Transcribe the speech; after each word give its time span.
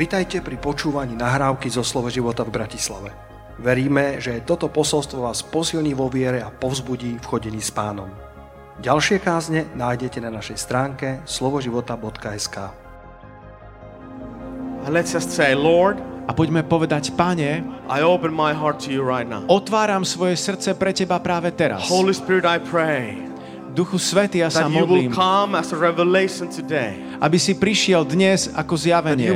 Vitajte 0.00 0.40
pri 0.40 0.56
počúvaní 0.56 1.12
nahrávky 1.12 1.68
zo 1.68 1.84
Slovo 1.84 2.08
života 2.08 2.40
v 2.40 2.56
Bratislave. 2.56 3.12
Veríme, 3.60 4.16
že 4.16 4.40
toto 4.48 4.72
posolstvo 4.72 5.28
vás 5.28 5.44
posilní 5.44 5.92
vo 5.92 6.08
viere 6.08 6.40
a 6.40 6.48
povzbudí 6.48 7.20
v 7.20 7.28
chodení 7.28 7.60
s 7.60 7.68
pánom. 7.68 8.08
Ďalšie 8.80 9.20
kázne 9.20 9.68
nájdete 9.76 10.24
na 10.24 10.32
našej 10.32 10.56
stránke 10.56 11.20
slovoživota.sk 11.28 12.56
And 14.88 14.96
let's 14.96 15.12
just 15.12 15.36
say, 15.36 15.52
Lord, 15.52 16.00
A 16.24 16.32
poďme 16.32 16.64
povedať, 16.64 17.12
Pane, 17.12 17.60
I 17.84 18.00
open 18.00 18.32
my 18.32 18.56
heart 18.56 18.80
to 18.80 18.88
you 18.88 19.04
right 19.04 19.28
now. 19.28 19.44
otváram 19.52 20.08
svoje 20.08 20.40
srdce 20.40 20.80
pre 20.80 20.96
Teba 20.96 21.20
práve 21.20 21.52
teraz. 21.52 21.84
Holy 21.92 22.16
Spirit, 22.16 22.48
I 22.48 22.56
pray 22.56 23.29
Duchu 23.70 24.02
Svety, 24.02 24.42
ja 24.42 24.50
sa 24.50 24.66
modlím, 24.66 25.14
aby 27.20 27.38
si 27.38 27.52
prišiel 27.54 28.02
dnes 28.02 28.50
ako 28.50 28.74
zjavenie. 28.74 29.30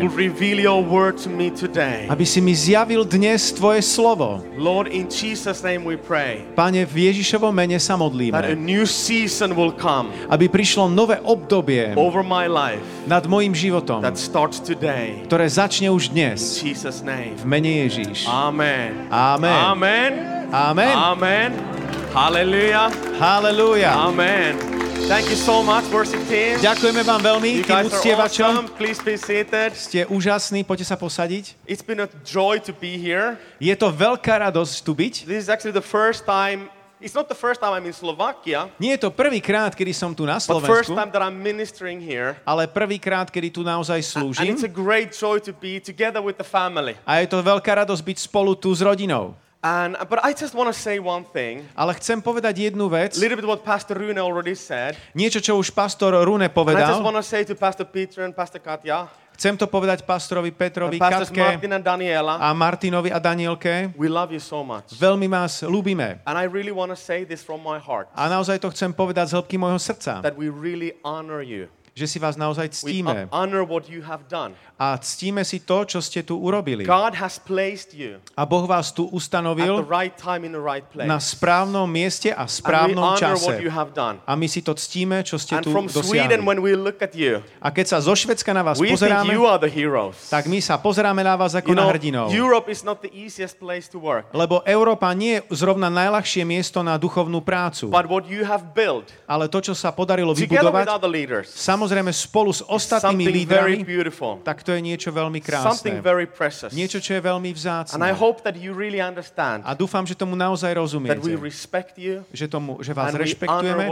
Aby 2.10 2.26
si 2.26 2.38
mi 2.42 2.54
zjavil 2.56 3.06
dnes 3.06 3.54
Tvoje 3.54 3.80
slovo. 3.84 4.42
Lord, 4.58 4.90
in 4.90 5.06
Jesus' 5.06 5.62
name 5.62 5.86
we 5.86 5.94
pray 5.94 6.42
Pane, 6.58 6.82
v 6.82 7.10
Ježišovom 7.10 7.54
mene 7.54 7.78
sa 7.78 7.94
that 7.94 8.00
a 8.00 8.02
modlíme, 8.02 8.36
new 8.58 8.84
season 8.88 9.54
will 9.54 9.70
come 9.70 10.10
aby 10.26 10.50
prišlo 10.50 10.90
nové 10.90 11.20
obdobie 11.22 11.94
over 11.94 12.26
my 12.26 12.50
life 12.50 12.82
nad 13.06 13.22
mojim 13.30 13.54
životom, 13.54 14.02
that 14.02 14.18
starts 14.18 14.58
today. 14.58 15.22
ktoré 15.28 15.46
začne 15.46 15.92
už 15.92 16.10
In 16.10 16.12
dnes. 16.16 16.58
Jesus' 16.58 17.04
name. 17.04 17.36
V 17.38 17.46
mene 17.46 17.86
Ježíš. 17.86 18.26
Amen. 18.26 19.06
Amen. 19.12 19.60
Amen. 19.62 20.12
Amen. 20.54 20.94
Amen. 20.94 21.83
Hallelujah. 22.14 22.94
Halelúja. 23.18 23.90
Amen. 23.90 24.54
Thank 25.10 25.26
you 25.28 25.34
so 25.34 25.66
much, 25.66 25.82
worship 25.90 26.22
team. 26.30 26.62
Ďakujeme 26.62 27.02
vám 27.02 27.18
veľmi, 27.18 27.50
You 27.60 27.66
tým 27.66 27.90
uctievačom. 27.90 28.50
awesome. 28.54 28.70
Please 28.78 29.02
be 29.02 29.18
seated. 29.18 29.74
Ste 29.74 30.06
úžasní, 30.06 30.62
poďte 30.62 30.86
sa 30.86 30.94
posadiť. 30.94 31.58
It's 31.66 31.82
been 31.82 31.98
a 31.98 32.08
joy 32.22 32.62
to 32.62 32.70
be 32.70 32.94
here. 32.94 33.34
Je 33.58 33.74
to 33.74 33.90
veľká 33.90 34.46
radosť 34.46 34.86
tu 34.86 34.94
byť. 34.94 35.26
This 35.26 35.44
is 35.44 35.48
actually 35.50 35.74
the 35.74 35.82
first 35.82 36.22
time, 36.22 36.70
it's 37.02 37.18
not 37.18 37.26
the 37.26 37.34
first 37.34 37.58
time 37.58 37.74
I'm 37.74 37.82
in 37.82 37.92
Slovakia, 37.92 38.70
Nie 38.78 38.94
je 38.94 39.04
to 39.04 39.10
prvýkrát, 39.10 39.74
kedy 39.74 39.90
som 39.90 40.14
tu 40.14 40.22
na 40.22 40.38
but 40.38 40.62
first 40.62 40.86
Slovensku, 40.88 40.94
time 40.94 41.10
that 41.10 41.18
I'm 41.20 41.34
ministering 41.36 41.98
here. 41.98 42.38
ale 42.46 42.70
prvýkrát, 42.70 43.26
kedy 43.26 43.50
tu 43.50 43.66
naozaj 43.66 43.98
And 43.98 44.06
slúžim. 44.06 44.54
it's 44.54 44.62
a 44.62 44.70
great 44.70 45.10
joy 45.10 45.42
to 45.42 45.50
be 45.50 45.82
together 45.82 46.22
with 46.22 46.38
the 46.38 46.46
family. 46.46 46.94
A 47.04 47.20
je 47.20 47.28
to 47.28 47.42
veľká 47.42 47.82
radosť 47.82 48.00
byť 48.06 48.18
spolu 48.22 48.54
tu 48.54 48.70
s 48.70 48.80
rodinou. 48.80 49.34
And 49.64 49.96
but 50.12 50.20
I 50.20 50.36
just 50.36 50.52
want 50.52 50.68
to 50.68 50.76
say 50.76 51.00
one 51.00 51.24
thing. 51.24 51.64
Ale 51.72 51.96
chcem 51.96 52.20
povedať 52.20 52.68
jednu 52.68 52.84
vec, 52.92 53.16
little 53.16 53.40
bit 53.40 53.48
what 53.48 53.64
Pastor 53.64 53.96
Rune 53.96 54.20
already 54.20 54.52
said. 54.52 54.92
niečo, 55.16 55.40
čo 55.40 55.56
už 55.56 55.72
pastor 55.72 56.12
Rune 56.12 56.44
And 56.44 56.52
I 56.52 56.52
just 56.52 57.00
povedal. 57.00 57.00
want 57.00 57.16
to 57.16 57.24
say 57.24 57.48
to 57.48 57.56
Pastor 57.56 57.88
Peter 57.88 58.28
and 58.28 58.36
Pastor 58.36 58.60
Katja, 58.60 59.08
Chcem 59.34 59.58
to 59.58 59.66
povedať 59.66 60.06
pastorovi 60.06 60.54
Petrovi, 60.54 60.94
Pastors 60.94 61.26
Katke 61.26 61.58
Martin 61.58 61.72
and 61.74 61.82
Daniela, 61.82 62.38
a 62.38 62.54
Martinovi 62.54 63.10
a 63.10 63.18
Danielke. 63.18 63.90
we 63.98 64.06
love 64.06 64.30
you 64.30 64.38
so 64.38 64.62
much. 64.62 64.94
Veľmi 64.94 65.26
vás 65.26 65.64
ľúbime. 65.66 66.22
And 66.28 66.38
I 66.38 66.46
really 66.46 66.70
want 66.70 66.94
to 66.94 66.98
say 66.98 67.24
this 67.26 67.40
from 67.42 67.64
my 67.64 67.80
heart, 67.80 68.06
A 68.14 68.28
naozaj 68.30 68.60
to 68.62 68.68
chcem 68.70 68.92
povedať 68.94 69.32
z 69.32 69.40
hĺbky 69.40 69.56
môjho 69.58 69.80
srdca, 69.80 70.20
that 70.22 70.36
we 70.38 70.52
really 70.52 70.94
honor 71.02 71.42
you. 71.42 71.66
Že 71.94 72.10
si 72.10 72.18
vás 72.18 72.34
naozaj 72.34 72.74
ctíme. 72.74 73.30
A 74.74 74.98
ctíme 74.98 75.46
si 75.46 75.62
to, 75.62 75.86
čo 75.86 76.02
ste 76.02 76.26
tu 76.26 76.34
urobili. 76.42 76.82
A 78.34 78.42
Boh 78.42 78.66
vás 78.66 78.90
tu 78.90 79.06
ustanovil 79.14 79.86
right 79.86 80.18
right 80.58 80.82
na 81.06 81.22
správnom 81.22 81.86
mieste 81.86 82.34
a 82.34 82.50
správnom 82.50 83.14
čase. 83.14 83.62
A 84.26 84.32
my 84.34 84.46
si 84.50 84.66
to 84.66 84.74
ctíme, 84.74 85.22
čo 85.22 85.38
ste 85.38 85.62
And 85.62 85.62
tu 85.62 85.70
dosiahli. 85.70 86.34
you, 86.34 87.38
A 87.62 87.70
keď 87.70 87.86
sa 87.94 87.98
zo 88.02 88.18
Švedska 88.18 88.50
na 88.50 88.66
vás 88.66 88.82
pozeráme, 88.82 89.30
tak 90.26 90.50
my 90.50 90.58
sa 90.58 90.74
pozeráme 90.74 91.22
na 91.22 91.38
vás 91.38 91.54
ako 91.54 91.70
You 91.70 91.78
na 91.78 91.86
hrdinov. 91.86 92.34
Lebo 94.34 94.66
Európa 94.66 95.14
nie 95.14 95.38
je 95.38 95.54
zrovna 95.54 95.86
najľahšie 95.86 96.42
miesto 96.42 96.82
na 96.82 96.98
duchovnú 96.98 97.38
prácu. 97.38 97.94
Ale 99.30 99.44
to, 99.46 99.58
čo 99.62 99.74
sa 99.78 99.94
podarilo 99.94 100.34
vybudovať, 100.34 100.90
leaders, 101.06 101.54
samozrejme 101.84 102.12
spolu 102.16 102.48
s 102.48 102.64
ostatnými 102.64 103.28
lídrami, 103.44 103.84
tak 104.40 104.64
to 104.64 104.72
je 104.72 104.80
niečo 104.80 105.12
veľmi 105.12 105.36
krásne. 105.44 106.00
Niečo, 106.72 106.96
čo 106.96 107.12
je 107.12 107.20
veľmi 107.20 107.52
vzácne. 107.52 108.00
really 108.72 108.96
A 109.62 109.76
dúfam, 109.76 110.08
že 110.08 110.16
tomu 110.16 110.32
naozaj 110.32 110.72
rozumiete. 110.72 111.20
Že, 112.32 112.46
tomu, 112.48 112.80
že 112.80 112.96
vás 112.96 113.12
rešpektujeme 113.20 113.84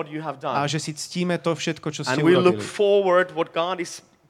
a 0.48 0.64
že 0.64 0.78
si 0.80 0.92
ctíme 0.92 1.36
to 1.36 1.52
všetko, 1.52 1.88
čo 1.92 2.02
ste 2.02 2.16
urobili. 2.40 2.64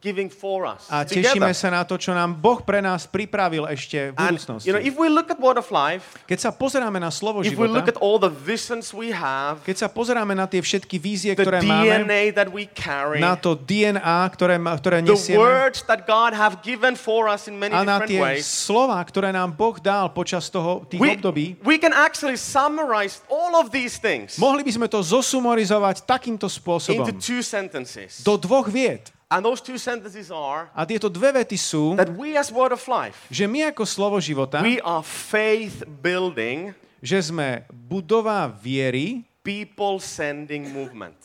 Giving 0.02 0.26
for 0.26 0.66
us 0.66 0.90
A 0.90 1.06
together. 1.06 1.38
tešíme 1.38 1.52
sa 1.54 1.70
na 1.70 1.86
to, 1.86 1.94
čo 1.94 2.10
nám 2.10 2.34
Boh 2.34 2.58
pre 2.58 2.82
nás 2.82 3.06
pripravil 3.06 3.70
ešte 3.70 4.10
v 4.10 4.18
And 4.18 4.34
budúcnosti. 4.34 4.66
you 4.66 4.74
know, 4.74 4.82
if 4.82 4.98
we 4.98 5.06
look 5.06 5.30
at 5.30 5.38
Word 5.38 5.56
of 5.56 5.70
Life, 5.70 6.18
Keď 6.26 6.38
sa 6.42 6.50
pozeráme 6.50 6.98
na 6.98 7.14
slovo 7.14 7.46
if 7.46 7.54
we 7.54 7.70
look 7.70 7.86
at 7.86 7.94
života, 7.94 8.02
all 8.02 8.18
the 8.18 8.28
visions 8.28 8.90
we 8.90 9.14
have, 9.14 9.62
keď 9.62 9.86
sa 9.86 9.88
pozeráme 9.88 10.34
na 10.34 10.50
tie 10.50 10.58
všetky 10.58 10.98
vízie, 10.98 11.38
the 11.38 11.46
ktoré 11.46 11.62
máme, 11.62 12.02
DNA 12.02 12.34
that 12.34 12.50
we 12.50 12.66
carry, 12.66 13.22
na 13.22 13.38
to 13.38 13.54
DNA, 13.54 14.02
ktoré, 14.34 14.58
ktoré 14.58 14.98
the 15.06 15.14
nesieme, 15.14 15.38
words 15.38 15.86
that 15.86 16.02
God 16.04 16.34
have 16.34 16.58
given 16.66 16.98
for 16.98 17.30
us 17.30 17.46
in 17.46 17.54
many 17.54 17.70
a 17.70 17.86
na 17.86 18.02
tie 18.02 18.19
ways, 18.19 18.42
slova, 18.42 18.98
ktoré 19.06 19.30
nám 19.30 19.54
Boh 19.54 19.78
dal 19.78 20.10
počas 20.10 20.50
toho, 20.50 20.82
tých 20.90 20.98
we, 20.98 21.14
období, 21.14 21.54
we 21.62 21.78
can 21.78 21.94
actually 21.94 22.34
summarize 22.34 23.22
all 23.30 23.54
of 23.54 23.70
these 23.70 24.02
things 24.02 24.34
mohli 24.34 24.66
by 24.66 24.72
sme 24.74 24.86
to 24.90 24.98
zosumorizovať 24.98 26.02
takýmto 26.02 26.50
spôsobom. 26.50 27.06
into 27.06 27.14
two 27.14 27.40
sentences. 27.40 28.19
Do 28.26 28.34
dvoch 28.34 28.66
vied. 28.66 29.12
And 29.32 29.41
those 29.41 29.65
two 29.65 29.81
sentences 29.81 30.28
are 30.28 30.69
A 30.76 30.84
tieto 30.84 31.09
dve 31.09 31.32
vety 31.41 31.56
sú, 31.56 31.97
that 31.97 32.12
we 32.12 32.37
as 32.37 32.53
Word 32.53 32.76
of 32.76 32.84
Life, 32.84 33.25
že 33.32 33.48
my 33.48 33.72
ako 33.72 33.88
slovo 33.88 34.20
života, 34.20 34.60
we 34.60 34.76
are 34.84 35.00
faith 35.00 35.81
building, 36.04 36.76
že 37.00 37.32
sme 37.32 37.65
budova 37.72 38.53
viery, 38.53 39.25
people 39.41 39.97
sending 39.97 40.69
movement. 40.69 41.16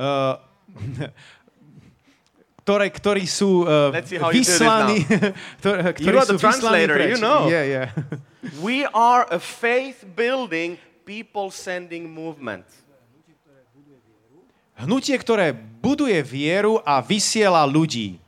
uh, 0.00 0.40
ktoré, 2.64 2.86
ktorí 2.88 3.24
sú 3.26 3.66
uh, 3.66 3.90
vyslaní, 4.30 5.04
ktorí 6.00 6.16
sú 6.24 6.36
vyslaní 6.38 6.86
preč. 6.86 7.10
you 7.12 7.20
know. 7.20 7.50
Yeah, 7.50 7.64
yeah. 7.66 7.88
We 8.64 8.88
are 8.94 9.28
a 9.28 9.42
faith 9.42 10.06
building, 10.16 10.78
people 11.04 11.52
sending 11.52 12.08
movement. 12.08 12.64
Hnutie, 14.80 15.16
ktoré 15.20 15.52
buduje 15.54 16.20
vieru 16.24 16.80
a 16.84 17.04
vysiela 17.04 17.64
ľudí. 17.68 18.20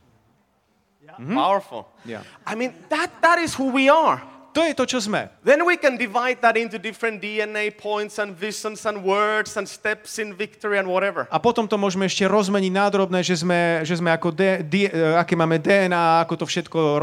Powerful. 1.22 1.86
Yeah. 2.04 2.24
I 2.42 2.56
mean, 2.56 2.74
that, 2.88 3.12
that 3.20 3.38
is 3.38 3.54
who 3.54 3.70
we 3.70 3.86
are. 3.86 4.20
To 4.52 4.60
je 4.60 4.76
to, 4.76 4.84
čo 4.84 5.00
sme. 5.00 5.32
Then 5.40 5.64
we 5.64 5.80
can 5.80 5.96
divide 5.96 6.44
that 6.44 6.60
into 6.60 6.76
different 6.76 7.24
DNA 7.24 7.72
points 7.72 8.20
and 8.20 8.36
visions 8.36 8.84
and 8.84 9.00
words 9.00 9.56
and 9.56 9.64
steps 9.64 10.20
in 10.20 10.36
victory 10.36 10.76
and 10.76 10.84
whatever. 10.84 11.24
A 11.32 11.40
potom 11.40 11.64
to 11.64 11.80
môžeme 11.80 12.04
ešte 12.04 12.28
rozmeniť 12.28 12.69
nádrobné, 12.69 13.24
že 13.24 13.40
sme, 13.40 13.80
že 13.80 13.96
sme 13.96 14.12
ako 14.12 14.28
D, 14.28 14.60
D, 14.60 14.74
eh, 14.92 15.16
aké 15.16 15.32
máme 15.32 15.56
DNA, 15.56 16.28
ako 16.28 16.44
to 16.44 16.46
všetko 16.48 16.78
uh, 16.84 17.00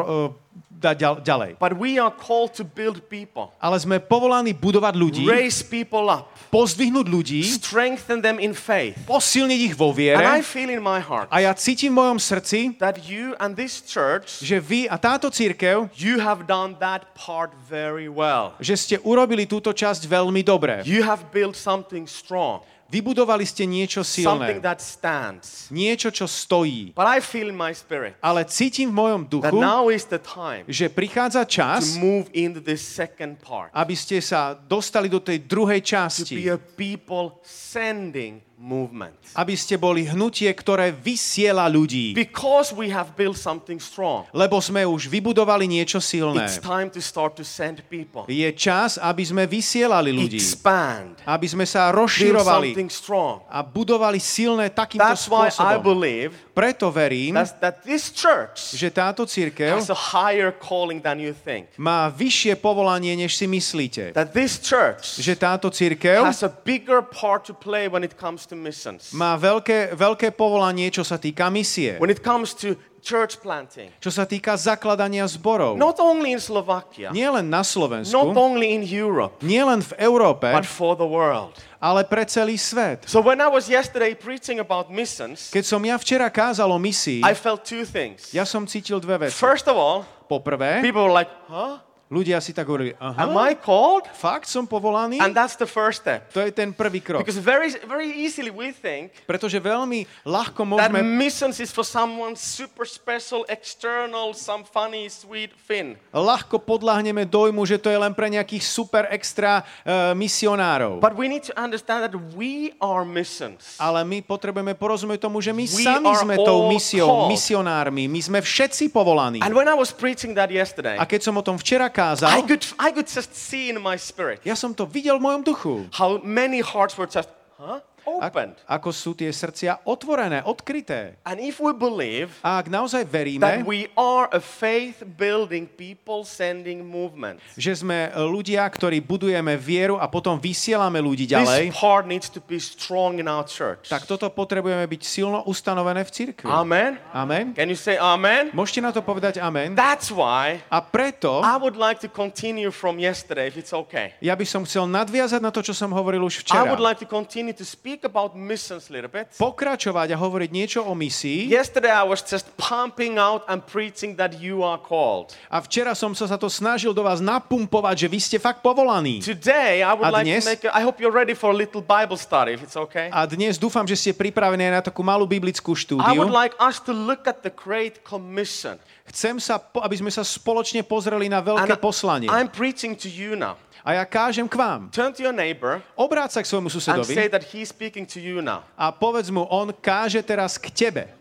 dať 0.80 0.96
ďal- 0.96 1.20
ďalej. 1.20 1.52
But 1.60 1.76
we 1.76 2.00
are 2.00 2.10
called 2.10 2.56
to 2.56 2.64
build 2.64 3.04
people, 3.06 3.52
Ale 3.60 3.76
sme 3.78 4.00
povolaní 4.00 4.56
budovať 4.56 4.96
ľudí, 4.96 5.28
raise 5.28 5.60
people 5.60 6.08
up, 6.08 6.32
pozdvihnúť 6.50 7.06
ľudí, 7.06 7.44
strengthen 7.44 8.24
them 8.24 8.40
in 8.40 8.56
faith. 8.56 8.96
posilniť 9.04 9.60
ich 9.60 9.76
vo 9.76 9.92
And 9.92 10.00
I 10.24 10.40
viere. 10.40 10.42
feel 10.42 10.72
in 10.72 10.80
my 10.80 11.04
heart 11.04 11.28
A 11.30 11.44
ja 11.44 11.52
cítim 11.52 11.92
v 11.92 12.00
mojom 12.00 12.18
srdci, 12.18 12.80
that 12.80 13.04
you 13.04 13.36
and 13.44 13.60
this 13.60 13.84
church, 13.84 14.40
že 14.40 14.58
vy 14.58 14.88
a 14.88 14.96
táto 14.96 15.28
církev, 15.28 15.92
you 16.00 16.18
have 16.18 16.48
done 16.48 16.80
that 16.80 17.12
part 17.14 17.52
very 17.68 18.08
well. 18.08 18.56
že 18.64 18.80
ste 18.80 18.96
urobili 19.04 19.44
túto 19.44 19.76
časť 19.76 20.08
veľmi 20.08 20.40
dobre. 20.42 20.80
You 20.88 21.04
have 21.04 21.28
built 21.30 21.60
something 21.60 22.08
strong, 22.08 22.64
Vybudovali 22.90 23.46
ste 23.46 23.70
niečo 23.70 24.02
something 24.02 24.58
silné. 24.58 24.66
that 24.66 24.82
stands. 24.82 25.70
Niečo, 25.70 26.10
čo 26.10 26.26
stojí. 26.26 26.98
But 26.98 27.06
I 27.06 27.22
feel 27.22 27.54
in 27.54 27.58
my 27.58 27.70
spirit 27.70 28.18
Ale 28.18 28.42
cítim 28.50 28.90
v 28.90 28.96
mojom 28.98 29.22
that 29.30 29.54
duchu, 29.54 29.62
now 29.62 29.94
is 29.94 30.10
the 30.10 30.18
time 30.18 30.66
že 30.66 30.90
prichádza 30.90 31.46
to 31.46 31.54
čas, 31.54 31.94
move 32.02 32.26
into 32.34 32.58
this 32.58 32.82
second 32.82 33.38
part. 33.46 33.70
aby 33.78 33.94
ste 33.94 34.18
sa 34.20 34.58
dostali 34.58 35.06
do 35.06 35.22
tej 35.22 35.46
druhej 35.46 35.80
To 35.80 35.86
be 35.86 35.92
časti. 35.94 36.34
a 36.50 36.58
people 36.58 37.38
sending 37.46 38.42
movement. 38.60 39.16
Aby 39.32 39.56
ste 39.56 39.80
boli 39.80 40.04
hnutie, 40.04 40.52
ktoré 40.52 40.92
vysiela 40.92 41.64
ľudí. 41.72 42.12
Because 42.12 42.76
we 42.76 42.92
have 42.92 43.16
built 43.16 43.40
something 43.40 43.80
strong, 43.80 44.28
Lebo 44.36 44.60
sme 44.60 44.84
už 44.84 45.08
vybudovali 45.08 45.64
niečo 45.64 46.04
silné. 46.04 46.44
it's 46.44 46.60
time 46.60 46.92
to 46.92 47.00
start 47.00 47.40
to 47.40 47.48
send 47.48 47.80
people. 47.88 48.28
Je 48.28 48.52
čas, 48.52 49.00
aby 49.00 49.24
sme 49.24 49.48
vysielali 49.48 50.12
ľudí. 50.12 50.36
Expand. 50.44 51.24
Aby 51.24 51.48
sme 51.48 51.64
sa 51.64 51.88
Build 51.88 52.04
rozširovali 52.04 52.76
something 52.76 52.92
strong. 52.92 53.36
a 53.48 53.64
budovali 53.64 54.20
silné 54.20 54.68
takýmto 54.68 55.08
That's 55.08 55.32
why 55.32 55.48
I 55.48 55.56
spôsobom. 55.56 55.80
believe 55.80 56.32
Preto 56.52 56.92
verím, 56.92 57.40
that, 57.40 57.56
that 57.64 57.76
this 57.88 58.12
church 58.12 58.76
že 58.76 58.92
táto 58.92 59.24
církev 59.24 59.80
has 59.80 59.88
a 59.88 59.96
higher 59.96 60.52
calling 60.52 61.00
than 61.00 61.16
you 61.16 61.32
think. 61.32 61.72
má 61.80 62.12
vyššie 62.12 62.60
povolanie, 62.60 63.16
než 63.16 63.40
si 63.40 63.48
myslíte. 63.48 64.12
That 64.12 64.36
this 64.36 64.60
church 64.60 65.16
Že 65.24 65.34
táto 65.40 65.72
církev 65.72 66.20
has 66.28 66.44
a 66.44 66.52
bigger 66.52 67.00
part 67.00 67.48
to 67.48 67.56
play 67.56 67.88
when 67.88 68.04
it 68.04 68.20
comes 68.20 68.44
to 68.50 68.58
missions. 68.58 69.14
má 69.14 69.38
veľké, 69.38 69.94
veľké 69.94 70.34
povolanie, 70.34 70.90
čo 70.90 71.06
sa 71.06 71.22
týka 71.22 71.48
misie. 71.54 72.02
When 72.02 72.10
it 72.10 72.26
comes 72.26 72.58
to 72.66 72.74
church 73.00 73.40
planting. 73.40 73.90
Čo 74.04 74.12
sa 74.12 74.28
týka 74.28 74.60
zakladania 74.60 75.24
zborov. 75.26 75.80
Not 75.80 75.98
only 76.04 76.36
in 76.36 76.42
Slovakia, 76.44 77.16
Nie 77.16 77.32
len 77.32 77.48
na 77.48 77.64
not 77.64 77.72
Slovensku, 77.72 78.36
only 78.36 78.76
in 78.76 78.84
Europe, 78.84 79.40
nie 79.40 79.64
len 79.64 79.80
v 79.80 79.96
Európe, 79.98 80.52
but 80.52 80.68
for 80.68 81.00
the 81.00 81.08
world. 81.08 81.56
ale 81.80 82.04
pre 82.04 82.28
celý 82.28 82.60
svet. 82.60 83.08
So 83.08 83.24
when 83.24 83.40
I 83.40 83.48
was 83.48 83.72
yesterday 83.72 84.12
preaching 84.14 84.60
about 84.60 84.92
missions, 84.92 85.48
Keď 85.50 85.64
som 85.64 85.80
ja 85.80 85.96
včera 85.96 86.28
kázal 86.28 86.68
o 86.68 86.80
misii, 86.80 87.24
I 87.24 87.32
felt 87.32 87.64
two 87.64 87.88
things. 87.88 88.36
ja 88.36 88.44
som 88.44 88.68
cítil 88.68 89.00
dve 89.00 89.28
veci. 89.32 89.36
First 89.40 89.72
of 89.72 89.80
all, 89.80 90.04
Poprvé, 90.30 90.84
people 90.86 91.08
were 91.08 91.16
like, 91.16 91.32
huh? 91.48 91.80
Ľudia 92.10 92.42
si 92.42 92.52
tak 92.52 92.66
hovorili, 92.66 92.98
Am 92.98 93.14
aha, 93.32 93.50
I 93.50 93.56
called? 93.56 94.10
fakt 94.12 94.50
som 94.50 94.66
povolaný? 94.66 95.22
And 95.22 95.32
that's 95.32 95.54
the 95.54 95.70
first 95.70 96.02
step. 96.02 96.34
To 96.34 96.42
je 96.42 96.50
ten 96.50 96.74
prvý 96.74 97.00
krok. 97.00 97.22
Because 97.22 97.38
very, 97.38 97.70
very 97.86 98.10
easily 98.18 98.50
we 98.50 98.74
think 98.74 99.14
Pretože 99.24 99.62
veľmi 99.62 100.10
ľahko 100.26 100.66
that 100.74 100.90
môžeme, 100.90 101.06
missions 101.06 101.62
is 101.62 101.70
for 101.70 101.86
someone 101.86 102.34
super 102.34 102.84
special, 102.84 103.46
external, 103.46 104.34
some 104.34 104.66
funny, 104.66 105.06
sweet 105.06 105.54
Finn. 105.54 106.02
ľahko 106.10 106.58
podľahneme 106.60 107.24
dojmu, 107.24 107.62
že 107.64 107.78
to 107.78 107.88
je 107.88 107.96
len 107.96 108.12
pre 108.12 108.28
nejakých 108.28 108.66
super 108.66 109.06
extra 109.08 109.62
uh, 109.86 110.12
misionárov. 110.18 110.98
But 110.98 111.14
we 111.14 111.30
need 111.30 111.46
to 111.46 111.54
understand 111.54 112.02
that 112.04 112.16
we 112.34 112.74
are 112.82 113.06
missions. 113.06 113.78
Ale 113.78 114.02
my 114.02 114.26
potrebujeme 114.26 114.74
porozumieť 114.74 115.22
tomu, 115.22 115.40
že 115.40 115.54
my 115.54 115.66
We 115.70 115.84
sami 115.86 116.10
sme 116.18 116.36
tou 116.42 116.66
misiou, 116.66 117.06
called. 117.06 117.30
misionármi. 117.30 118.10
My 118.10 118.20
sme 118.20 118.40
všetci 118.42 118.90
povolaní. 118.90 119.46
And 119.46 119.54
when 119.54 119.70
I 119.70 119.78
was 119.78 119.94
preaching 119.94 120.34
that 120.34 120.50
yesterday, 120.50 120.98
A 120.98 121.06
keď 121.06 121.22
som 121.22 121.38
o 121.38 121.44
tom 121.44 121.54
včera 121.54 121.86
I 122.00 122.16
kázal, 122.16 122.48
could, 122.48 122.64
I 122.80 122.90
could 122.96 123.08
just 123.12 123.36
see 123.36 123.70
in 123.70 123.82
my 123.84 124.00
spirit 124.00 124.40
ja 124.48 124.56
som 124.56 124.72
to 124.72 124.88
videl 124.88 125.20
v 125.20 125.28
mojom 125.28 125.44
duchu. 125.44 125.74
how 125.92 126.24
many 126.24 126.64
hearts 126.64 126.96
were 126.96 127.08
just, 127.08 127.28
huh? 127.60 127.84
Opened. 128.18 128.58
ako 128.66 128.90
sú 128.90 129.14
tie 129.14 129.30
srdcia 129.30 129.86
otvorené, 129.86 130.42
odkryté. 130.42 131.22
And 131.22 131.38
if 131.38 131.62
we 131.62 131.70
believe 131.72 132.34
A 132.42 132.58
ak 132.58 132.68
naozaj 132.68 133.06
that 133.06 133.14
veríme, 133.14 133.62
we 133.64 133.86
are 133.94 134.26
a 134.34 134.42
faith 134.42 135.06
building, 135.06 135.70
people 135.70 136.26
sending 136.26 136.82
movement, 136.82 137.38
že 137.54 137.78
sme 137.78 138.10
ľudia, 138.18 138.66
ktorí 138.66 138.98
budujeme 139.00 139.54
vieru 139.54 140.02
a 140.02 140.10
potom 140.10 140.42
vysielame 140.42 140.98
ľudí 140.98 141.30
this 141.30 141.36
ďalej, 141.38 141.76
part 141.76 142.10
needs 142.10 142.32
to 142.32 142.42
be 142.42 142.58
strong 142.58 143.22
in 143.22 143.28
our 143.28 143.46
church. 143.46 143.86
tak 143.92 144.08
toto 144.08 144.26
potrebujeme 144.32 144.88
byť 144.88 145.02
silno 145.04 145.46
ustanovené 145.46 146.02
v 146.02 146.12
cirkvi. 146.12 146.48
Amen. 146.50 146.98
Amen. 147.12 147.52
Can 147.54 147.68
you 147.68 147.78
say 147.78 148.00
amen? 148.00 148.50
Môžete 148.56 148.80
na 148.80 148.96
to 148.96 149.04
povedať 149.04 149.38
amen? 149.38 149.76
That's 149.76 150.08
why 150.08 150.64
A 150.72 150.80
preto 150.80 151.44
I 151.44 151.60
would 151.60 151.76
like 151.76 152.00
to 152.00 152.10
continue 152.10 152.72
from 152.72 152.96
yesterday, 152.98 153.52
if 153.52 153.60
it's 153.60 153.76
okay. 153.76 154.16
ja 154.24 154.34
by 154.34 154.46
som 154.48 154.64
chcel 154.64 154.88
nadviazať 154.88 155.44
na 155.44 155.52
to, 155.52 155.60
čo 155.60 155.76
som 155.76 155.92
hovoril 155.92 156.24
už 156.24 156.40
I 156.40 156.48
včera. 156.48 156.64
would 156.72 156.80
like 156.80 156.96
to 156.98 157.10
continue 157.10 157.52
to 157.52 157.68
speak 157.68 157.99
about 158.04 158.36
missions 158.36 158.88
a 158.88 158.94
little 158.94 159.10
bit. 159.10 159.32
Pokračovať 159.36 160.14
a 160.14 160.18
hovoriť 160.18 160.50
niečo 160.50 160.80
o 160.84 160.94
misii. 160.94 161.48
Yesterday 161.48 161.92
I 161.92 162.04
was 162.04 162.22
just 162.22 162.48
pumping 162.56 163.18
out 163.18 163.44
and 163.48 163.64
preaching 163.64 164.16
that 164.16 164.38
you 164.38 164.62
are 164.62 164.78
called. 164.78 165.34
A 165.48 165.60
včera 165.60 165.96
som 165.96 166.12
sa 166.14 166.28
za 166.28 166.38
to 166.38 166.48
snažil 166.48 166.92
do 166.92 167.02
vás 167.02 167.20
napumpovať, 167.20 168.06
že 168.06 168.08
vy 168.08 168.20
ste 168.20 168.38
fakt 168.38 168.60
povolaní. 168.62 169.20
Today 169.20 169.82
I 169.82 169.92
would 169.96 170.08
A 170.08 170.22
like 170.22 170.26
dnes? 170.28 170.44
to 170.44 170.50
make 170.50 170.64
a, 170.68 170.72
I 170.72 170.82
hope 170.84 171.00
you're 171.00 171.14
ready 171.14 171.34
for 171.34 171.52
a 171.52 171.58
little 171.58 171.82
Bible 171.82 172.20
study, 172.20 172.56
if 172.56 172.62
it's 172.62 172.78
okay. 172.78 173.08
A 173.10 173.24
dnes 173.26 173.58
dúfam, 173.58 173.84
že 173.84 173.96
ste 173.96 174.12
pripravení 174.12 174.70
na 174.70 174.84
takú 174.84 175.02
malú 175.02 175.26
biblickú 175.26 175.74
I 175.74 175.80
štúdiu. 175.88 176.20
would 176.20 176.32
like 176.32 176.54
us 176.60 176.80
to 176.84 176.92
look 176.92 177.26
at 177.28 177.42
the 177.42 177.52
Great 177.52 178.04
Commission. 178.04 178.78
Chcem 179.10 179.42
sa, 179.42 179.58
aby 179.58 179.98
sme 179.98 180.14
sa 180.14 180.22
spoločne 180.22 180.86
pozreli 180.86 181.26
na 181.34 181.42
And 181.42 181.50
veľké 181.50 181.82
poslanie. 181.82 182.30
I'm 182.30 182.46
preaching 182.46 182.94
to 183.02 183.10
you 183.10 183.34
now. 183.34 183.58
A 183.84 184.00
ja 184.00 184.04
kážem 184.08 184.48
k 184.48 184.56
vám. 184.56 184.92
Turn 184.92 185.12
to 185.12 185.24
your 185.24 185.36
neighbor 185.36 185.80
Obráť 185.96 186.36
sa 186.36 186.40
k 186.44 186.48
svojmu 186.52 186.68
and 186.68 186.76
susedovi 186.80 187.14
say 187.16 187.28
that 187.28 187.44
he's 187.52 187.70
speaking 187.72 188.08
to 188.08 188.20
you 188.20 188.40
now. 188.44 188.64
a 188.80 188.92
povedz 188.92 189.28
mu, 189.32 189.44
on 189.48 189.72
káže 189.76 190.24
teraz 190.24 190.56
k 190.56 190.72
tebe. 190.72 191.19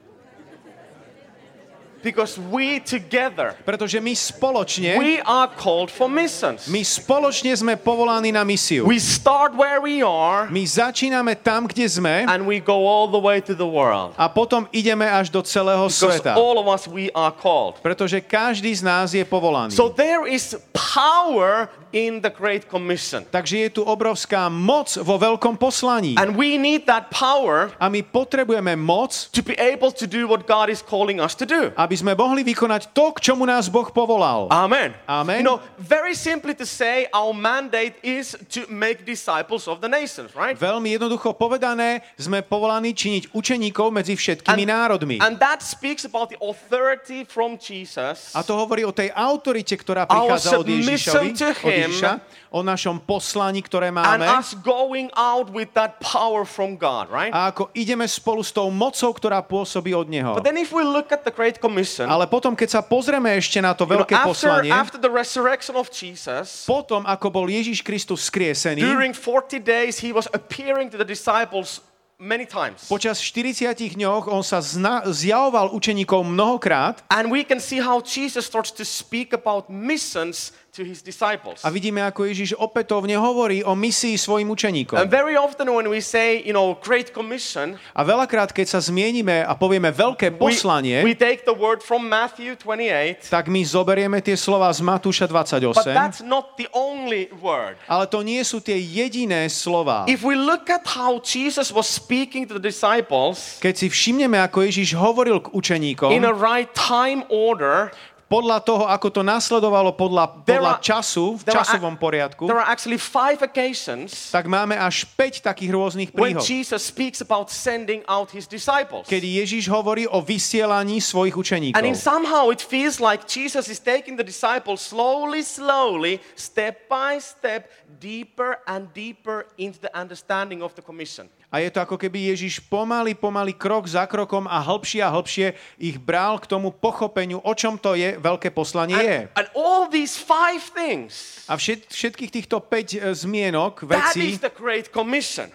Because 1.99 2.39
we 2.39 2.79
together, 2.79 3.59
Pretože 3.67 3.99
my 3.99 4.15
spoločne, 4.15 4.95
we 4.99 5.19
are 5.27 5.51
called 5.51 5.91
for 5.91 6.07
missions. 6.07 6.71
my 6.71 6.81
spoločne 6.81 7.51
sme 7.53 7.75
povolaní 7.75 8.31
na 8.31 8.47
misiu. 8.47 8.87
We 8.87 9.03
start 9.03 9.59
where 9.59 9.83
we 9.83 9.99
are 10.01 10.47
My 10.47 10.63
začíname 10.63 11.35
tam, 11.43 11.67
kde 11.67 11.91
sme 11.91 12.25
and 12.31 12.47
we 12.47 12.63
go 12.63 12.87
all 12.87 13.11
the 13.11 13.19
way 13.19 13.43
to 13.43 13.53
the 13.53 13.67
world. 13.67 14.15
a 14.15 14.31
potom 14.31 14.71
ideme 14.71 15.11
až 15.11 15.29
do 15.29 15.43
celého 15.43 15.91
Because 15.91 16.23
sveta. 16.23 16.39
all 16.39 16.57
of 16.57 16.71
us, 16.71 16.87
we 16.87 17.11
are 17.13 17.35
called. 17.35 17.83
Pretože 17.83 18.23
každý 18.23 18.71
z 18.75 18.83
nás 18.87 19.11
je 19.11 19.25
povolaný. 19.27 19.75
So 19.75 19.91
there 19.91 20.23
is 20.25 20.55
power 20.73 21.69
in 21.91 22.21
the 22.21 22.29
Great 22.31 22.69
Commission. 22.69 23.25
Takže 23.27 23.59
je 23.59 23.71
tu 23.81 23.83
obrovská 23.83 24.47
moc 24.53 24.93
vo 25.01 25.17
veľkom 25.17 25.57
poslaní. 25.57 26.15
And 26.21 26.37
we 26.37 26.61
need 26.61 26.85
that 26.87 27.09
power 27.09 27.73
A 27.81 27.89
my 27.89 28.05
potrebujeme 28.05 28.77
moc, 28.77 29.33
to 29.33 29.41
be 29.41 29.57
able 29.57 29.89
to 29.91 30.05
do 30.05 30.29
what 30.29 30.45
God 30.45 30.69
is 30.69 30.85
calling 30.85 31.19
us 31.19 31.33
to 31.35 31.49
do. 31.49 31.73
aby 31.75 31.95
sme 31.99 32.15
mohli 32.15 32.47
vykonať 32.47 32.95
to, 32.95 33.11
k 33.11 33.33
čomu 33.33 33.43
nás 33.43 33.67
Boh 33.67 33.91
povolal. 33.91 34.47
Amen. 34.55 34.95
Amen. 35.11 35.43
You 35.43 35.47
know, 35.47 35.59
very 35.75 36.15
simply 36.15 36.55
to 36.55 36.63
say, 36.63 37.11
our 37.11 37.35
mandate 37.35 37.99
is 38.07 38.39
to 38.55 38.71
make 38.71 39.03
disciples 39.03 39.67
of 39.67 39.83
the 39.83 39.91
nations, 39.91 40.31
right? 40.39 40.55
Veľmi 40.55 40.95
jednoducho 40.95 41.35
povedané, 41.35 42.07
sme 42.15 42.39
povolaní 42.47 42.95
činiť 42.95 43.35
učeníkov 43.35 43.91
medzi 43.91 44.15
všetkými 44.15 44.63
národmi. 44.63 45.19
and 45.19 45.43
that 45.43 45.59
speaks 45.59 46.07
about 46.07 46.31
the 46.31 46.39
authority 46.39 47.27
from 47.27 47.59
Jesus. 47.59 48.31
A 48.37 48.47
to 48.47 48.55
hovorí 48.55 48.87
o 48.87 48.95
tej 48.95 49.11
autorite, 49.11 49.75
ktorá 49.75 50.07
prichádza 50.07 50.61
od 50.61 50.69
Ježišovi, 50.69 51.29
to 51.35 51.51
od. 51.51 51.73
Ježiša, 51.73 52.11
o 52.49 52.61
našom 52.63 53.01
poslaní, 53.03 53.61
ktoré 53.61 53.91
and 53.91 53.99
máme. 53.99 54.25
us 54.39 54.55
going 54.61 55.11
out 55.17 55.49
with 55.51 55.73
that 55.75 55.97
power 55.99 56.45
from 56.45 56.77
God, 56.77 57.09
right? 57.09 57.33
A 57.33 57.51
ako 57.51 57.73
ideme 57.73 58.05
spolu 58.07 58.41
s 58.41 58.53
tou 58.53 58.69
mocou, 58.71 59.11
ktorá 59.11 59.41
pôsobí 59.41 59.91
od 59.93 60.07
Neho. 60.07 60.37
but 60.37 60.45
then 60.45 60.57
if 60.57 60.71
we 60.71 60.85
look 60.85 61.11
at 61.11 61.25
the 61.25 61.33
Great 61.33 61.57
Commission, 61.57 61.78
Ale 62.09 62.27
potom, 62.27 62.57
keď 62.57 62.79
sa 62.79 62.81
pozrieme 62.81 63.35
ešte 63.37 63.59
na 63.61 63.75
to 63.75 63.85
you 63.85 63.91
know, 63.91 63.95
veľké 64.03 64.15
after, 64.15 64.29
poslanie, 64.31 64.71
after 64.73 64.99
the 64.99 65.11
resurrection 65.13 65.75
of 65.77 65.91
Jesus, 65.93 66.65
potom, 66.65 67.05
ako 67.05 67.27
bol 67.29 67.47
Ježiš 67.47 67.83
Kristus 67.85 68.27
skriesený, 68.27 68.81
during 68.81 69.13
40 69.13 69.61
days, 69.61 69.99
he 70.01 70.11
was 70.11 70.27
appearing 70.31 70.89
to 70.89 70.97
the 70.97 71.07
disciples 71.07 71.83
many 72.19 72.43
times. 72.43 72.91
počas 72.91 73.23
40 73.23 73.95
dňoch 73.95 74.27
on 74.27 74.43
sa 74.43 74.59
zna- 74.59 75.07
zjavoval 75.07 75.71
učeníkom 75.71 76.35
mnohokrát 76.35 77.07
And 77.15 77.31
we 77.31 77.47
can 77.47 77.63
see 77.63 77.79
how 77.79 78.03
Jesus 78.03 78.43
starts 78.43 78.75
to 78.75 78.83
speak 78.83 79.31
about 79.31 79.71
missions 79.71 80.51
to 80.79 80.87
his 80.87 81.03
disciples. 81.03 81.59
a 81.67 81.69
vidíme, 81.75 81.99
ako 82.07 82.31
Ježiš 82.31 82.55
opätovne 82.55 83.19
hovorí 83.19 83.67
o 83.67 83.75
misii 83.75 84.15
svojim 84.15 84.47
And 84.47 84.55
učeníkom. 84.55 84.97
very 85.11 85.35
often 85.35 85.67
when 85.75 85.91
we 85.91 85.99
say, 85.99 86.39
you 86.47 86.55
know, 86.55 86.79
Great 86.79 87.11
Commission, 87.11 87.75
A 87.99 88.07
veľakrát, 88.07 88.55
keď 88.55 88.79
sa 88.79 88.81
zmienime 88.81 89.43
a 89.43 89.59
povieme 89.59 89.91
veľké 89.91 90.31
we, 90.31 90.39
poslanie, 90.39 91.03
we 91.03 91.19
take 91.19 91.43
the 91.43 91.55
word 91.55 91.83
from 91.83 92.07
Matthew 92.07 92.55
28, 92.55 93.27
tak 93.27 93.51
my 93.51 93.67
zoberieme 93.67 94.23
tie 94.23 94.39
slova 94.39 94.71
z 94.71 94.87
Matúša 94.87 95.27
but 95.27 95.51
28, 95.51 95.91
that's 95.91 96.23
not 96.23 96.55
the 96.55 96.71
only 96.71 97.27
word. 97.43 97.75
ale 97.91 98.07
to 98.07 98.23
nie 98.23 98.41
sú 98.47 98.63
tie 98.63 98.79
jediné 98.79 99.51
slova. 99.51 100.07
If 100.07 100.23
we 100.23 100.39
look 100.39 100.71
at 100.71 100.87
how 100.87 101.19
Jesus 101.19 101.75
was 101.75 101.91
speaking 101.91 102.47
to 102.47 102.55
the 102.55 102.63
disciples 102.63 103.59
Keď 103.59 103.75
si 103.75 103.87
všimneme, 103.91 104.39
ako 104.39 104.63
Ježiš 104.71 104.95
hovoril 104.95 105.43
k 105.43 105.51
in 105.51 105.53
a 105.53 105.59
učeníkom, 105.59 106.11
right 106.39 106.71
time 106.77 107.27
order, 107.33 107.91
podľa 108.29 108.61
toho, 108.61 108.85
ako 108.85 109.09
to 109.09 109.23
nasledovalo 109.25 109.97
podľa, 109.97 110.45
podľa 110.45 110.77
are- 110.77 110.85
času, 110.85 111.41
v 111.41 111.43
are- 111.49 111.57
časovom 111.57 111.97
poriadku, 111.97 112.45
there 112.45 112.61
are 112.61 112.69
actually 112.69 113.01
five 113.01 113.41
occasions 113.41 114.29
tak 114.29 114.45
máme 114.45 114.77
až 114.77 115.09
5 115.17 115.41
takých 115.41 115.71
rôznych 115.73 116.11
príhod. 116.13 116.45
Jesus 116.45 116.85
speaks 116.85 117.25
about 117.25 117.49
sending 117.49 118.05
out 118.05 118.29
his 118.29 118.45
disciples. 118.45 119.09
Kedy 119.09 119.41
Ježiš 119.41 119.73
hovorí 119.73 120.05
o 120.05 120.21
vysielaní 120.21 121.01
svojich 121.01 121.35
učeníkov. 121.35 121.81
And 121.81 121.89
in 121.89 121.97
somehow 121.97 122.53
it 122.53 122.61
feels 122.61 123.01
like 123.01 123.25
Jesus 123.25 123.73
is 123.73 123.81
taking 123.81 124.21
the 124.21 124.25
disciples 124.25 124.85
slowly, 124.85 125.41
slowly, 125.41 126.21
step 126.37 126.85
by 126.93 127.17
step, 127.17 127.73
deeper 127.97 128.61
and 128.69 128.93
deeper 128.93 129.49
into 129.57 129.81
the 129.81 129.93
understanding 129.97 130.61
of 130.61 130.77
the 130.77 130.85
commission. 130.85 131.33
A 131.49 131.65
je 131.65 131.73
to 131.73 131.81
ako 131.81 131.97
keby 131.97 132.29
Ježiš 132.29 132.61
pomaly, 132.69 133.17
pomaly, 133.17 133.57
krok 133.57 133.89
za 133.89 134.05
krokom 134.05 134.45
a 134.45 134.61
hlbšie 134.61 135.01
a 135.01 135.09
hlbšie 135.09 135.57
ich 135.81 135.97
bral 135.97 136.37
k 136.37 136.45
tomu 136.45 136.69
pochopeniu, 136.69 137.41
o 137.41 137.53
čom 137.57 137.81
to 137.81 137.97
je, 137.97 138.21
veľké 138.21 138.53
poslanie 138.53 139.01
je. 139.01 139.19
And, 139.33 139.33
and 139.33 139.49
all 139.57 139.89
these 139.89 140.21
five 140.21 140.61
things, 140.77 141.41
A 141.49 141.57
všet, 141.57 141.89
všetkých 141.89 142.29
týchto 142.29 142.61
5 142.61 143.01
zmienok, 143.17 143.89
that 143.89 144.13
vecí, 144.13 144.37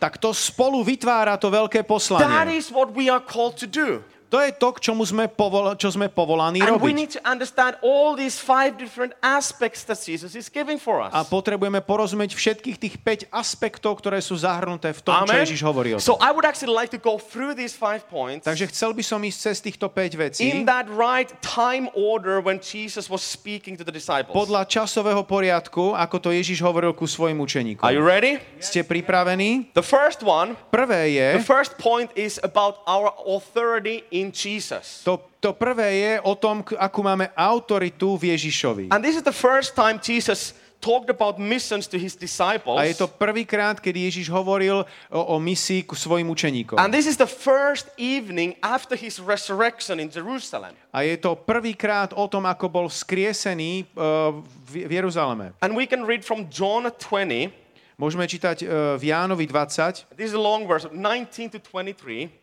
tak 0.01 0.17
to 0.17 0.33
spolu 0.33 0.81
vytvára 0.81 1.37
to 1.37 1.53
veľké 1.53 1.85
That 1.85 1.93
poslanie. 1.93 2.57
is 2.57 2.73
what 2.73 2.89
we 2.97 3.05
are 3.05 3.21
called 3.21 3.61
to 3.61 3.69
do. 3.69 4.01
To 4.33 4.41
je 4.41 4.49
to, 4.49 4.73
k 4.73 4.89
čomu 4.89 5.05
sme, 5.05 5.29
povol, 5.29 5.77
čo 5.77 5.93
sme 5.93 6.09
povolaní 6.09 6.57
And 6.65 6.81
we 6.81 6.89
robiť. 6.89 6.93
need 6.97 7.11
to 7.13 7.21
understand 7.21 7.77
all 7.85 8.17
these 8.17 8.41
five 8.41 8.81
different 8.81 9.13
aspects 9.21 9.85
that 9.85 10.01
Jesus 10.01 10.33
is 10.33 10.49
giving 10.49 10.81
for 10.81 11.05
us. 11.05 11.13
A 11.13 11.21
potrebujeme 11.21 11.85
porozumieť 11.85 12.33
všetkých 12.33 12.77
tých 12.81 12.95
5 12.97 13.29
aspektov, 13.29 14.01
ktoré 14.01 14.17
sú 14.25 14.33
zahrnuté 14.33 14.89
v 14.89 15.01
tom, 15.05 15.21
čo 15.29 15.37
Amen. 15.37 15.45
Ježiš 15.45 15.61
hovoril. 15.61 16.01
So 16.01 16.17
I 16.17 16.33
would 16.33 16.49
actually 16.49 16.73
like 16.73 16.89
to 16.89 16.97
go 16.97 17.21
through 17.21 17.53
these 17.53 17.77
five 17.77 18.09
points 18.09 18.49
Takže 18.49 18.73
chcel 18.73 18.97
by 18.97 19.03
som 19.05 19.21
ísť 19.21 19.37
cez 19.37 19.57
týchto 19.61 19.85
5 19.85 20.17
vecí 20.17 20.49
in 20.49 20.65
that 20.65 20.89
right 20.89 21.29
time 21.45 21.85
order 21.93 22.41
when 22.41 22.57
Jesus 22.57 23.13
was 23.13 23.21
speaking 23.21 23.77
to 23.77 23.85
the 23.85 23.93
disciples. 23.93 24.33
podľa 24.33 24.65
časového 24.65 25.21
poriadku, 25.29 25.93
ako 25.93 26.17
to 26.17 26.29
Ježiš 26.33 26.57
hovoril 26.65 26.97
ku 26.97 27.05
svojim 27.05 27.37
učeníkom. 27.37 27.85
Are 27.85 27.93
you 27.93 28.01
ready? 28.01 28.41
Ste 28.57 28.81
pripravení? 28.81 29.69
The 29.77 29.85
first 29.85 30.25
one, 30.25 30.57
Prvé 30.73 31.13
je, 31.13 31.27
the 31.37 31.45
first 31.45 31.77
point 31.77 32.09
is 32.17 32.41
about 32.41 32.81
our 32.89 33.13
authority 33.29 34.01
in 34.09 34.22
in 34.23 34.31
Jesus. 34.31 35.03
To, 35.03 35.19
to 35.43 35.51
prvé 35.51 35.99
je 35.99 36.13
o 36.23 36.39
tom, 36.39 36.63
akú 36.79 37.03
máme 37.03 37.27
autoritu 37.35 38.15
v 38.15 38.31
Ježišovi. 38.31 38.95
And 38.95 39.03
this 39.03 39.19
is 39.19 39.27
the 39.27 39.35
first 39.35 39.75
time 39.75 39.99
Jesus 39.99 40.55
talked 40.83 41.09
about 41.09 41.39
missions 41.39 41.87
to 41.87 41.97
his 41.97 42.15
disciples. 42.15 42.75
A 42.75 42.83
je 42.83 42.99
to 42.99 43.07
prvýkrát, 43.07 43.79
kedy 43.79 44.11
Ježiš 44.11 44.27
hovoril 44.27 44.83
o, 44.83 45.21
o 45.23 45.35
misii 45.39 45.87
ku 45.87 45.95
svojim 45.95 46.27
učeníkom. 46.27 46.75
And 46.75 46.91
this 46.91 47.07
is 47.07 47.15
the 47.15 47.29
first 47.29 47.87
evening 47.95 48.59
after 48.59 48.99
his 48.99 49.23
resurrection 49.23 50.03
in 50.03 50.11
Jerusalem. 50.11 50.75
A 50.91 51.07
je 51.07 51.15
to 51.15 51.39
prvýkrát 51.39 52.11
o 52.11 52.27
tom, 52.27 52.43
ako 52.43 52.67
bol 52.67 52.85
skriesený 52.91 53.87
uh, 53.95 54.43
v, 54.67 54.83
v 54.83 54.91
Jeruzaleme. 54.99 55.55
And 55.63 55.71
we 55.71 55.87
can 55.87 56.03
read 56.03 56.27
from 56.27 56.51
John 56.51 56.83
20. 56.91 57.63
Môžeme 57.95 58.27
čítať 58.27 58.67
uh, 58.67 58.67
v 58.99 59.15
Jánovi 59.15 59.47
20, 59.47 60.19
This 60.19 60.33
is 60.33 60.37
a 60.37 60.41
long 60.41 60.67
verse, 60.67 60.83
19 60.91 61.55
to 61.55 61.59
23. 61.63 62.42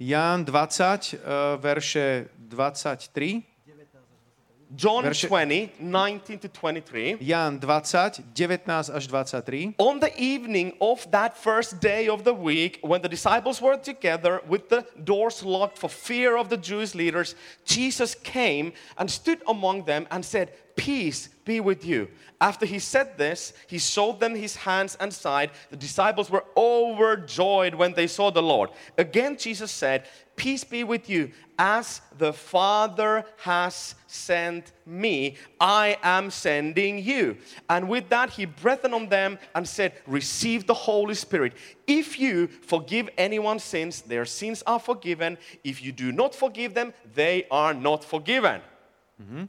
Ján 0.00 0.44
20, 0.44 1.14
uh, 1.14 1.60
verše 1.60 2.26
23. 2.38 3.42
John 4.76 5.04
Verše- 5.04 5.26
20, 5.26 5.68
19 5.80 6.38
to 6.38 6.48
23. 6.48 7.16
Ján 7.20 7.58
20, 7.58 8.22
19 8.34 8.90
až 8.90 9.06
23. 9.06 9.74
On 9.78 9.98
the 10.00 10.10
evening 10.16 10.72
of 10.78 11.06
that 11.10 11.36
first 11.36 11.80
day 11.80 12.08
of 12.08 12.22
the 12.22 12.32
week, 12.32 12.78
when 12.82 13.02
the 13.02 13.08
disciples 13.08 13.60
were 13.60 13.76
together 13.76 14.40
with 14.48 14.68
the 14.68 14.84
doors 14.96 15.42
locked 15.42 15.76
for 15.78 15.90
fear 15.90 16.36
of 16.38 16.48
the 16.48 16.56
Jewish 16.56 16.94
leaders, 16.94 17.34
Jesus 17.66 18.14
came 18.22 18.72
and 18.96 19.10
stood 19.10 19.42
among 19.46 19.84
them 19.86 20.06
and 20.10 20.24
said, 20.24 20.48
Peace 20.80 21.28
be 21.44 21.60
with 21.60 21.84
you. 21.84 22.08
After 22.40 22.64
he 22.64 22.78
said 22.78 23.18
this, 23.18 23.52
he 23.66 23.78
showed 23.78 24.18
them 24.18 24.34
his 24.34 24.56
hands 24.56 24.96
and 24.98 25.12
side. 25.12 25.50
The 25.68 25.76
disciples 25.76 26.30
were 26.30 26.46
overjoyed 26.56 27.74
when 27.74 27.92
they 27.92 28.06
saw 28.06 28.30
the 28.30 28.42
Lord. 28.42 28.70
Again, 28.96 29.36
Jesus 29.36 29.70
said, 29.70 30.08
Peace 30.36 30.64
be 30.64 30.82
with 30.82 31.10
you. 31.10 31.32
As 31.58 32.00
the 32.16 32.32
Father 32.32 33.26
has 33.36 33.94
sent 34.06 34.72
me, 34.86 35.36
I 35.60 35.98
am 36.02 36.30
sending 36.30 37.04
you. 37.04 37.36
And 37.68 37.86
with 37.86 38.08
that, 38.08 38.30
he 38.30 38.46
breathed 38.46 38.86
on 38.86 39.10
them 39.10 39.38
and 39.54 39.68
said, 39.68 39.92
Receive 40.06 40.66
the 40.66 40.72
Holy 40.72 41.14
Spirit. 41.14 41.52
If 41.86 42.18
you 42.18 42.46
forgive 42.46 43.10
anyone's 43.18 43.64
sins, 43.64 44.00
their 44.00 44.24
sins 44.24 44.62
are 44.66 44.80
forgiven. 44.80 45.36
If 45.62 45.82
you 45.82 45.92
do 45.92 46.10
not 46.10 46.34
forgive 46.34 46.72
them, 46.72 46.94
they 47.12 47.46
are 47.50 47.74
not 47.74 48.02
forgiven. 48.02 48.62
Mm-hmm. 49.22 49.44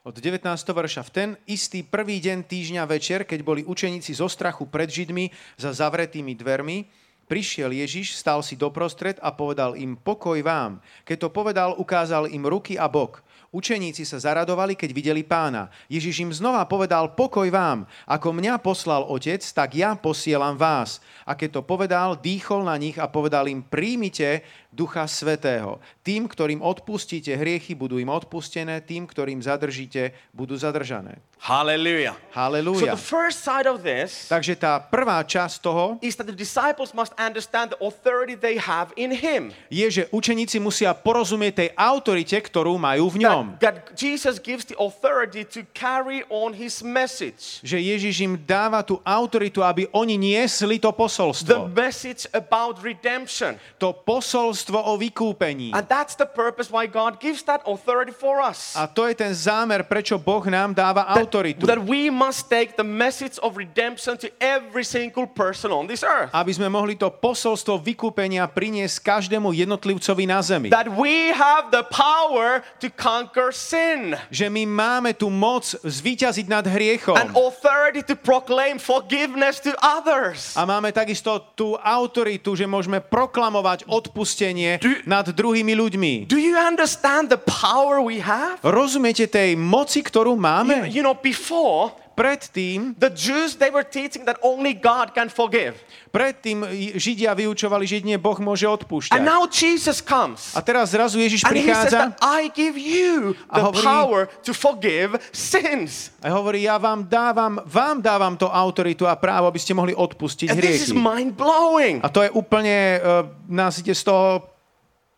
Od 0.00 0.16
19. 0.16 0.48
verša. 0.72 1.04
V 1.04 1.10
ten 1.12 1.30
istý 1.44 1.84
prvý 1.84 2.24
deň 2.24 2.48
týždňa 2.48 2.88
večer, 2.88 3.28
keď 3.28 3.44
boli 3.44 3.60
učeníci 3.68 4.16
zo 4.16 4.32
strachu 4.32 4.64
pred 4.64 4.88
Židmi 4.88 5.28
za 5.60 5.76
zavretými 5.76 6.32
dvermi, 6.32 6.88
prišiel 7.28 7.68
Ježiš, 7.68 8.16
stal 8.16 8.40
si 8.40 8.56
doprostred 8.56 9.20
a 9.20 9.28
povedal 9.28 9.76
im 9.76 10.00
pokoj 10.00 10.40
vám. 10.40 10.80
Keď 11.04 11.16
to 11.20 11.28
povedal, 11.28 11.76
ukázal 11.76 12.32
im 12.32 12.48
ruky 12.48 12.80
a 12.80 12.88
bok. 12.88 13.20
Učeníci 13.50 14.06
sa 14.06 14.22
zaradovali, 14.22 14.78
keď 14.78 14.90
videli 14.94 15.26
pána. 15.26 15.74
Ježiš 15.90 16.22
im 16.22 16.30
znova 16.30 16.62
povedal 16.70 17.18
pokoj 17.18 17.50
vám. 17.50 17.82
Ako 18.06 18.30
mňa 18.30 18.62
poslal 18.62 19.02
otec, 19.02 19.42
tak 19.42 19.74
ja 19.74 19.98
posielam 19.98 20.54
vás. 20.54 21.02
A 21.26 21.34
keď 21.34 21.58
to 21.58 21.62
povedal, 21.66 22.14
dýchol 22.14 22.62
na 22.62 22.78
nich 22.78 22.94
a 22.94 23.10
povedal 23.10 23.50
im 23.50 23.66
príjmite 23.66 24.46
Ducha 24.70 25.02
Svetého. 25.10 25.82
Tým, 26.06 26.30
ktorým 26.30 26.62
odpustíte 26.62 27.34
hriechy, 27.34 27.74
budú 27.74 27.98
im 27.98 28.14
odpustené, 28.14 28.86
tým, 28.86 29.10
ktorým 29.10 29.42
zadržíte, 29.42 30.14
budú 30.30 30.54
zadržané. 30.54 31.18
Hallelujah. 31.40 32.12
So 32.30 32.36
Halelúja. 32.36 32.92
the 32.94 33.00
first 33.00 33.40
side 33.42 33.66
of 33.66 33.80
this 33.82 34.28
Takže 34.28 34.54
tá 34.60 34.76
prvá 34.78 35.24
časť 35.24 35.56
toho 35.64 35.96
is 36.04 36.14
that 36.20 36.28
the 36.28 36.36
disciples 36.36 36.92
must 36.92 37.16
understand 37.16 37.72
the 37.74 37.80
authority 37.80 38.36
they 38.36 38.60
have 38.60 38.92
in 38.94 39.08
him. 39.10 39.50
je, 39.72 39.88
že 39.88 40.02
učeníci 40.12 40.60
musia 40.60 40.92
porozumieť 40.92 41.52
tej 41.64 41.68
autorite, 41.74 42.36
ktorú 42.38 42.76
majú 42.76 43.08
v 43.16 43.24
ňom. 43.24 43.56
That, 43.58 43.88
that 43.88 43.98
Jesus 43.98 44.36
gives 44.36 44.68
the 44.68 44.76
authority 44.78 45.42
to 45.56 45.64
carry 45.72 46.22
on 46.28 46.52
his 46.52 46.84
message. 46.84 47.64
Že 47.64 47.82
Ježiš 47.88 48.14
im 48.20 48.34
dáva 48.36 48.84
tú 48.84 49.00
autoritu, 49.00 49.64
aby 49.64 49.88
oni 49.96 50.20
niesli 50.20 50.76
to 50.76 50.92
The 50.92 50.98
posolstvo. 51.02 51.72
message 51.72 52.28
about 52.36 52.84
redemption. 52.84 53.56
To 53.80 53.96
posolstvo 53.96 54.76
o 54.76 54.94
vykúpení. 55.00 55.72
And 55.72 55.88
that's 55.88 56.14
the 56.14 56.28
purpose 56.28 56.68
why 56.68 56.84
God 56.84 57.16
gives 57.18 57.42
that 57.48 57.64
authority 57.64 58.12
for 58.12 58.44
us. 58.44 58.76
A 58.76 58.84
to 58.86 59.08
je 59.08 59.16
ten 59.16 59.32
zámer, 59.32 59.82
prečo 59.88 60.20
Boh 60.20 60.44
nám 60.46 60.76
dáva 60.76 61.08
autoritu. 61.10 61.29
That 61.30 61.86
we 61.86 62.10
must 62.10 62.50
take 62.50 62.74
the 62.74 62.84
message 62.84 63.38
of 63.40 63.54
redemption 63.56 64.18
to 64.20 64.28
every 64.42 64.82
single 64.82 65.24
person 65.30 65.70
on 65.70 65.86
this 65.86 66.02
earth. 66.02 66.34
Aby 66.34 66.52
sme 66.52 66.66
mohli 66.66 66.98
to 66.98 67.08
posolstvo 67.08 67.78
vykúpenia 67.78 68.44
priniesť 68.50 69.00
každému 69.00 69.54
jednotlivcovi 69.54 70.24
na 70.26 70.42
zemi. 70.42 70.68
That 70.74 70.90
we 70.90 71.30
have 71.30 71.70
the 71.70 71.86
power 71.86 72.66
to 72.82 72.90
conquer 72.90 73.54
sin. 73.54 74.18
Že 74.28 74.50
my 74.50 74.62
máme 74.66 75.10
tú 75.14 75.30
moc 75.30 75.64
zvíťaziť 75.80 76.46
nad 76.50 76.66
hriechom. 76.66 77.14
An 77.14 77.30
authority 77.38 78.02
to 78.02 78.18
proclaim 78.18 78.82
forgiveness 78.82 79.62
to 79.62 79.70
others. 79.78 80.58
A 80.58 80.66
máme 80.66 80.90
takisto 80.90 81.38
tú 81.54 81.78
autoritu, 81.78 82.58
že 82.58 82.66
môžeme 82.66 82.98
proklamovať 82.98 83.86
odpustenie 83.86 84.82
Do- 84.82 84.98
nad 85.06 85.24
druhými 85.30 85.72
ľuďmi. 85.78 86.12
Do 86.26 86.36
you 86.36 86.58
understand 86.58 87.30
the 87.30 87.38
power 87.38 88.02
we 88.02 88.18
have? 88.18 88.58
Rozumiete 88.66 89.30
tej 89.30 89.54
moci, 89.54 90.02
ktorú 90.02 90.34
You, 90.34 90.40
máme? 90.40 90.74
you 90.88 91.02
know, 91.02 91.14
before, 91.20 91.92
Predtým, 92.10 92.92
the 93.00 93.08
Jews, 93.08 93.56
they 93.56 93.72
were 93.72 93.80
teaching 93.80 94.28
that 94.28 94.36
only 94.44 94.76
God 94.76 95.16
can 95.16 95.32
forgive. 95.32 95.80
predtým 96.12 96.68
Židia 97.00 97.32
vyučovali, 97.32 97.88
že 97.88 97.96
jedine 97.96 98.20
Boh 98.20 98.36
môže 98.36 98.68
And 98.68 98.76
odpúšťať. 98.76 99.20
now 99.24 99.48
Jesus 99.48 100.04
comes. 100.04 100.52
A 100.52 100.60
teraz 100.60 100.92
zrazu 100.92 101.16
Ježiš 101.16 101.48
And 101.48 101.56
he 101.56 101.64
says 101.64 101.88
prichádza 101.88 101.96
that 101.96 102.20
I 102.20 102.52
give 102.52 102.76
you 102.76 103.32
the 103.48 103.62
hovorí- 103.64 103.80
power 103.80 104.20
to 104.44 104.52
forgive 104.52 105.16
sins. 105.32 106.12
a 106.20 106.28
hovorí, 106.28 106.68
ja 106.68 106.76
vám 106.76 107.08
dávam, 107.08 107.56
vám 107.64 108.04
dávam 108.04 108.36
to 108.36 108.52
autoritu 108.52 109.08
a 109.08 109.16
právo, 109.16 109.48
aby 109.48 109.56
ste 109.56 109.72
mohli 109.72 109.96
odpustiť 109.96 110.52
And 110.52 110.60
this 110.60 110.90
is 110.90 110.92
mind 110.92 111.40
blowing. 111.40 112.04
A 112.04 112.12
to 112.12 112.20
je 112.20 112.28
úplne, 112.36 113.00
uh, 113.00 113.32
nás 113.48 113.80
ide 113.80 113.96
z 113.96 114.04
toho 114.04 114.44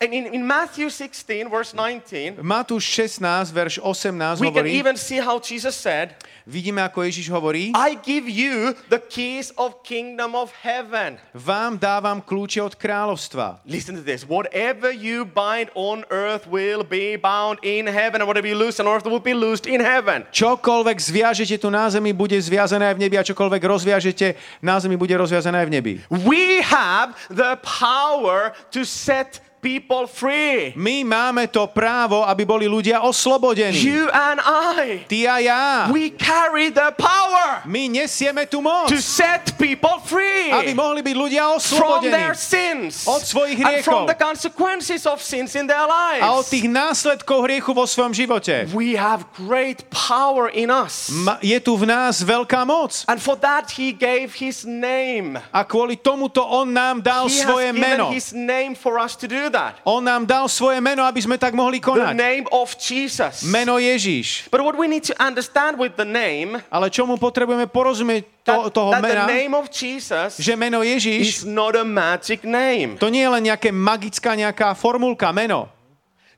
And 0.02 0.10
in, 0.10 0.34
in 0.34 0.42
Matthew 0.42 0.90
16, 0.90 1.46
verse 1.46 1.70
19, 1.78 2.42
Matúš 2.42 2.90
16, 2.90 3.54
verš 3.54 3.78
18 3.78 4.42
we 4.42 4.50
can 4.50 4.66
hovorí, 4.66 4.74
even 4.74 4.98
see 4.98 5.22
how 5.22 5.38
Jesus 5.38 5.78
said, 5.78 6.18
vidíme, 6.42 6.82
ako 6.82 7.06
Ježiš 7.06 7.30
hovorí, 7.30 7.70
I 7.70 7.94
give 8.02 8.26
you 8.26 8.74
the 8.90 8.98
keys 8.98 9.54
of 9.54 9.86
kingdom 9.86 10.34
of 10.34 10.50
heaven. 10.58 11.22
vám 11.30 11.78
dávam 11.78 12.18
kľúče 12.18 12.58
od 12.66 12.74
kráľovstva. 12.74 13.62
Listen 13.62 13.94
to 13.94 14.02
this. 14.02 14.26
Whatever 14.26 14.90
you 14.90 15.22
bind 15.22 15.70
on 15.78 16.02
earth 16.10 16.50
will 16.50 16.82
be 16.82 17.14
bound 17.14 17.62
in 17.62 17.86
heaven, 17.86 18.18
and 18.18 18.26
whatever 18.26 18.50
you 18.50 18.58
loose 18.58 18.82
on 18.82 18.90
earth 18.90 19.06
will 19.06 19.22
be 19.22 19.38
loosed 19.38 19.70
in 19.70 19.78
heaven. 19.78 20.26
Čokoľvek 20.34 20.98
zviažete 20.98 21.62
tu 21.62 21.70
na 21.70 21.86
zemi, 21.86 22.10
bude 22.10 22.34
zviazané 22.42 22.90
aj 22.90 22.98
v 22.98 23.02
nebi 23.06 23.14
a 23.14 23.22
čokoľvek 23.22 23.62
rozviažete 23.62 24.34
na 24.66 24.82
zemi, 24.82 24.98
bude 24.98 25.14
rozviazané 25.14 25.62
aj 25.62 25.66
v 25.70 25.74
nebi. 25.78 25.92
We 26.10 26.58
have 26.66 27.14
the 27.30 27.54
power 27.62 28.50
to 28.74 28.82
set 28.82 29.51
people 29.62 30.10
free. 30.10 30.74
My 30.74 31.06
máme 31.06 31.46
to 31.46 31.70
právo, 31.70 32.26
aby 32.26 32.42
boli 32.42 32.66
ľudia 32.66 33.06
oslobodení. 33.06 33.78
You 33.78 34.10
and 34.10 34.42
I. 34.42 35.06
Ty 35.06 35.18
a 35.30 35.36
ja. 35.38 35.62
We 35.94 36.10
carry 36.18 36.74
the 36.74 36.90
power 36.98 37.62
My 37.62 37.86
nesieme 37.86 38.50
tú 38.50 38.58
moc, 38.58 38.90
to 38.90 38.98
set 38.98 39.54
people 39.54 40.02
free 40.02 40.50
aby 40.50 40.74
mohli 40.74 41.00
byť 41.06 41.14
ľudia 41.14 41.42
from 41.62 42.02
their 42.10 42.34
oslobodení 42.34 42.34
sins 42.34 43.06
od 43.06 43.22
svojich 43.22 43.62
and 43.62 43.86
from 43.86 44.02
hriechov 44.02 44.10
the 44.10 44.18
consequences 44.18 45.06
of 45.06 45.22
sins 45.22 45.54
in 45.54 45.70
their 45.70 45.86
a 45.86 45.86
od 45.86 46.42
lives. 46.42 46.50
tých 46.50 46.66
následkov 46.66 47.46
hriechu 47.46 47.70
vo 47.70 47.86
svojom 47.86 48.10
živote. 48.10 48.66
We 48.74 48.98
have 48.98 49.30
great 49.38 49.86
power 49.94 50.50
in 50.50 50.74
us. 50.74 51.06
Je 51.38 51.58
tu 51.62 51.78
v 51.78 51.86
nás 51.86 52.18
veľká 52.26 52.66
moc. 52.66 53.06
And 53.06 53.22
for 53.22 53.38
that, 53.38 53.70
he 53.78 53.94
gave 53.94 54.34
his 54.34 54.66
name. 54.66 55.38
A 55.54 55.62
kvôli 55.62 55.94
tomuto 56.00 56.42
on 56.42 56.74
nám 56.74 56.98
dal 56.98 57.30
He 57.30 57.38
has 57.38 57.46
svoje 57.46 57.70
given 57.70 57.82
meno. 57.82 58.10
his 58.10 58.34
name 58.34 58.74
for 58.74 58.98
us 58.98 59.14
to 59.14 59.30
do 59.30 59.51
that. 59.52 59.78
On 59.84 60.00
nám 60.00 60.24
dal 60.24 60.48
svoje 60.48 60.80
meno, 60.80 61.04
aby 61.04 61.20
sme 61.20 61.36
tak 61.36 61.52
mohli 61.52 61.78
The 61.78 61.92
konať. 61.92 62.14
name 62.16 62.44
of 62.50 62.72
Jesus. 62.74 63.44
Meno 63.44 63.76
Ježiš. 63.76 64.48
But 64.48 64.64
what 64.64 64.74
we 64.74 64.88
need 64.88 65.04
to 65.06 65.14
understand 65.20 65.76
with 65.76 65.94
the 65.94 66.08
name, 66.08 66.58
Ale 66.72 66.88
čomu 66.88 67.20
potrebujeme 67.20 67.68
porozumieť 67.68 68.24
to, 68.42 68.72
toho 68.72 68.90
that 68.96 69.04
the 69.04 69.12
mena, 69.12 69.24
name 69.28 69.52
of 69.54 69.70
Jesus 69.70 70.34
že 70.40 70.56
meno 70.58 70.82
is 70.82 70.98
Ježiš, 71.04 71.46
not 71.46 71.78
a 71.78 71.86
magic 71.86 72.42
name. 72.42 72.98
to 72.98 73.12
nie 73.12 73.22
je 73.22 73.30
len 73.30 73.44
nejaké 73.46 73.70
magická 73.70 74.34
nejaká 74.34 74.74
formulka, 74.74 75.30
meno. 75.30 75.70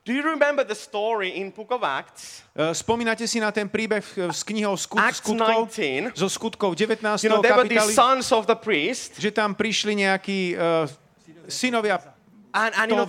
Do 0.05 0.13
you 0.13 0.21
remember 0.21 0.61
the 0.61 0.77
story 0.77 1.33
in 1.33 1.49
Book 1.49 1.73
of 1.73 1.81
Acts? 1.81 2.45
E, 2.53 2.77
Spomínate 2.77 3.25
si 3.25 3.41
na 3.41 3.49
ten 3.49 3.65
príbeh 3.65 4.05
e, 4.13 4.29
z 4.29 4.41
knihou 4.45 4.77
skut, 4.77 5.01
skutkov, 5.01 5.65
19. 5.73 6.13
zo 6.13 6.29
skutkov 6.29 6.77
19. 6.77 7.25
You 7.25 7.33
know, 7.33 7.41
kapitály, 7.41 7.89
sons 7.89 8.29
of 8.29 8.45
the 8.45 8.53
priest, 8.53 9.17
že 9.17 9.33
tam 9.33 9.57
prišli 9.57 9.97
nejakí 10.05 10.53
uh, 10.53 10.85
synovia 11.49 11.97
and, 12.55 12.71
and 12.79 12.87
you 12.91 12.95
know, 12.95 13.05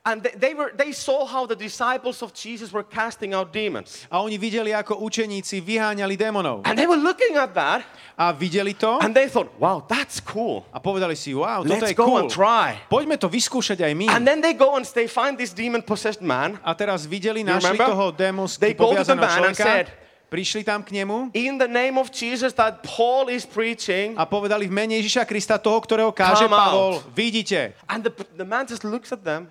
And 0.00 0.24
they, 0.24 0.54
were, 0.54 0.72
they 0.72 0.92
saw 0.92 1.26
how 1.26 1.44
the 1.44 1.54
disciples 1.54 2.22
of 2.22 2.32
Jesus 2.32 2.72
were 2.72 2.82
casting 2.82 3.34
out 3.36 3.52
demons. 3.52 4.08
A 4.08 4.24
oni 4.24 4.40
videli, 4.40 4.72
ako 4.72 4.96
učeníci 4.96 5.60
vyháňali 5.60 6.16
démonov. 6.16 6.64
And 6.64 6.72
they 6.72 6.88
were 6.88 6.96
looking 6.96 7.36
at 7.36 7.52
that 7.52 7.84
A 8.16 8.32
videli 8.32 8.72
to 8.80 8.96
and 9.04 9.12
they 9.12 9.28
thought, 9.28 9.52
wow, 9.60 9.84
that's 9.84 10.16
cool. 10.24 10.64
a 10.72 10.80
povedali 10.80 11.12
si, 11.12 11.36
wow, 11.36 11.60
toto 11.60 11.76
Let's 11.76 11.92
je 11.92 12.00
go 12.00 12.08
cool. 12.08 12.24
and 12.24 12.32
try. 12.32 12.80
Poďme 12.88 13.20
to 13.20 13.28
vyskúšať 13.28 13.84
aj 13.84 13.92
my. 13.92 14.08
And 14.08 14.24
then 14.24 14.40
they 14.40 14.56
go 14.56 14.80
and 14.80 14.88
they 14.88 15.04
find 15.04 15.36
this 15.36 15.52
demon 15.52 15.84
possessed 15.84 16.24
man. 16.24 16.56
A 16.64 16.72
teraz 16.72 17.04
videli, 17.04 17.44
našli 17.44 17.76
toho 17.76 18.08
démonsky 18.16 18.72
poviazaného 18.72 19.20
man 19.20 19.52
and 19.52 19.52
človeka, 19.52 19.64
said- 19.68 19.99
prišli 20.30 20.62
tam 20.62 20.80
k 20.80 20.94
nemu 20.94 21.34
In 21.34 21.58
the 21.58 21.66
name 21.66 21.98
of 21.98 22.08
Jesus 22.08 22.54
that 22.54 22.86
Paul 22.86 23.26
is 23.28 23.42
preaching. 23.42 24.14
a 24.14 24.24
povedali 24.24 24.70
v 24.70 24.72
mene 24.72 24.94
Ježiša 25.02 25.26
Krista 25.26 25.58
toho, 25.58 25.82
ktorého 25.82 26.14
káže 26.14 26.46
Come 26.46 26.54
out. 26.54 26.62
Pavol, 26.70 26.92
vidíte. 27.12 27.74
And 27.90 28.06
the, 28.06 28.12
the 28.38 28.46
man 28.46 28.64
just 28.64 28.86
looks 28.86 29.10
at 29.10 29.26
them 29.26 29.50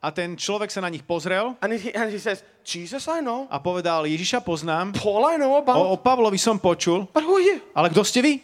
A 0.00 0.08
ten 0.08 0.32
človek 0.32 0.72
sa 0.72 0.80
na 0.80 0.88
nich 0.88 1.04
pozrel 1.04 1.60
and 1.60 1.76
he, 1.76 1.92
and 1.92 2.08
he 2.08 2.16
says, 2.16 2.40
Jesus 2.64 3.04
I 3.04 3.20
know. 3.20 3.44
a 3.52 3.60
povedal, 3.60 4.08
Ježiša 4.08 4.40
poznám, 4.40 4.96
Paul 4.96 5.28
I 5.28 5.36
know 5.36 5.52
o, 5.52 5.60
about. 5.60 5.76
o 5.76 6.00
Pavlovi 6.00 6.40
som 6.40 6.56
počul, 6.56 7.04
But 7.12 7.26
who 7.26 7.36
are 7.36 7.44
you? 7.44 7.56
ale 7.76 7.92
kto 7.92 8.00
ste 8.00 8.24
vy? 8.24 8.40